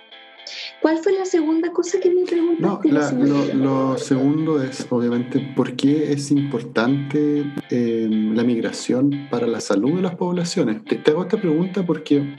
¿Cuál 0.81 0.97
fue 0.97 1.13
la 1.13 1.25
segunda 1.25 1.71
cosa 1.71 1.99
que 1.99 2.09
me 2.09 2.23
preguntaste? 2.23 3.15
No, 3.15 3.45
lo, 3.53 3.97
segundo 3.97 4.61
es, 4.61 4.85
obviamente, 4.89 5.39
por 5.55 5.75
qué 5.75 6.11
es 6.11 6.31
importante 6.31 7.45
em, 7.69 8.35
la 8.35 8.43
migración 8.43 9.27
para 9.29 9.45
la 9.45 9.61
salud 9.61 9.95
de 9.95 10.01
las 10.01 10.15
poblaciones. 10.15 10.83
Te, 10.85 10.95
te, 10.95 11.11
hago 11.11 11.23
esta 11.23 11.39
pregunta 11.39 11.85
porque 11.85 12.35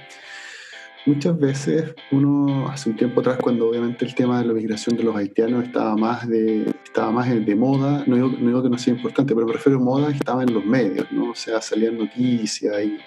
muchas 1.06 1.38
veces 1.38 1.94
uno, 2.10 2.68
hace 2.68 2.90
un 2.90 2.96
tiempo 2.96 3.20
atrás, 3.20 3.38
cuando 3.40 3.68
obviamente 3.68 4.04
el 4.04 4.14
tema 4.14 4.40
de 4.40 4.46
la 4.46 4.52
migración 4.52 4.96
de 4.96 5.04
los 5.04 5.16
haitianos 5.16 5.64
estaba 5.64 5.96
más 5.96 6.28
de, 6.28 6.74
estaba 6.84 7.10
más 7.10 7.28
de 7.28 7.56
moda, 7.56 8.04
no 8.06 8.16
digo, 8.16 8.28
no 8.28 8.46
digo 8.48 8.62
que 8.62 8.70
no 8.70 8.78
sea 8.78 8.94
importante, 8.94 9.34
pero 9.34 9.46
me 9.46 9.52
refiero 9.52 9.78
a 9.78 9.82
moda 9.82 10.08
que 10.08 10.18
estaba 10.18 10.42
en 10.42 10.52
los 10.52 10.64
medios, 10.64 11.10
¿no? 11.10 11.30
O 11.30 11.34
sea, 11.34 11.60
salían 11.60 11.98
noticias 11.98 12.74
y, 12.84 12.98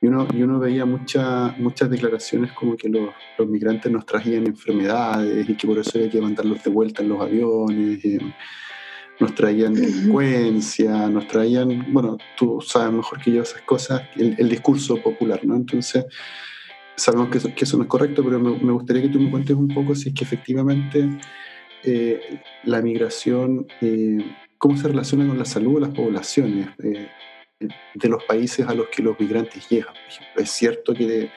y 0.00 0.06
uno, 0.06 0.26
y 0.32 0.42
uno 0.42 0.58
veía 0.58 0.84
muchas 0.84 1.56
muchas 1.58 1.88
declaraciones 1.90 2.52
como 2.52 2.76
que 2.76 2.88
los, 2.88 3.10
los, 3.38 3.48
migrantes 3.48 3.90
nos 3.90 4.04
traían 4.04 4.46
enfermedades 4.46 5.48
y 5.48 5.54
que 5.54 5.66
por 5.66 5.78
eso 5.78 5.92
había 5.94 6.10
que 6.10 6.20
mandarlos 6.20 6.62
de 6.62 6.70
vuelta 6.70 7.02
en 7.02 7.08
los 7.08 7.20
aviones. 7.20 8.00
nos 9.20 9.34
traían 9.36 9.74
delincuencia, 9.74 11.08
nos 11.08 11.28
traían, 11.28 11.92
bueno, 11.92 12.18
tú 12.36 12.60
sabes 12.60 12.92
mejor 12.92 13.20
que 13.20 13.30
yo 13.30 13.42
esas 13.42 13.62
cosas, 13.62 14.02
el, 14.16 14.34
el 14.36 14.48
discurso 14.48 14.96
popular, 15.00 15.40
¿no? 15.44 15.54
Entonces, 15.54 16.06
sabemos 16.96 17.28
que 17.30 17.38
eso, 17.38 17.54
que 17.54 17.64
eso, 17.64 17.76
no 17.76 17.84
es 17.84 17.88
correcto, 17.88 18.22
pero 18.24 18.38
me, 18.38 18.72
gustaría 18.72 19.02
que 19.02 19.08
tú 19.08 19.20
me 19.20 19.30
cuentes 19.30 19.56
un 19.56 19.68
poco 19.68 19.94
si 19.94 20.10
es 20.10 20.14
que 20.14 20.24
efectivamente 20.24 21.08
eh, 21.84 22.40
la 22.64 22.82
migración, 22.82 23.66
eh, 23.80 24.18
cómo 24.58 24.76
se 24.76 24.88
relaciona 24.88 25.26
con 25.26 25.38
la 25.38 25.44
salud 25.44 25.74
de 25.74 25.80
las 25.80 25.90
poblaciones 25.90 26.68
eh, 26.82 27.08
de 27.94 28.08
los 28.08 28.24
países 28.24 28.66
a 28.66 28.74
los 28.74 28.88
que 28.88 29.02
los 29.02 29.18
migrantes 29.18 29.68
llegan. 29.68 29.94
Es 30.36 30.50
cierto 30.50 30.94
que, 30.94 31.30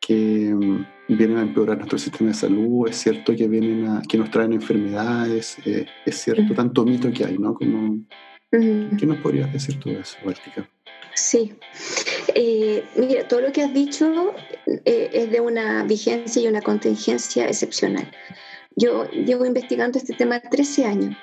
que 0.00 0.52
mm, 0.54 0.86
vienen 1.08 1.38
a 1.38 1.42
empeorar 1.42 1.76
nuestro 1.76 1.98
sistema 1.98 2.30
de 2.30 2.34
salud, 2.34 2.88
es 2.88 2.96
cierto 2.96 3.34
que, 3.34 3.48
vienen 3.48 3.86
a, 3.88 4.02
que 4.02 4.18
nos 4.18 4.30
traen 4.30 4.52
enfermedades, 4.52 5.58
es 5.64 6.16
cierto 6.16 6.54
tanto 6.54 6.84
mito 6.84 7.10
que 7.12 7.24
hay, 7.24 7.38
¿no? 7.38 7.54
Como, 7.54 8.00
¿Qué 8.50 9.06
nos 9.06 9.18
podrías 9.18 9.52
decir 9.52 9.80
tú 9.80 9.90
de 9.90 10.00
eso, 10.00 10.16
Báltica? 10.24 10.68
Sí. 11.14 11.52
Eh, 12.34 12.84
mira, 12.96 13.26
todo 13.26 13.40
lo 13.40 13.52
que 13.52 13.62
has 13.62 13.74
dicho 13.74 14.34
eh, 14.66 15.10
es 15.12 15.30
de 15.30 15.40
una 15.40 15.84
vigencia 15.84 16.42
y 16.42 16.48
una 16.48 16.62
contingencia 16.62 17.46
excepcional. 17.46 18.10
Yo 18.76 19.08
llevo 19.10 19.46
investigando 19.46 19.98
este 19.98 20.14
tema 20.14 20.40
13 20.40 20.84
años 20.84 21.16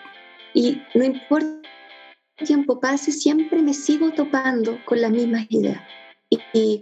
y 0.54 0.82
no 0.96 1.04
importa 1.04 1.70
el 2.38 2.48
tiempo 2.48 2.80
pase, 2.80 3.12
siempre 3.12 3.62
me 3.62 3.74
sigo 3.74 4.12
topando 4.12 4.80
con 4.86 5.02
las 5.02 5.12
mismas 5.12 5.46
ideas. 5.50 5.82
y 6.54 6.82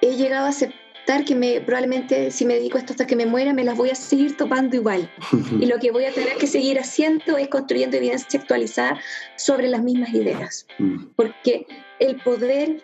he 0.00 0.16
llegado 0.16 0.46
a 0.46 0.48
aceptar 0.48 0.82
que 1.26 1.34
me, 1.34 1.60
probablemente 1.60 2.30
si 2.30 2.44
me 2.44 2.54
dedico 2.54 2.76
a 2.76 2.80
esto 2.80 2.92
hasta 2.92 3.06
que 3.06 3.16
me 3.16 3.26
muera, 3.26 3.52
me 3.52 3.64
las 3.64 3.76
voy 3.76 3.90
a 3.90 3.94
seguir 3.94 4.36
topando 4.36 4.76
igual. 4.76 5.10
y 5.60 5.66
lo 5.66 5.78
que 5.78 5.90
voy 5.90 6.04
a 6.04 6.12
tener 6.12 6.36
que 6.36 6.46
seguir 6.46 6.78
haciendo 6.78 7.36
es 7.38 7.48
construyendo 7.48 7.96
evidencia 7.96 8.40
actualizada 8.40 9.00
sobre 9.36 9.68
las 9.68 9.82
mismas 9.82 10.12
ideas. 10.12 10.66
Mm. 10.78 11.06
Porque 11.16 11.66
el 11.98 12.16
poder 12.22 12.82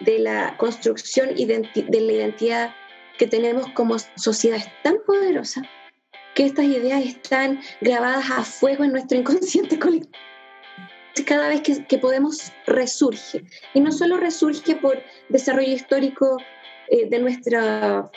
de 0.00 0.18
la 0.18 0.56
construcción 0.56 1.30
de 1.34 2.00
la 2.00 2.12
identidad 2.12 2.74
que 3.18 3.26
tenemos 3.26 3.70
como 3.72 3.96
sociedad 4.16 4.58
es 4.58 4.68
tan 4.82 4.98
poderosa 5.06 5.62
que 6.34 6.44
estas 6.44 6.66
ideas 6.66 7.02
están 7.02 7.60
grabadas 7.80 8.30
a 8.30 8.44
fuego 8.44 8.84
en 8.84 8.92
nuestro 8.92 9.18
inconsciente 9.18 9.78
colectivo. 9.80 10.12
Cada 11.24 11.48
vez 11.48 11.62
que, 11.62 11.98
podemos 11.98 12.52
resurge. 12.66 13.42
Y 13.72 13.80
no 13.80 13.90
solo 13.90 14.18
resurge 14.18 14.76
por 14.76 15.02
desarrollo 15.30 15.72
histórico 15.72 16.36
eh, 16.88 17.08
de, 17.08 17.18
nuestra, 17.18 18.10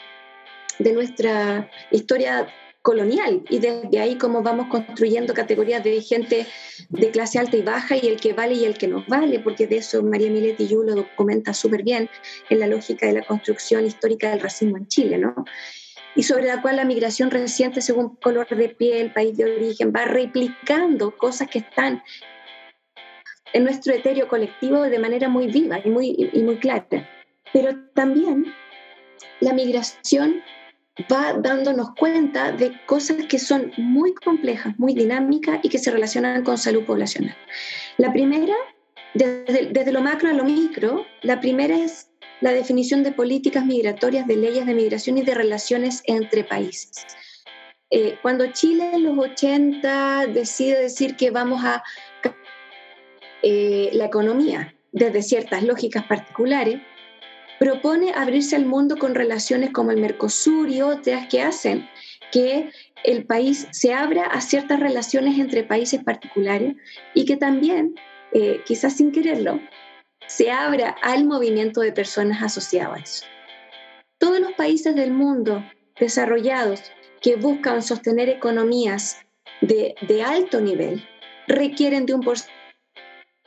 de 0.80 0.94
nuestra 0.94 1.72
historia 1.92 2.48
colonial 2.82 3.44
y 3.50 3.60
desde 3.60 4.00
ahí 4.00 4.18
cómo 4.18 4.42
vamos 4.42 4.68
construyendo 4.68 5.34
categorías 5.34 5.84
de 5.84 6.02
gente 6.02 6.48
de 6.90 7.12
clase 7.12 7.38
alta 7.38 7.58
y 7.58 7.62
baja 7.62 7.98
y 7.98 8.08
el 8.08 8.20
que 8.20 8.34
vale 8.34 8.56
y 8.56 8.66
el 8.66 8.78
que 8.78 8.88
no 8.88 9.04
vale, 9.08 9.40
porque 9.40 9.68
de 9.68 9.78
eso 9.78 10.02
María 10.02 10.30
Miletti 10.30 10.68
Yu 10.68 10.84
lo 10.84 10.96
documenta 10.96 11.54
súper 11.54 11.84
bien 11.84 12.10
en 12.50 12.60
la 12.60 12.68
lógica 12.68 13.08
de 13.08 13.14
la 13.14 13.26
construcción 13.26 13.86
histórica 13.86 14.30
del 14.30 14.40
racismo 14.40 14.78
en 14.78 14.88
Chile, 14.88 15.18
¿no? 15.18 15.36
Y 16.16 16.24
sobre 16.24 16.46
la 16.46 16.62
cual 16.62 16.78
la 16.78 16.86
migración 16.86 17.30
reciente 17.32 17.82
según 17.82 18.16
color 18.16 18.48
de 18.48 18.70
piel, 18.70 19.14
país 19.14 19.38
de 19.38 19.46
origen, 19.46 19.94
va 19.96 20.06
replicando 20.06 21.16
cosas 21.16 21.50
que 21.50 21.60
están 21.60 22.02
en 23.54 23.64
nuestro 23.64 23.94
etéreo 23.94 24.28
colectivo 24.28 24.82
de 24.84 25.00
manera 25.00 25.30
muy 25.30 25.48
viva 25.48 25.80
y 25.84 25.90
muy, 25.90 26.30
y 26.34 26.42
muy 26.42 26.58
clara. 26.58 27.08
Pero 27.54 27.76
también 27.94 28.46
la 29.40 29.54
migración 29.54 30.42
va 31.12 31.34
dándonos 31.34 31.92
cuenta 31.96 32.52
de 32.52 32.74
cosas 32.86 33.18
que 33.28 33.40
son 33.40 33.72
muy 33.78 34.14
complejas, 34.14 34.78
muy 34.78 34.94
dinámicas 34.94 35.60
y 35.64 35.70
que 35.70 35.78
se 35.78 35.92
relacionan 35.92 36.44
con 36.44 36.58
salud 36.58 36.84
poblacional. 36.86 37.36
La 37.98 38.12
primera, 38.12 38.56
desde, 39.14 39.92
lo 39.92 40.02
macro 40.02 40.30
a 40.30 40.34
lo 40.34 40.44
micro, 40.44 41.06
la 41.22 41.40
primera 41.40 41.78
es 41.78 42.10
la 42.42 42.52
definición 42.52 43.04
de 43.04 43.12
políticas 43.12 43.66
migratorias, 43.66 44.28
de 44.28 44.38
leyes 44.38 44.66
de 44.66 44.74
migración 44.74 45.18
y 45.18 45.22
de 45.24 45.34
relaciones 45.34 46.04
entre 46.06 46.44
países. 46.44 47.06
Eh, 47.92 48.18
cuando 48.22 48.48
Chile 48.52 48.92
en 48.94 49.04
los 49.04 49.18
80 49.18 50.28
decide 50.28 50.80
decir 50.80 51.16
que 51.16 51.32
vamos 51.32 51.64
a 51.66 51.84
eh, 53.42 53.90
la 53.94 54.06
economía 54.06 54.76
desde 54.92 55.22
ciertas 55.24 55.64
lógicas 55.64 56.06
particulares, 56.06 56.82
propone 57.60 58.14
abrirse 58.16 58.56
al 58.56 58.66
mundo 58.66 58.98
con 58.98 59.14
relaciones 59.14 59.72
como 59.72 59.92
el 59.92 60.00
Mercosur 60.00 60.70
y 60.70 60.82
otras 60.82 61.28
que 61.28 61.42
hacen 61.42 61.88
que 62.32 62.72
el 63.04 63.26
país 63.26 63.68
se 63.72 63.94
abra 63.94 64.26
a 64.26 64.42
ciertas 64.42 64.80
relaciones 64.80 65.38
entre 65.38 65.64
países 65.64 66.04
particulares 66.04 66.76
y 67.14 67.26
que 67.26 67.38
también, 67.38 67.96
eh, 68.32 68.62
quizás 68.66 68.98
sin 68.98 69.12
quererlo, 69.12 69.60
se 70.28 70.52
abra 70.52 70.96
al 71.02 71.26
movimiento 71.26 71.82
de 71.82 71.92
personas 71.92 72.42
asociadas 72.42 72.98
a 72.98 73.04
eso. 73.04 73.26
Todos 74.20 74.40
los 74.40 74.54
países 74.54 74.96
del 74.96 75.12
mundo 75.12 75.64
desarrollados 76.00 76.82
que 77.22 77.36
buscan 77.36 77.82
sostener 77.82 78.30
economías 78.30 79.18
de, 79.62 79.96
de 80.08 80.24
alto 80.24 80.62
nivel 80.62 81.04
requieren 81.48 82.06
de 82.06 82.14
un 82.14 82.22
porcentaje 82.22 82.59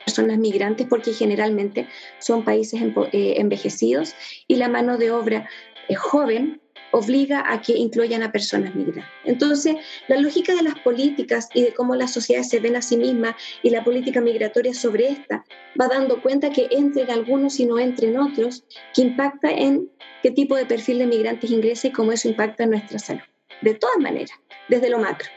personas 0.03 0.37
migrantes 0.37 0.87
porque 0.87 1.13
generalmente 1.13 1.87
son 2.19 2.43
países 2.43 2.81
eh, 2.81 3.35
envejecidos 3.37 4.15
y 4.47 4.55
la 4.57 4.69
mano 4.69 4.97
de 4.97 5.11
obra 5.11 5.49
eh, 5.87 5.95
joven 5.95 6.61
obliga 6.93 7.43
a 7.51 7.59
que 7.59 7.73
incluyan 7.73 8.21
a 8.21 8.31
personas 8.31 8.75
migrantes. 8.75 9.05
Entonces, 9.25 9.75
la 10.07 10.17
lógica 10.17 10.53
de 10.53 10.61
las 10.61 10.77
políticas 10.79 11.49
y 11.53 11.63
de 11.63 11.73
cómo 11.73 11.95
las 11.95 12.13
sociedades 12.13 12.49
se 12.49 12.59
ven 12.59 12.75
a 12.75 12.83
sí 12.83 12.97
mismas 12.97 13.35
y 13.63 13.71
la 13.71 13.83
política 13.83 14.21
migratoria 14.21 14.73
sobre 14.75 15.07
esta 15.07 15.43
va 15.79 15.87
dando 15.87 16.21
cuenta 16.21 16.51
que 16.51 16.67
entren 16.69 17.09
algunos 17.09 17.59
y 17.59 17.65
no 17.65 17.79
entren 17.79 18.17
otros, 18.17 18.63
que 18.93 19.01
impacta 19.01 19.49
en 19.49 19.89
qué 20.21 20.29
tipo 20.29 20.55
de 20.55 20.67
perfil 20.67 20.99
de 20.99 21.07
migrantes 21.07 21.49
ingresa 21.49 21.87
y 21.87 21.91
cómo 21.91 22.11
eso 22.11 22.29
impacta 22.29 22.63
en 22.63 22.69
nuestra 22.69 22.99
salud. 22.99 23.23
De 23.61 23.73
todas 23.73 23.97
maneras, 23.97 24.37
desde 24.69 24.89
lo 24.91 24.99
macro. 24.99 25.29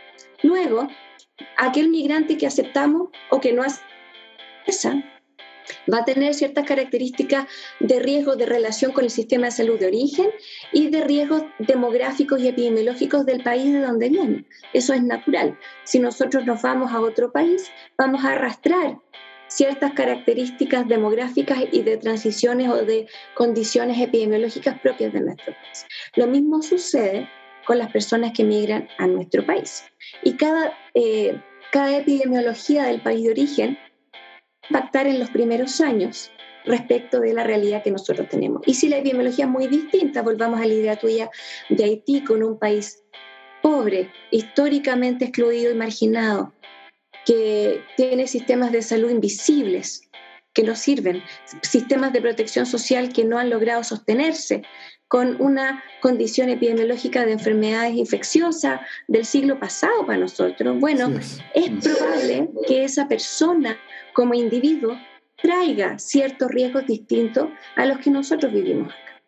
Luego, 0.43 0.89
aquel 1.57 1.89
migrante 1.89 2.37
que 2.37 2.47
aceptamos 2.47 3.09
o 3.31 3.41
que 3.41 3.55
no 3.55 3.63
aceptamos 3.63 3.96
va 5.93 5.99
a 5.99 6.05
tener 6.05 6.35
ciertas 6.35 6.67
características 6.67 7.47
de 7.81 8.01
riesgo 8.01 8.37
de 8.37 8.47
relación 8.47 8.93
con 8.93 9.05
el 9.05 9.11
sistema 9.11 9.47
de 9.47 9.53
salud 9.53 9.79
de 9.79 9.87
origen 9.87 10.31
y 10.73 10.91
de 10.91 11.05
riesgos 11.05 11.43
demográficos 11.59 12.41
y 12.41 12.49
epidemiológicos 12.49 13.27
del 13.27 13.43
país 13.43 13.73
de 13.73 13.81
donde 13.81 14.09
viene. 14.09 14.45
Eso 14.73 14.95
es 14.95 15.03
natural. 15.03 15.59
Si 15.85 15.99
nosotros 15.99 16.45
nos 16.45 16.63
vamos 16.63 16.93
a 16.93 17.01
otro 17.01 17.33
país, 17.33 17.71
vamos 17.99 18.25
a 18.25 18.33
arrastrar 18.33 18.99
ciertas 19.49 19.93
características 19.93 20.89
demográficas 20.89 21.59
y 21.71 21.83
de 21.83 21.97
transiciones 21.97 22.69
o 22.69 22.85
de 22.85 23.07
condiciones 23.35 24.01
epidemiológicas 24.01 24.79
propias 24.81 25.13
de 25.13 25.21
nuestro 25.21 25.55
país. 25.55 25.87
Lo 26.17 26.27
mismo 26.27 26.63
sucede 26.63 27.29
con 27.65 27.79
las 27.79 27.91
personas 27.91 28.33
que 28.33 28.45
migran 28.45 28.89
a 28.99 29.07
nuestro 29.07 29.45
país. 29.45 29.85
Y 30.23 30.35
cada, 30.35 30.77
eh, 30.95 31.41
cada 31.73 31.97
epidemiología 31.99 32.85
del 32.85 33.01
país 33.01 33.25
de 33.25 33.31
origen 33.31 33.79
impactar 34.69 35.07
en 35.07 35.19
los 35.19 35.31
primeros 35.31 35.81
años 35.81 36.31
respecto 36.65 37.21
de 37.21 37.33
la 37.33 37.45
realidad 37.45 37.83
que 37.83 37.91
nosotros 37.91 38.29
tenemos. 38.29 38.63
Y 38.67 38.75
si 38.75 38.89
la 38.89 38.99
epidemiología 38.99 39.45
es 39.45 39.51
muy 39.51 39.69
distinta, 39.69 40.23
volvamos 40.23 40.61
a 40.61 40.67
la 40.67 40.75
idea 40.75 40.97
tuya 40.97 41.31
de 41.69 41.85
Haití 41.85 42.25
con 42.25 42.43
un 42.43 42.59
país 42.59 43.05
pobre, 43.63 44.11
históricamente 44.31 45.27
excluido 45.27 45.71
y 45.73 45.75
marginado, 45.75 46.53
que 47.25 47.83
tiene 47.97 48.27
sistemas 48.27 48.73
de 48.73 48.83
salud 48.83 49.11
invisibles 49.11 50.03
que 50.53 50.63
no 50.63 50.75
sirven, 50.75 51.23
sistemas 51.61 52.15
de 52.15 52.23
protección 52.23 52.65
social 52.65 53.13
que 53.13 53.25
no 53.25 53.39
han 53.39 53.51
logrado 53.51 53.85
sostenerse, 53.85 54.63
con 55.07 55.41
una 55.41 55.85
condición 56.01 56.49
epidemiológica 56.49 57.27
de 57.27 57.33
enfermedades 57.33 57.95
infecciosas 57.95 58.81
del 59.07 59.25
siglo 59.25 59.61
pasado 59.61 60.07
para 60.07 60.19
nosotros. 60.19 60.81
Bueno, 60.81 61.13
es 61.55 61.71
probable 61.85 62.49
que 62.67 62.85
esa 62.85 63.07
persona 63.07 63.77
como 64.17 64.33
individuo 64.33 64.99
traiga 65.43 65.99
ciertos 65.99 66.51
riesgos 66.51 66.87
distintos 66.87 67.51
a 67.77 67.85
los 67.85 67.99
que 67.99 68.11
nosotros 68.11 68.51
vivimos 68.51 68.89
acá. 68.89 69.23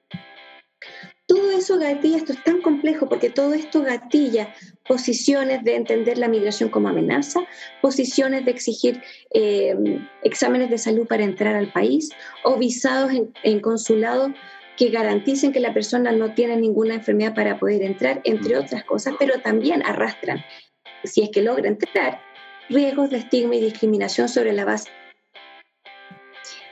Todo 1.27 1.51
eso 1.51 1.79
gatilla, 1.79 2.17
esto 2.17 2.33
es 2.33 2.43
tan 2.43 2.63
complejo 2.63 3.07
porque 3.07 3.29
todo 3.29 3.53
esto 3.53 3.83
gatilla 3.83 4.55
posiciones 4.89 5.63
de 5.63 5.77
entender 5.77 6.17
la 6.17 6.27
migración 6.27 6.71
como 6.71 6.89
amenaza, 6.89 7.41
posiciones 7.83 8.47
de 8.47 8.51
exigir 8.51 9.03
eh, 9.35 9.77
exámenes 10.23 10.71
de 10.71 10.79
salud 10.79 11.07
para 11.07 11.23
entrar 11.23 11.55
al 11.55 11.71
país 11.71 12.09
o 12.43 12.57
visados 12.57 13.13
en, 13.13 13.31
en 13.43 13.61
consulados 13.61 14.31
que 14.79 14.89
garanticen 14.89 15.53
que 15.53 15.61
la 15.61 15.75
persona 15.75 16.13
no 16.13 16.33
tiene 16.33 16.57
ninguna 16.57 16.95
enfermedad 16.95 17.35
para 17.35 17.59
poder 17.59 17.83
entrar, 17.83 18.23
entre 18.25 18.57
otras 18.57 18.85
cosas, 18.85 19.15
pero 19.19 19.39
también 19.41 19.85
arrastran, 19.85 20.43
si 21.05 21.21
es 21.21 21.29
que 21.29 21.43
logra 21.43 21.69
entrar, 21.69 22.23
riesgos 22.69 23.11
de 23.11 23.19
estigma 23.19 23.57
y 23.57 23.61
discriminación 23.61 24.29
sobre 24.29 24.53
la 24.53 24.65
base. 24.65 24.91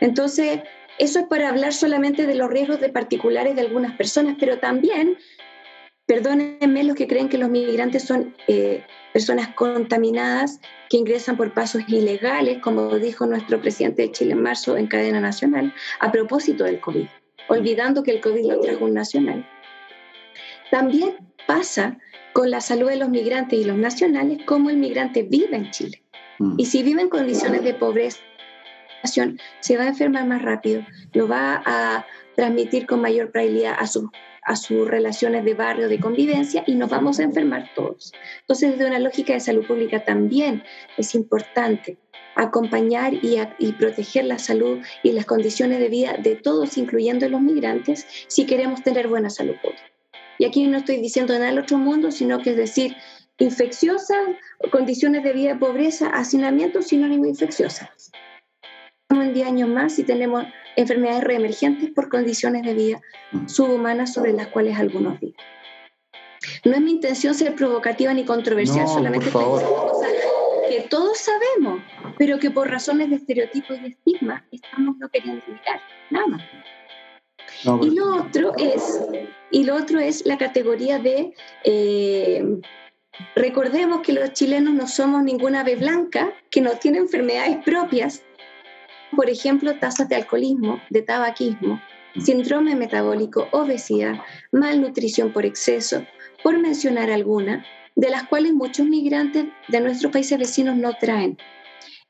Entonces, 0.01 0.61
eso 0.99 1.20
es 1.20 1.26
para 1.26 1.49
hablar 1.49 1.72
solamente 1.72 2.26
de 2.26 2.34
los 2.34 2.51
riesgos 2.51 2.80
de 2.80 2.88
particulares 2.88 3.55
de 3.55 3.62
algunas 3.62 3.97
personas, 3.97 4.36
pero 4.38 4.59
también, 4.59 5.16
perdónenme 6.07 6.84
los 6.84 6.97
que 6.97 7.07
creen 7.07 7.28
que 7.28 7.38
los 7.38 7.51
migrantes 7.51 8.05
son 8.05 8.34
eh, 8.49 8.84
personas 9.12 9.49
contaminadas 9.55 10.61
que 10.88 10.99
ingresan 10.99 11.36
por 11.36 11.53
pasos 11.53 11.82
ilegales, 11.88 12.59
como 12.59 12.99
dijo 12.99 13.26
nuestro 13.26 13.61
presidente 13.61 14.03
de 14.03 14.12
Chile 14.12 14.32
en 14.32 14.42
marzo 14.42 14.76
en 14.76 14.86
cadena 14.86 15.20
nacional, 15.20 15.74
a 16.01 16.12
propósito 16.12 16.64
del 16.64 16.80
COVID 16.80 17.07
olvidando 17.49 18.03
que 18.03 18.12
el 18.12 18.20
COVID 18.20 18.47
lo 18.47 18.61
trajo 18.61 18.84
un 18.84 18.94
nacional. 18.94 19.47
También 20.70 21.16
pasa 21.47 21.99
con 22.37 22.51
la 22.51 22.61
salud 22.61 22.91
de 22.91 22.97
los 22.97 23.09
migrantes 23.09 23.59
y 23.59 23.64
los 23.64 23.78
nacionales, 23.78 24.41
cómo 24.45 24.68
el 24.68 24.76
migrante 24.76 25.22
vive 25.22 25.57
en 25.57 25.70
Chile. 25.70 26.03
Mm. 26.39 26.57
Y 26.59 26.66
si 26.66 26.82
vive 26.82 27.01
en 27.01 27.09
condiciones 27.09 27.64
de 27.64 27.72
pobreza, 27.72 28.18
se 29.05 29.76
va 29.78 29.84
a 29.84 29.89
enfermar 29.89 30.26
más 30.26 30.43
rápido, 30.43 30.82
lo 31.14 31.28
va 31.28 31.62
a 31.64 32.07
transmitir 32.34 32.87
con 32.87 33.01
mayor 33.01 33.30
probabilidad 33.30 33.76
a, 33.78 33.87
a 34.53 34.57
sus 34.57 34.87
relaciones 34.87 35.47
de 35.47 35.55
barrio, 35.55 35.89
de 35.89 35.99
convivencia, 35.99 36.62
y 36.66 36.74
nos 36.74 36.91
vamos 36.91 37.20
a 37.20 37.22
enfermar 37.22 37.70
todos. 37.74 38.12
Entonces, 38.43 38.72
desde 38.72 38.87
una 38.87 38.99
lógica 38.99 39.32
de 39.32 39.41
salud 39.41 39.66
pública 39.66 40.05
también 40.05 40.62
es 40.99 41.14
importante 41.14 41.97
acompañar 42.34 43.14
y, 43.14 43.72
proteger 43.78 44.26
la 44.26 44.39
salud 44.39 44.80
y 45.03 45.12
las 45.12 45.24
condiciones 45.24 45.78
de 45.78 45.89
vida 45.89 46.18
de 46.22 46.37
todos, 46.37 46.76
incluyendo 46.76 47.26
los 47.30 47.41
migrantes, 47.41 48.07
si 48.26 48.45
queremos 48.45 48.82
tener 48.82 49.09
buena 49.09 49.30
salud 49.30 49.55
pública. 49.62 49.95
Y 50.39 50.45
aquí 50.45 50.66
no 50.66 50.78
estoy 50.78 50.99
diciendo 50.99 51.32
nada 51.34 51.47
del 51.47 51.59
otro 51.59 51.78
mundo, 51.78 52.11
sino 52.11 52.41
que 52.41 52.51
es 52.51 52.57
decir, 52.57 52.97
infecciosa, 53.39 54.14
condiciones 54.70 55.22
de 55.22 55.32
vida 55.32 55.55
de 55.55 55.59
pobreza, 55.59 56.09
hacinamiento, 56.09 56.82
sinónimo 56.82 57.26
infecciosa. 57.26 57.91
En 59.11 59.32
10 59.32 59.47
años 59.47 59.68
más 59.68 59.99
y 59.99 60.05
tenemos 60.05 60.45
enfermedades 60.76 61.24
reemergentes 61.24 61.91
por 61.91 62.09
condiciones 62.09 62.62
de 62.62 62.74
vida 62.74 63.01
subhumanas 63.47 64.12
sobre 64.12 64.32
las 64.32 64.49
cuales 64.49 64.78
algunos 64.78 65.18
viven. 65.20 65.37
No 66.64 66.72
es 66.72 66.80
mi 66.80 66.93
intención 66.93 67.34
ser 67.34 67.55
provocativa 67.55 68.12
ni 68.12 68.24
controversial, 68.24 68.87
solamente 68.87 69.30
por 69.30 69.61
que 70.68 70.80
todos 70.82 71.18
sabemos, 71.18 71.80
pero 72.18 72.39
que 72.39 72.51
por 72.51 72.68
razones 72.68 73.11
de 73.11 73.16
estereotipos 73.16 73.78
y 73.80 73.87
estigma 73.87 74.45
estamos 74.51 74.97
no 74.99 75.09
queriendo 75.09 75.43
mirar, 75.47 75.80
nada 76.11 76.26
más. 76.26 76.43
Y, 77.64 77.90
lo 77.90 78.16
otro 78.16 78.52
es, 78.59 79.00
y 79.50 79.64
lo 79.64 79.76
otro 79.76 80.00
es 80.00 80.24
la 80.26 80.38
categoría 80.38 80.98
de, 80.98 81.32
eh, 81.64 82.44
recordemos 83.34 84.00
que 84.02 84.12
los 84.12 84.32
chilenos 84.32 84.74
no 84.74 84.86
somos 84.86 85.22
ninguna 85.22 85.61
ave 85.61 85.76
blanca, 85.76 86.32
que 86.50 86.61
no 86.61 86.72
tiene 86.72 86.98
enfermedades 86.98 87.59
propias, 87.64 88.22
por 89.14 89.30
ejemplo, 89.30 89.78
tasas 89.78 90.09
de 90.09 90.16
alcoholismo, 90.16 90.80
de 90.90 91.02
tabaquismo, 91.02 91.80
síndrome 92.18 92.74
metabólico, 92.74 93.48
obesidad, 93.52 94.14
malnutrición 94.52 95.32
por 95.32 95.46
exceso, 95.46 96.04
por 96.42 96.59
mencionar 96.59 97.11
alguna, 97.11 97.64
de 97.94 98.11
las 98.11 98.24
cuales 98.24 98.52
muchos 98.52 98.86
migrantes 98.86 99.46
de 99.68 99.80
nuestros 99.80 100.12
países 100.12 100.38
vecinos 100.38 100.76
no 100.76 100.94
traen. 100.94 101.38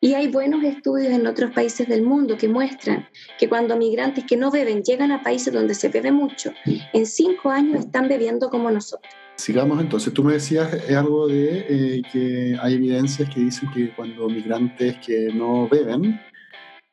Y 0.06 0.14
hay 0.14 0.28
buenos 0.28 0.62
estudios 0.62 1.12
en 1.12 1.26
otros 1.26 1.50
países 1.50 1.88
del 1.88 2.02
mundo 2.02 2.36
que 2.36 2.46
muestran 2.46 3.08
que 3.40 3.48
cuando 3.48 3.76
migrantes 3.76 4.22
que 4.22 4.36
no 4.36 4.52
beben 4.52 4.84
llegan 4.84 5.10
a 5.10 5.20
países 5.20 5.52
donde 5.52 5.74
se 5.74 5.88
bebe 5.88 6.12
mucho, 6.12 6.52
en 6.92 7.06
cinco 7.06 7.50
años 7.50 7.80
están 7.80 8.06
bebiendo 8.06 8.48
como 8.48 8.70
nosotros. 8.70 9.12
Sigamos 9.34 9.80
entonces. 9.80 10.14
Tú 10.14 10.22
me 10.22 10.34
decías 10.34 10.88
algo 10.90 11.26
de 11.26 11.66
eh, 11.68 12.02
que 12.12 12.56
hay 12.62 12.74
evidencias 12.74 13.28
que 13.34 13.40
dicen 13.40 13.68
que 13.72 13.92
cuando 13.96 14.28
migrantes 14.28 14.96
que 15.04 15.28
no 15.34 15.68
beben 15.68 16.20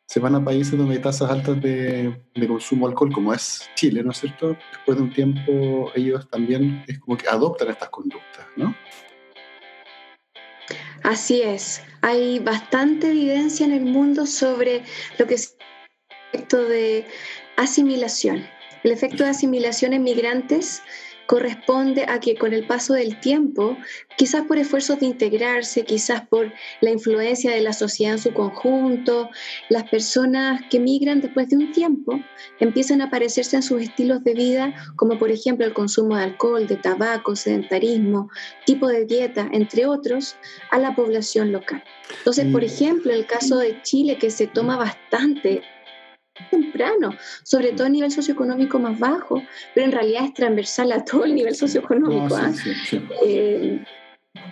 se 0.07 0.19
van 0.19 0.33
a 0.33 0.43
países 0.43 0.75
donde 0.75 0.95
hay 0.95 1.01
tasas 1.01 1.29
altas 1.29 1.61
de, 1.61 2.19
de, 2.33 2.47
consumo 2.47 2.87
de 2.87 2.93
alcohol, 2.93 3.13
como 3.13 3.31
es 3.31 3.69
Chile, 3.75 4.01
¿no 4.03 4.09
es 4.09 4.17
cierto? 4.17 4.57
Después 4.71 4.97
de 4.97 5.03
un 5.03 5.13
tiempo 5.13 5.91
ellos 5.93 6.27
también 6.31 6.83
es 6.87 6.97
como 6.97 7.15
que 7.15 7.27
adoptan 7.27 7.69
estas 7.69 7.89
conductas, 7.89 8.47
¿no? 8.55 8.73
Así 11.03 11.41
es. 11.41 11.81
Hay 12.01 12.39
bastante 12.39 13.07
evidencia 13.07 13.65
en 13.65 13.73
el 13.73 13.83
mundo 13.83 14.25
sobre 14.25 14.83
lo 15.17 15.27
que 15.27 15.35
es 15.35 15.57
el 16.09 16.39
efecto 16.39 16.63
de 16.63 17.05
asimilación. 17.57 18.47
El 18.83 18.91
efecto 18.91 19.23
de 19.23 19.29
asimilación 19.29 19.93
en 19.93 20.03
migrantes 20.03 20.81
corresponde 21.25 22.05
a 22.07 22.19
que 22.19 22.35
con 22.35 22.53
el 22.53 22.65
paso 22.67 22.93
del 22.93 23.19
tiempo, 23.19 23.77
quizás 24.17 24.43
por 24.43 24.57
esfuerzos 24.57 24.99
de 24.99 25.07
integrarse, 25.07 25.83
quizás 25.85 26.27
por 26.27 26.51
la 26.81 26.91
influencia 26.91 27.51
de 27.51 27.61
la 27.61 27.73
sociedad 27.73 28.13
en 28.13 28.19
su 28.19 28.33
conjunto, 28.33 29.29
las 29.69 29.83
personas 29.89 30.61
que 30.69 30.79
migran 30.79 31.21
después 31.21 31.49
de 31.49 31.57
un 31.57 31.71
tiempo 31.71 32.19
empiezan 32.59 33.01
a 33.01 33.09
parecerse 33.09 33.55
en 33.55 33.63
sus 33.63 33.81
estilos 33.81 34.23
de 34.23 34.33
vida, 34.33 34.73
como 34.95 35.17
por 35.17 35.31
ejemplo 35.31 35.65
el 35.65 35.73
consumo 35.73 36.15
de 36.15 36.23
alcohol, 36.23 36.67
de 36.67 36.75
tabaco, 36.75 37.35
sedentarismo, 37.35 38.29
tipo 38.65 38.87
de 38.87 39.05
dieta, 39.05 39.49
entre 39.51 39.85
otros, 39.85 40.35
a 40.71 40.79
la 40.79 40.95
población 40.95 41.51
local. 41.51 41.83
Entonces, 42.17 42.45
por 42.51 42.63
ejemplo, 42.63 43.11
el 43.11 43.25
caso 43.25 43.57
de 43.57 43.81
Chile, 43.81 44.17
que 44.17 44.29
se 44.29 44.47
toma 44.47 44.77
bastante 44.77 45.63
temprano, 46.49 47.15
sobre 47.43 47.71
todo 47.71 47.87
a 47.87 47.89
nivel 47.89 48.11
socioeconómico 48.11 48.79
más 48.79 48.99
bajo, 48.99 49.41
pero 49.73 49.85
en 49.85 49.91
realidad 49.91 50.25
es 50.25 50.33
transversal 50.33 50.91
a 50.91 51.03
todo 51.03 51.25
el 51.25 51.35
nivel 51.35 51.55
socioeconómico. 51.55 52.35
¿ah? 52.35 52.51
Eh, 53.25 53.83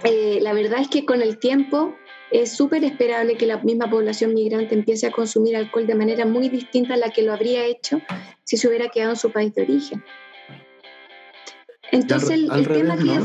eh, 0.03 0.39
la 0.41 0.53
verdad 0.53 0.81
es 0.81 0.87
que 0.87 1.05
con 1.05 1.21
el 1.21 1.39
tiempo 1.39 1.95
es 2.31 2.51
súper 2.51 2.83
esperable 2.83 3.35
que 3.35 3.45
la 3.45 3.57
misma 3.57 3.89
población 3.89 4.33
migrante 4.33 4.73
empiece 4.73 5.05
a 5.05 5.11
consumir 5.11 5.55
alcohol 5.55 5.85
de 5.85 5.95
manera 5.95 6.25
muy 6.25 6.49
distinta 6.49 6.93
a 6.93 6.97
la 6.97 7.09
que 7.09 7.23
lo 7.23 7.33
habría 7.33 7.65
hecho 7.65 8.01
si 8.43 8.57
se 8.57 8.67
hubiera 8.67 8.89
quedado 8.89 9.11
en 9.11 9.17
su 9.17 9.31
país 9.31 9.53
de 9.53 9.63
origen. 9.63 10.03
Entonces, 11.91 12.31
el, 12.31 12.67
tema 12.67 12.95
que 12.95 13.19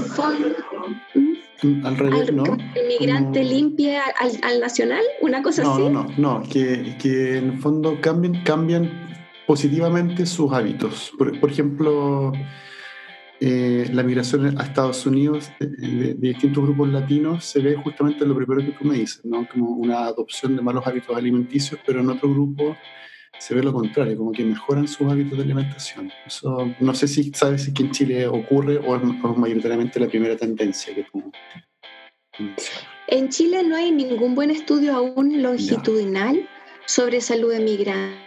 al 1.84 1.96
revés, 1.96 2.32
¿no? 2.32 2.44
¿El 2.44 2.86
migrante 2.88 3.42
limpia 3.44 4.02
al, 4.42 4.60
nacional? 4.60 5.02
¿Una 5.20 5.42
cosa 5.42 5.62
así? 5.62 5.82
No, 5.82 5.90
no, 5.90 6.06
no, 6.16 6.42
que, 6.42 6.96
que, 7.00 7.38
en 7.38 7.50
el 7.50 7.58
fondo 7.58 8.00
cambian, 8.00 8.42
cambian 8.42 8.90
positivamente 9.46 10.26
sus 10.26 10.52
hábitos. 10.52 11.12
Por, 11.18 11.50
ejemplo, 11.50 12.32
eh, 13.40 13.88
la 13.92 14.02
migración 14.02 14.58
a 14.58 14.64
Estados 14.64 15.06
Unidos 15.06 15.50
de, 15.60 16.14
de, 16.14 16.14
distintos 16.14 16.64
grupos 16.64 16.88
latinos 16.88 17.44
se 17.44 17.60
ve 17.60 17.76
justamente 17.76 18.24
en 18.24 18.30
lo 18.30 18.36
primero 18.36 18.60
que 18.60 18.76
tú 18.76 18.84
me 18.84 18.98
dices, 18.98 19.24
¿no? 19.24 19.48
Como 19.48 19.70
una 19.70 20.04
adopción 20.06 20.56
de 20.56 20.62
malos 20.62 20.86
hábitos 20.86 21.16
alimenticios, 21.16 21.80
pero 21.86 22.00
en 22.00 22.10
otro 22.10 22.30
grupo 22.30 22.76
se 23.38 23.54
ve 23.54 23.62
lo 23.62 23.72
contrario, 23.72 24.16
como 24.16 24.32
que 24.32 24.44
mejoran 24.44 24.88
sus 24.88 25.10
hábitos 25.10 25.38
de 25.38 25.44
alimentación. 25.44 26.10
Eso 26.26 26.72
no 26.80 26.94
sé 26.94 27.08
si 27.08 27.30
sabes 27.32 27.64
si 27.64 27.72
en 27.82 27.90
Chile 27.90 28.26
ocurre 28.26 28.78
o 28.78 28.96
es, 28.96 29.02
mayoritariamente 29.36 30.00
la 30.00 30.08
primera 30.08 30.36
tendencia 30.36 30.94
que 30.94 31.04
tú 31.04 31.30
En 33.08 33.28
Chile 33.28 33.62
no 33.62 33.76
hay 33.76 33.92
ningún 33.92 34.34
buen 34.34 34.50
estudio 34.50 34.94
aún 34.94 35.42
longitudinal 35.42 36.48
sobre 36.86 37.20
salud 37.20 37.52
de 37.52 37.60
migrantes. 37.60 38.26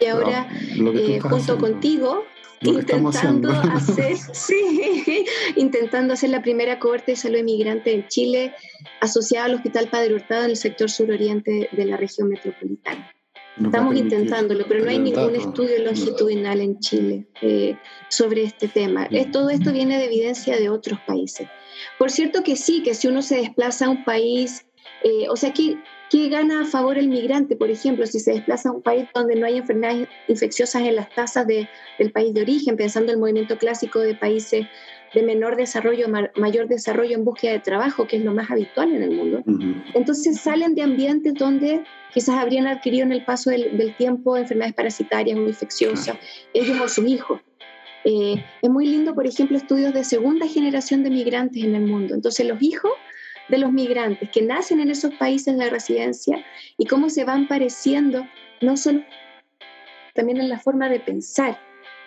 Y 0.00 0.06
ahora, 0.06 0.48
eh, 0.52 1.18
junto 1.20 1.58
contigo, 1.58 2.24
intentando 2.60 3.50
hacer, 3.72 4.16
sí, 4.16 5.24
intentando 5.56 6.14
hacer 6.14 6.30
la 6.30 6.42
primera 6.42 6.78
cohorte 6.78 7.12
de 7.12 7.16
salud 7.16 7.38
inmigrante 7.38 7.92
en 7.92 8.06
Chile 8.06 8.54
asociada 9.00 9.46
al 9.46 9.54
Hospital 9.54 9.88
Padre 9.88 10.14
Hurtado 10.14 10.44
en 10.44 10.50
el 10.50 10.56
sector 10.56 10.88
suroriente 10.90 11.68
de 11.72 11.84
la 11.84 11.96
región 11.96 12.28
metropolitana. 12.28 13.12
Estamos 13.64 13.96
intentándolo, 13.96 14.64
pero 14.68 14.84
no 14.84 14.90
hay 14.90 14.98
ningún 14.98 15.34
estudio 15.34 15.82
longitudinal 15.82 16.60
en 16.60 16.78
Chile 16.80 17.26
eh, 17.42 17.76
sobre 18.08 18.44
este 18.44 18.68
tema. 18.68 19.08
todo 19.32 19.50
esto 19.50 19.72
viene 19.72 19.98
de 19.98 20.04
evidencia 20.04 20.56
de 20.58 20.68
otros 20.68 21.00
países. 21.06 21.48
Por 21.98 22.10
cierto 22.10 22.42
que 22.42 22.56
sí, 22.56 22.82
que 22.82 22.94
si 22.94 23.08
uno 23.08 23.22
se 23.22 23.36
desplaza 23.36 23.86
a 23.86 23.90
un 23.90 24.04
país, 24.04 24.66
eh, 25.02 25.28
o 25.28 25.36
sea, 25.36 25.52
¿qué, 25.52 25.78
¿qué 26.10 26.28
gana 26.28 26.62
a 26.62 26.64
favor 26.64 26.98
el 26.98 27.08
migrante? 27.08 27.56
Por 27.56 27.70
ejemplo, 27.70 28.06
si 28.06 28.20
se 28.20 28.32
desplaza 28.32 28.68
a 28.68 28.72
un 28.72 28.82
país 28.82 29.08
donde 29.14 29.36
no 29.36 29.46
hay 29.46 29.58
enfermedades 29.58 30.08
infecciosas 30.28 30.82
en 30.82 30.96
las 30.96 31.12
tasas 31.14 31.46
de, 31.46 31.68
del 31.98 32.12
país 32.12 32.34
de 32.34 32.42
origen, 32.42 32.76
pensando 32.76 33.12
en 33.12 33.16
el 33.16 33.20
movimiento 33.20 33.58
clásico 33.58 34.00
de 34.00 34.14
países 34.14 34.66
de 35.14 35.22
menor 35.22 35.56
desarrollo, 35.56 36.06
mayor 36.36 36.68
desarrollo 36.68 37.16
en 37.16 37.24
búsqueda 37.24 37.52
de 37.52 37.60
trabajo, 37.60 38.06
que 38.06 38.16
es 38.16 38.24
lo 38.24 38.32
más 38.32 38.50
habitual 38.50 38.94
en 38.94 39.02
el 39.02 39.10
mundo. 39.10 39.42
Entonces 39.94 40.40
salen 40.40 40.74
de 40.74 40.82
ambientes 40.82 41.34
donde 41.34 41.84
quizás 42.12 42.36
habrían 42.36 42.66
adquirido 42.66 43.04
en 43.04 43.12
el 43.12 43.24
paso 43.24 43.50
del, 43.50 43.94
tiempo 43.96 44.36
enfermedades 44.36 44.74
parasitarias 44.74 45.38
o 45.38 45.42
infecciosas, 45.42 46.16
ellos 46.52 46.80
o 46.80 46.88
sus 46.88 47.06
hijos. 47.06 47.40
Eh, 48.04 48.42
es 48.62 48.70
muy 48.70 48.86
lindo, 48.86 49.14
por 49.14 49.26
ejemplo, 49.26 49.56
estudios 49.56 49.92
de 49.92 50.04
segunda 50.04 50.46
generación 50.46 51.02
de 51.02 51.10
migrantes 51.10 51.62
en 51.64 51.74
el 51.74 51.86
mundo. 51.86 52.14
Entonces 52.14 52.46
los 52.46 52.62
hijos 52.62 52.92
de 53.48 53.58
los 53.58 53.72
migrantes 53.72 54.28
que 54.30 54.42
nacen 54.42 54.80
en 54.80 54.90
esos 54.90 55.14
países 55.14 55.56
de 55.56 55.70
residencia 55.70 56.44
y 56.76 56.86
cómo 56.86 57.08
se 57.08 57.24
van 57.24 57.48
pareciendo, 57.48 58.26
no 58.60 58.76
solo 58.76 59.02
también 60.14 60.40
en 60.40 60.48
la 60.48 60.58
forma 60.58 60.88
de 60.88 61.00
pensar 61.00 61.58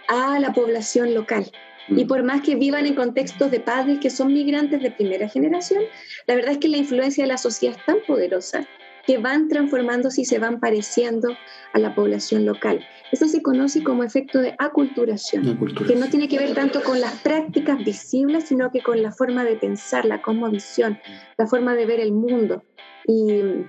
a 0.07 0.39
la 0.39 0.53
población 0.53 1.13
local. 1.13 1.49
Y 1.87 2.05
mm. 2.05 2.07
por 2.07 2.23
más 2.23 2.41
que 2.41 2.55
vivan 2.55 2.85
en 2.85 2.95
contextos 2.95 3.51
de 3.51 3.59
padres 3.59 3.99
que 3.99 4.09
son 4.09 4.33
migrantes 4.33 4.81
de 4.81 4.91
primera 4.91 5.27
generación, 5.27 5.83
la 6.27 6.35
verdad 6.35 6.53
es 6.53 6.57
que 6.59 6.67
la 6.67 6.77
influencia 6.77 7.23
de 7.23 7.29
la 7.29 7.37
sociedad 7.37 7.77
es 7.77 7.85
tan 7.85 7.97
poderosa 8.07 8.67
que 9.05 9.17
van 9.17 9.47
transformándose 9.47 10.21
y 10.21 10.25
se 10.25 10.39
van 10.39 10.59
pareciendo 10.59 11.35
a 11.73 11.79
la 11.79 11.95
población 11.95 12.45
local. 12.45 12.85
Eso 13.11 13.27
se 13.27 13.41
conoce 13.41 13.83
como 13.83 14.03
efecto 14.03 14.39
de 14.39 14.55
aculturación, 14.59 15.57
que 15.87 15.95
no 15.95 16.07
tiene 16.07 16.27
que 16.27 16.37
ver 16.37 16.53
tanto 16.53 16.81
con 16.83 17.01
las 17.01 17.15
prácticas 17.21 17.79
visibles, 17.79 18.45
sino 18.45 18.71
que 18.71 18.81
con 18.81 19.01
la 19.01 19.11
forma 19.11 19.43
de 19.43 19.55
pensar, 19.55 20.05
la 20.05 20.21
cosmovisión, 20.21 20.99
la 21.37 21.47
forma 21.47 21.75
de 21.75 21.85
ver 21.85 21.99
el 21.99 22.11
mundo. 22.11 22.63
Y, 23.07 23.65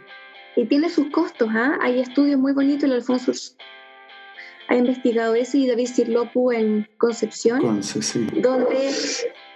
tiene 0.68 0.90
sus 0.90 1.08
costos. 1.10 1.48
¿ah? 1.52 1.78
Hay 1.80 1.98
estudios 1.98 2.38
muy 2.38 2.52
bonitos, 2.52 2.84
el 2.84 2.92
Alfonso 2.92 3.32
ha 4.68 4.76
investigado 4.76 5.34
eso 5.34 5.56
y 5.56 5.66
David 5.66 5.86
Sirlopu 5.86 6.52
en 6.52 6.88
Concepción, 6.98 7.80
donde, 8.40 8.90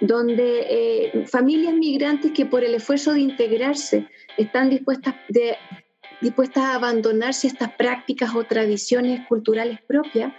donde 0.01 0.67
eh, 0.69 1.27
familias 1.27 1.75
migrantes 1.75 2.33
que 2.33 2.47
por 2.47 2.65
el 2.65 2.75
esfuerzo 2.75 3.13
de 3.13 3.21
integrarse 3.21 4.09
están 4.37 4.71
dispuestas, 4.71 5.15
de, 5.29 5.57
dispuestas 6.21 6.65
a 6.65 6.75
abandonarse 6.75 7.47
estas 7.47 7.73
prácticas 7.73 8.35
o 8.35 8.45
tradiciones 8.45 9.27
culturales 9.27 9.81
propias, 9.87 10.33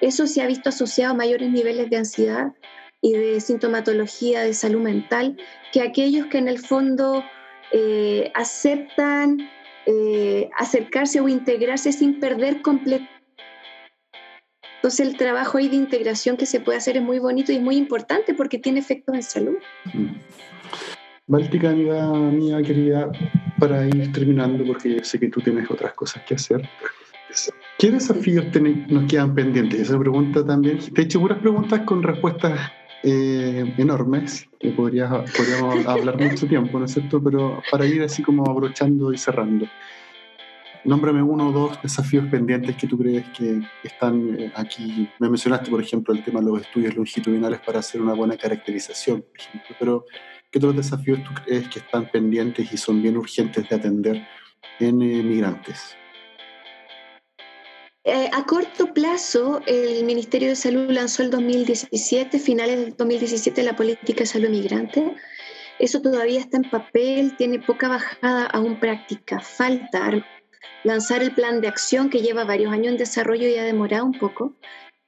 eso 0.00 0.26
se 0.26 0.42
ha 0.42 0.46
visto 0.46 0.68
asociado 0.68 1.14
a 1.14 1.16
mayores 1.16 1.50
niveles 1.50 1.88
de 1.90 1.96
ansiedad 1.96 2.52
y 3.00 3.12
de 3.12 3.40
sintomatología 3.40 4.42
de 4.42 4.54
salud 4.54 4.80
mental 4.80 5.36
que 5.72 5.82
aquellos 5.82 6.26
que 6.26 6.38
en 6.38 6.48
el 6.48 6.58
fondo 6.58 7.24
eh, 7.72 8.30
aceptan 8.34 9.48
eh, 9.86 10.48
acercarse 10.56 11.20
o 11.20 11.28
integrarse 11.28 11.92
sin 11.92 12.18
perder 12.18 12.62
completamente 12.62 13.15
entonces 14.86 15.04
el 15.04 15.16
trabajo 15.16 15.58
ahí 15.58 15.68
de 15.68 15.74
integración 15.74 16.36
que 16.36 16.46
se 16.46 16.60
puede 16.60 16.78
hacer 16.78 16.96
es 16.96 17.02
muy 17.02 17.18
bonito 17.18 17.50
y 17.50 17.56
es 17.56 17.60
muy 17.60 17.76
importante 17.76 18.34
porque 18.34 18.56
tiene 18.56 18.78
efectos 18.78 19.16
en 19.16 19.22
salud. 19.24 19.56
Mm. 19.92 20.14
Báltica, 21.26 21.70
amiga 21.70 22.12
mía 22.12 22.62
querida, 22.62 23.10
para 23.58 23.84
ir 23.84 24.12
terminando, 24.12 24.64
porque 24.64 25.02
sé 25.02 25.18
que 25.18 25.26
tú 25.28 25.40
tienes 25.40 25.68
otras 25.68 25.92
cosas 25.94 26.22
que 26.22 26.36
hacer. 26.36 26.68
¿Qué 27.80 27.90
desafíos 27.90 28.46
nos 28.88 29.10
quedan 29.10 29.34
pendientes? 29.34 29.80
Esa 29.80 29.98
pregunta 29.98 30.46
también. 30.46 30.78
Te 30.78 31.00
he 31.00 31.04
hecho 31.04 31.18
puras 31.18 31.40
preguntas 31.40 31.80
con 31.80 32.04
respuestas 32.04 32.70
eh, 33.02 33.74
enormes, 33.78 34.48
que 34.60 34.70
podríamos 34.70 35.28
hablar 35.84 36.16
mucho 36.16 36.46
tiempo, 36.46 36.78
¿no 36.78 36.84
es 36.84 36.92
cierto? 36.92 37.20
Pero 37.20 37.60
para 37.72 37.86
ir 37.86 38.02
así 38.04 38.22
como 38.22 38.48
abrochando 38.48 39.12
y 39.12 39.18
cerrando. 39.18 39.66
Nómbrame 40.86 41.20
uno 41.20 41.48
o 41.48 41.52
dos 41.52 41.82
desafíos 41.82 42.26
pendientes 42.30 42.76
que 42.76 42.86
tú 42.86 42.96
crees 42.96 43.24
que 43.36 43.60
están 43.82 44.38
eh, 44.38 44.52
aquí. 44.54 45.10
Me 45.18 45.28
mencionaste, 45.28 45.68
por 45.68 45.82
ejemplo, 45.82 46.14
el 46.14 46.22
tema 46.22 46.38
de 46.38 46.46
los 46.46 46.60
estudios 46.60 46.94
longitudinales 46.94 47.58
para 47.58 47.80
hacer 47.80 48.00
una 48.00 48.14
buena 48.14 48.36
caracterización, 48.36 49.22
por 49.22 49.36
ejemplo, 49.36 49.76
pero 49.80 50.04
¿qué 50.48 50.58
otros 50.58 50.76
desafíos 50.76 51.24
tú 51.24 51.30
crees 51.42 51.68
que 51.70 51.80
están 51.80 52.08
pendientes 52.08 52.72
y 52.72 52.76
son 52.76 53.02
bien 53.02 53.16
urgentes 53.16 53.68
de 53.68 53.74
atender 53.74 54.28
en 54.78 55.02
eh, 55.02 55.24
migrantes? 55.24 55.96
Eh, 58.04 58.30
a 58.32 58.44
corto 58.44 58.94
plazo, 58.94 59.62
el 59.66 60.04
Ministerio 60.04 60.50
de 60.50 60.54
Salud 60.54 60.88
lanzó 60.88 61.24
el 61.24 61.30
2017, 61.30 62.38
finales 62.38 62.78
del 62.78 62.96
2017, 62.96 63.60
la 63.64 63.74
política 63.74 64.20
de 64.20 64.26
salud 64.26 64.50
migrante. 64.50 65.16
Eso 65.80 66.00
todavía 66.00 66.38
está 66.38 66.58
en 66.58 66.70
papel, 66.70 67.36
tiene 67.36 67.58
poca 67.58 67.88
bajada 67.88 68.46
aún 68.46 68.78
práctica. 68.78 69.40
Falta 69.40 70.12
lanzar 70.84 71.22
el 71.22 71.32
plan 71.32 71.60
de 71.60 71.68
acción 71.68 72.10
que 72.10 72.20
lleva 72.20 72.44
varios 72.44 72.72
años 72.72 72.92
en 72.92 72.98
desarrollo 72.98 73.48
y 73.48 73.56
ha 73.56 73.64
demorado 73.64 74.04
un 74.04 74.18
poco, 74.18 74.54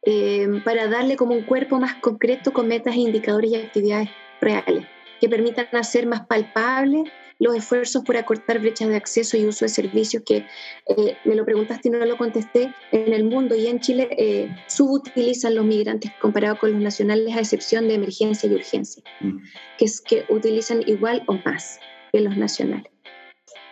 eh, 0.03 0.49
para 0.65 0.89
darle 0.89 1.17
como 1.17 1.35
un 1.35 1.43
cuerpo 1.43 1.79
más 1.79 1.95
concreto 1.97 2.53
con 2.53 2.69
metas, 2.69 2.97
indicadores 2.97 3.51
y 3.51 3.57
actividades 3.57 4.09
reales 4.41 4.87
que 5.21 5.29
permitan 5.29 5.67
hacer 5.73 6.07
más 6.07 6.27
palpables 6.27 7.11
los 7.39 7.55
esfuerzos 7.55 8.03
por 8.05 8.17
acortar 8.17 8.59
brechas 8.59 8.89
de 8.89 8.97
acceso 8.97 9.37
y 9.37 9.47
uso 9.47 9.65
de 9.65 9.69
servicios 9.69 10.23
que 10.27 10.47
eh, 10.87 11.17
me 11.25 11.35
lo 11.35 11.45
preguntaste 11.45 11.89
y 11.89 11.91
no 11.93 12.05
lo 12.05 12.17
contesté. 12.17 12.75
En 12.91 13.13
el 13.13 13.25
mundo 13.25 13.55
y 13.55 13.69
en 13.69 13.81
Chile 13.81 14.09
eh, 14.19 14.49
subutilizan 14.67 15.55
los 15.55 15.65
migrantes 15.65 16.11
comparado 16.21 16.59
con 16.59 16.73
los 16.73 16.81
nacionales 16.81 17.37
a 17.37 17.41
excepción 17.41 17.87
de 17.87 17.95
emergencia 17.95 18.49
y 18.49 18.55
urgencia, 18.55 19.03
mm. 19.21 19.39
que 19.79 19.85
es 19.85 20.01
que 20.01 20.25
utilizan 20.29 20.83
igual 20.87 21.23
o 21.27 21.35
más 21.45 21.79
que 22.13 22.21
los 22.21 22.37
nacionales. 22.37 22.91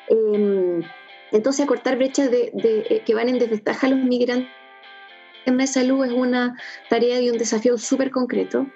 Em, 0.09 0.83
entonces, 1.33 1.65
acortar 1.65 1.97
brechas 1.97 2.31
de, 2.31 2.53
eh, 2.55 3.03
que 3.05 3.15
van 3.15 3.29
en 3.29 3.39
desventaja 3.39 3.87
a 3.87 3.91
los 3.91 3.99
migrantes 3.99 4.49
en 5.45 5.57
de 5.59 5.67
salud 5.69 6.05
es 6.05 6.13
una 6.13 6.57
tarea 6.89 7.21
y 7.21 7.31
un 7.31 7.39
desafío 7.39 7.79
súper 7.79 8.11
concreto. 8.11 8.67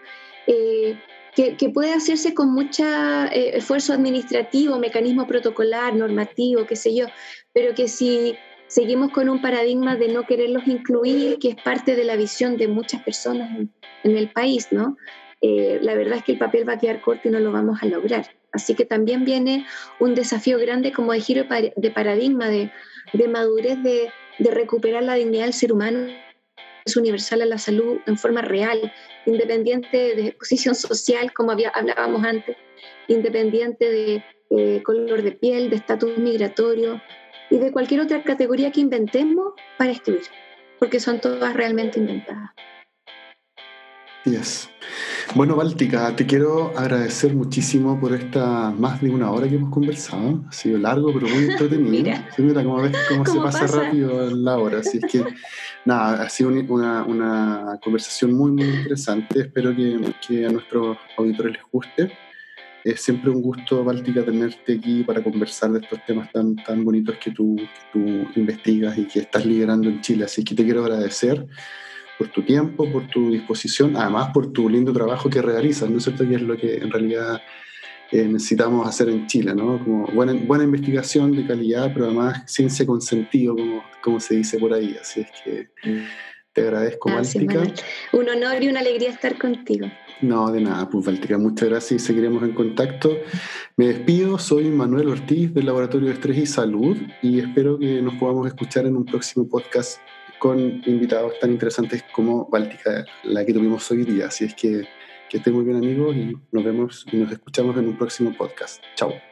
Eh, 0.46 0.98
que, 1.34 1.70
puede 1.70 1.94
hacerse 1.94 2.34
con 2.34 2.52
mucho 2.52 2.84
eh, 2.84 3.56
esfuerzo 3.56 3.92
administrativo, 3.92 4.78
mecanismo 4.78 5.26
protocolar, 5.26 5.94
normativo, 5.94 6.66
qué 6.66 6.76
sé 6.76 6.94
yo, 6.94 7.06
pero 7.54 7.74
que 7.74 7.88
si 7.88 8.36
seguimos 8.66 9.10
con 9.10 9.28
un 9.28 9.40
paradigma 9.40 9.96
de 9.96 10.08
no 10.08 10.26
quererlos 10.26 10.66
incluir, 10.66 11.38
que 11.38 11.50
es 11.50 11.56
parte 11.56 11.96
de 11.96 12.04
la 12.04 12.16
visión 12.16 12.56
de 12.56 12.68
muchas 12.68 13.02
personas 13.02 13.50
en, 14.04 14.16
el 14.16 14.30
país, 14.30 14.68
¿no? 14.70 14.96
La 15.40 15.94
verdad 15.94 16.18
es 16.18 16.24
que 16.24 16.32
el 16.32 16.38
papel 16.38 16.68
va 16.68 16.74
a 16.74 16.78
quedar 16.78 17.00
corto 17.00 17.28
y 17.28 17.30
no 17.30 17.40
lo 17.40 17.52
vamos 17.52 17.82
a 17.82 17.86
lograr. 17.86 18.26
Así 18.52 18.74
que 18.74 18.84
también 18.84 19.24
viene 19.24 19.66
un 20.00 20.14
desafío 20.14 20.58
grande 20.58 20.92
como 20.92 21.12
de 21.12 21.20
giro 21.20 21.44
de 21.76 21.90
paradigma, 21.90 22.48
de, 22.48 22.70
madurez, 23.28 23.82
de, 23.82 24.10
recuperar 24.38 25.02
la 25.02 25.14
dignidad 25.14 25.44
del 25.44 25.52
ser 25.52 25.72
humano, 25.72 26.08
es 26.84 26.96
universal 26.96 27.42
a 27.42 27.46
la 27.46 27.58
salud 27.58 27.98
en 28.06 28.16
forma 28.16 28.40
real, 28.40 28.92
independiente 29.26 30.14
de 30.16 30.32
posición 30.32 30.74
social, 30.74 31.32
como 31.32 31.52
había, 31.52 31.68
hablábamos 31.68 32.24
antes, 32.24 32.56
independiente 33.06 33.90
de 33.90 34.24
eh, 34.50 34.82
color 34.82 35.22
de 35.22 35.32
piel, 35.32 35.70
de 35.70 35.76
estatus 35.76 36.16
migratorio 36.18 37.00
y 37.50 37.58
de 37.58 37.70
cualquier 37.70 38.00
otra 38.00 38.22
categoría 38.22 38.72
que 38.72 38.80
inventemos 38.80 39.52
para 39.76 39.92
escribir, 39.92 40.22
porque 40.78 41.00
son 41.00 41.20
todas 41.20 41.54
realmente 41.54 41.98
inventadas. 41.98 42.50
Yes. 44.24 44.68
Bueno, 45.34 45.56
Báltica, 45.56 46.14
te 46.14 46.26
quiero 46.26 46.76
agradecer 46.76 47.34
muchísimo 47.34 47.98
por 47.98 48.12
esta 48.12 48.70
más 48.70 49.00
de 49.00 49.08
una 49.08 49.30
hora 49.30 49.48
que 49.48 49.54
hemos 49.54 49.70
conversado. 49.70 50.44
Ha 50.46 50.52
sido 50.52 50.76
largo, 50.76 51.10
pero 51.14 51.26
muy 51.26 51.44
entretenido. 51.50 51.90
mira. 51.90 52.28
mira 52.36 52.62
cómo 52.62 52.82
ves 52.82 52.96
cómo, 53.08 53.24
se 53.24 53.40
pasa, 53.40 53.66
rápido 53.66 54.30
la 54.30 54.58
hora. 54.58 54.80
Así 54.80 54.98
es 55.02 55.10
que, 55.10 55.24
nada, 55.86 56.22
ha 56.22 56.28
sido 56.28 56.50
una, 56.50 57.04
una 57.04 57.78
conversación 57.82 58.34
muy, 58.34 58.50
muy 58.50 58.66
interesante. 58.66 59.40
Espero 59.40 59.74
que, 59.74 59.98
que, 60.26 60.44
a 60.44 60.50
nuestros 60.50 60.98
auditores 61.16 61.54
les 61.54 61.62
guste. 61.72 62.12
Es 62.84 63.00
siempre 63.00 63.30
un 63.30 63.40
gusto, 63.40 63.82
Báltica, 63.84 64.22
tenerte 64.22 64.74
aquí 64.74 65.02
para 65.02 65.22
conversar 65.22 65.70
de 65.70 65.80
estos 65.80 66.04
temas 66.04 66.30
tan, 66.32 66.56
tan 66.56 66.84
bonitos 66.84 67.16
que 67.16 67.30
tú, 67.30 67.56
que 67.56 67.98
tú 67.98 68.00
investigas 68.36 68.98
y 68.98 69.04
que 69.06 69.20
estás 69.20 69.46
liderando 69.46 69.88
en 69.88 70.02
Chile. 70.02 70.24
Así 70.24 70.44
que 70.44 70.54
te 70.54 70.64
quiero 70.64 70.82
agradecer 70.82 71.46
por 72.20 72.28
tu 72.28 72.42
tiempo, 72.42 72.86
por 72.92 73.06
tu 73.06 73.30
disposición, 73.30 73.96
además 73.96 74.28
por 74.34 74.52
tu 74.52 74.68
lindo 74.68 74.92
trabajo 74.92 75.30
que 75.30 75.40
realizas, 75.40 75.88
¿no 75.88 75.96
es 75.96 76.04
cierto? 76.04 76.28
Que 76.28 76.34
es 76.34 76.42
lo 76.42 76.54
que 76.54 76.74
en 76.74 76.90
realidad 76.90 77.40
eh, 78.12 78.26
necesitamos 78.26 78.86
hacer 78.86 79.08
en 79.08 79.26
Chile, 79.26 79.54
¿no? 79.54 79.82
Como 79.82 80.06
buena, 80.08 80.34
buena 80.34 80.64
investigación 80.64 81.32
de 81.34 81.46
calidad, 81.46 81.90
pero 81.94 82.04
además 82.04 82.42
ciencia 82.44 82.84
con 82.84 83.00
sentido, 83.00 83.56
como, 83.56 83.82
como 84.02 84.20
se 84.20 84.34
dice 84.34 84.58
por 84.58 84.74
ahí. 84.74 84.98
Así 85.00 85.22
es 85.22 85.28
que 85.42 85.70
te 86.52 86.60
agradezco, 86.60 87.08
Báltica. 87.08 87.62
Un 88.12 88.28
honor 88.28 88.62
y 88.62 88.68
una 88.68 88.80
alegría 88.80 89.08
estar 89.08 89.38
contigo. 89.38 89.86
No, 90.20 90.52
de 90.52 90.60
nada, 90.60 90.90
pues 90.90 91.06
Báltica, 91.06 91.38
muchas 91.38 91.70
gracias 91.70 92.02
y 92.02 92.04
seguiremos 92.04 92.42
en 92.42 92.52
contacto. 92.52 93.16
Me 93.78 93.86
despido, 93.86 94.38
soy 94.38 94.64
Manuel 94.64 95.08
Ortiz 95.08 95.54
del 95.54 95.64
Laboratorio 95.64 96.08
de 96.08 96.14
Estrés 96.16 96.36
y 96.36 96.44
Salud 96.44 96.98
y 97.22 97.40
espero 97.40 97.78
que 97.78 98.02
nos 98.02 98.12
podamos 98.16 98.46
escuchar 98.46 98.84
en 98.84 98.96
un 98.96 99.06
próximo 99.06 99.48
podcast 99.48 99.98
con 100.40 100.58
invitados 100.86 101.38
tan 101.38 101.52
interesantes 101.52 102.02
como 102.12 102.48
Báltica, 102.50 103.04
la 103.22 103.44
que 103.44 103.52
tuvimos 103.52 103.88
hoy 103.92 104.02
día. 104.04 104.26
Así 104.26 104.46
es 104.46 104.54
que 104.54 104.88
que 105.30 105.36
estén 105.36 105.54
muy 105.54 105.64
bien 105.64 105.76
amigos 105.76 106.14
y 106.16 106.36
nos 106.50 106.64
vemos 106.64 107.06
y 107.12 107.16
nos 107.16 107.30
escuchamos 107.30 107.76
en 107.78 107.86
un 107.86 107.96
próximo 107.96 108.36
podcast. 108.36 108.82
Chao. 108.96 109.29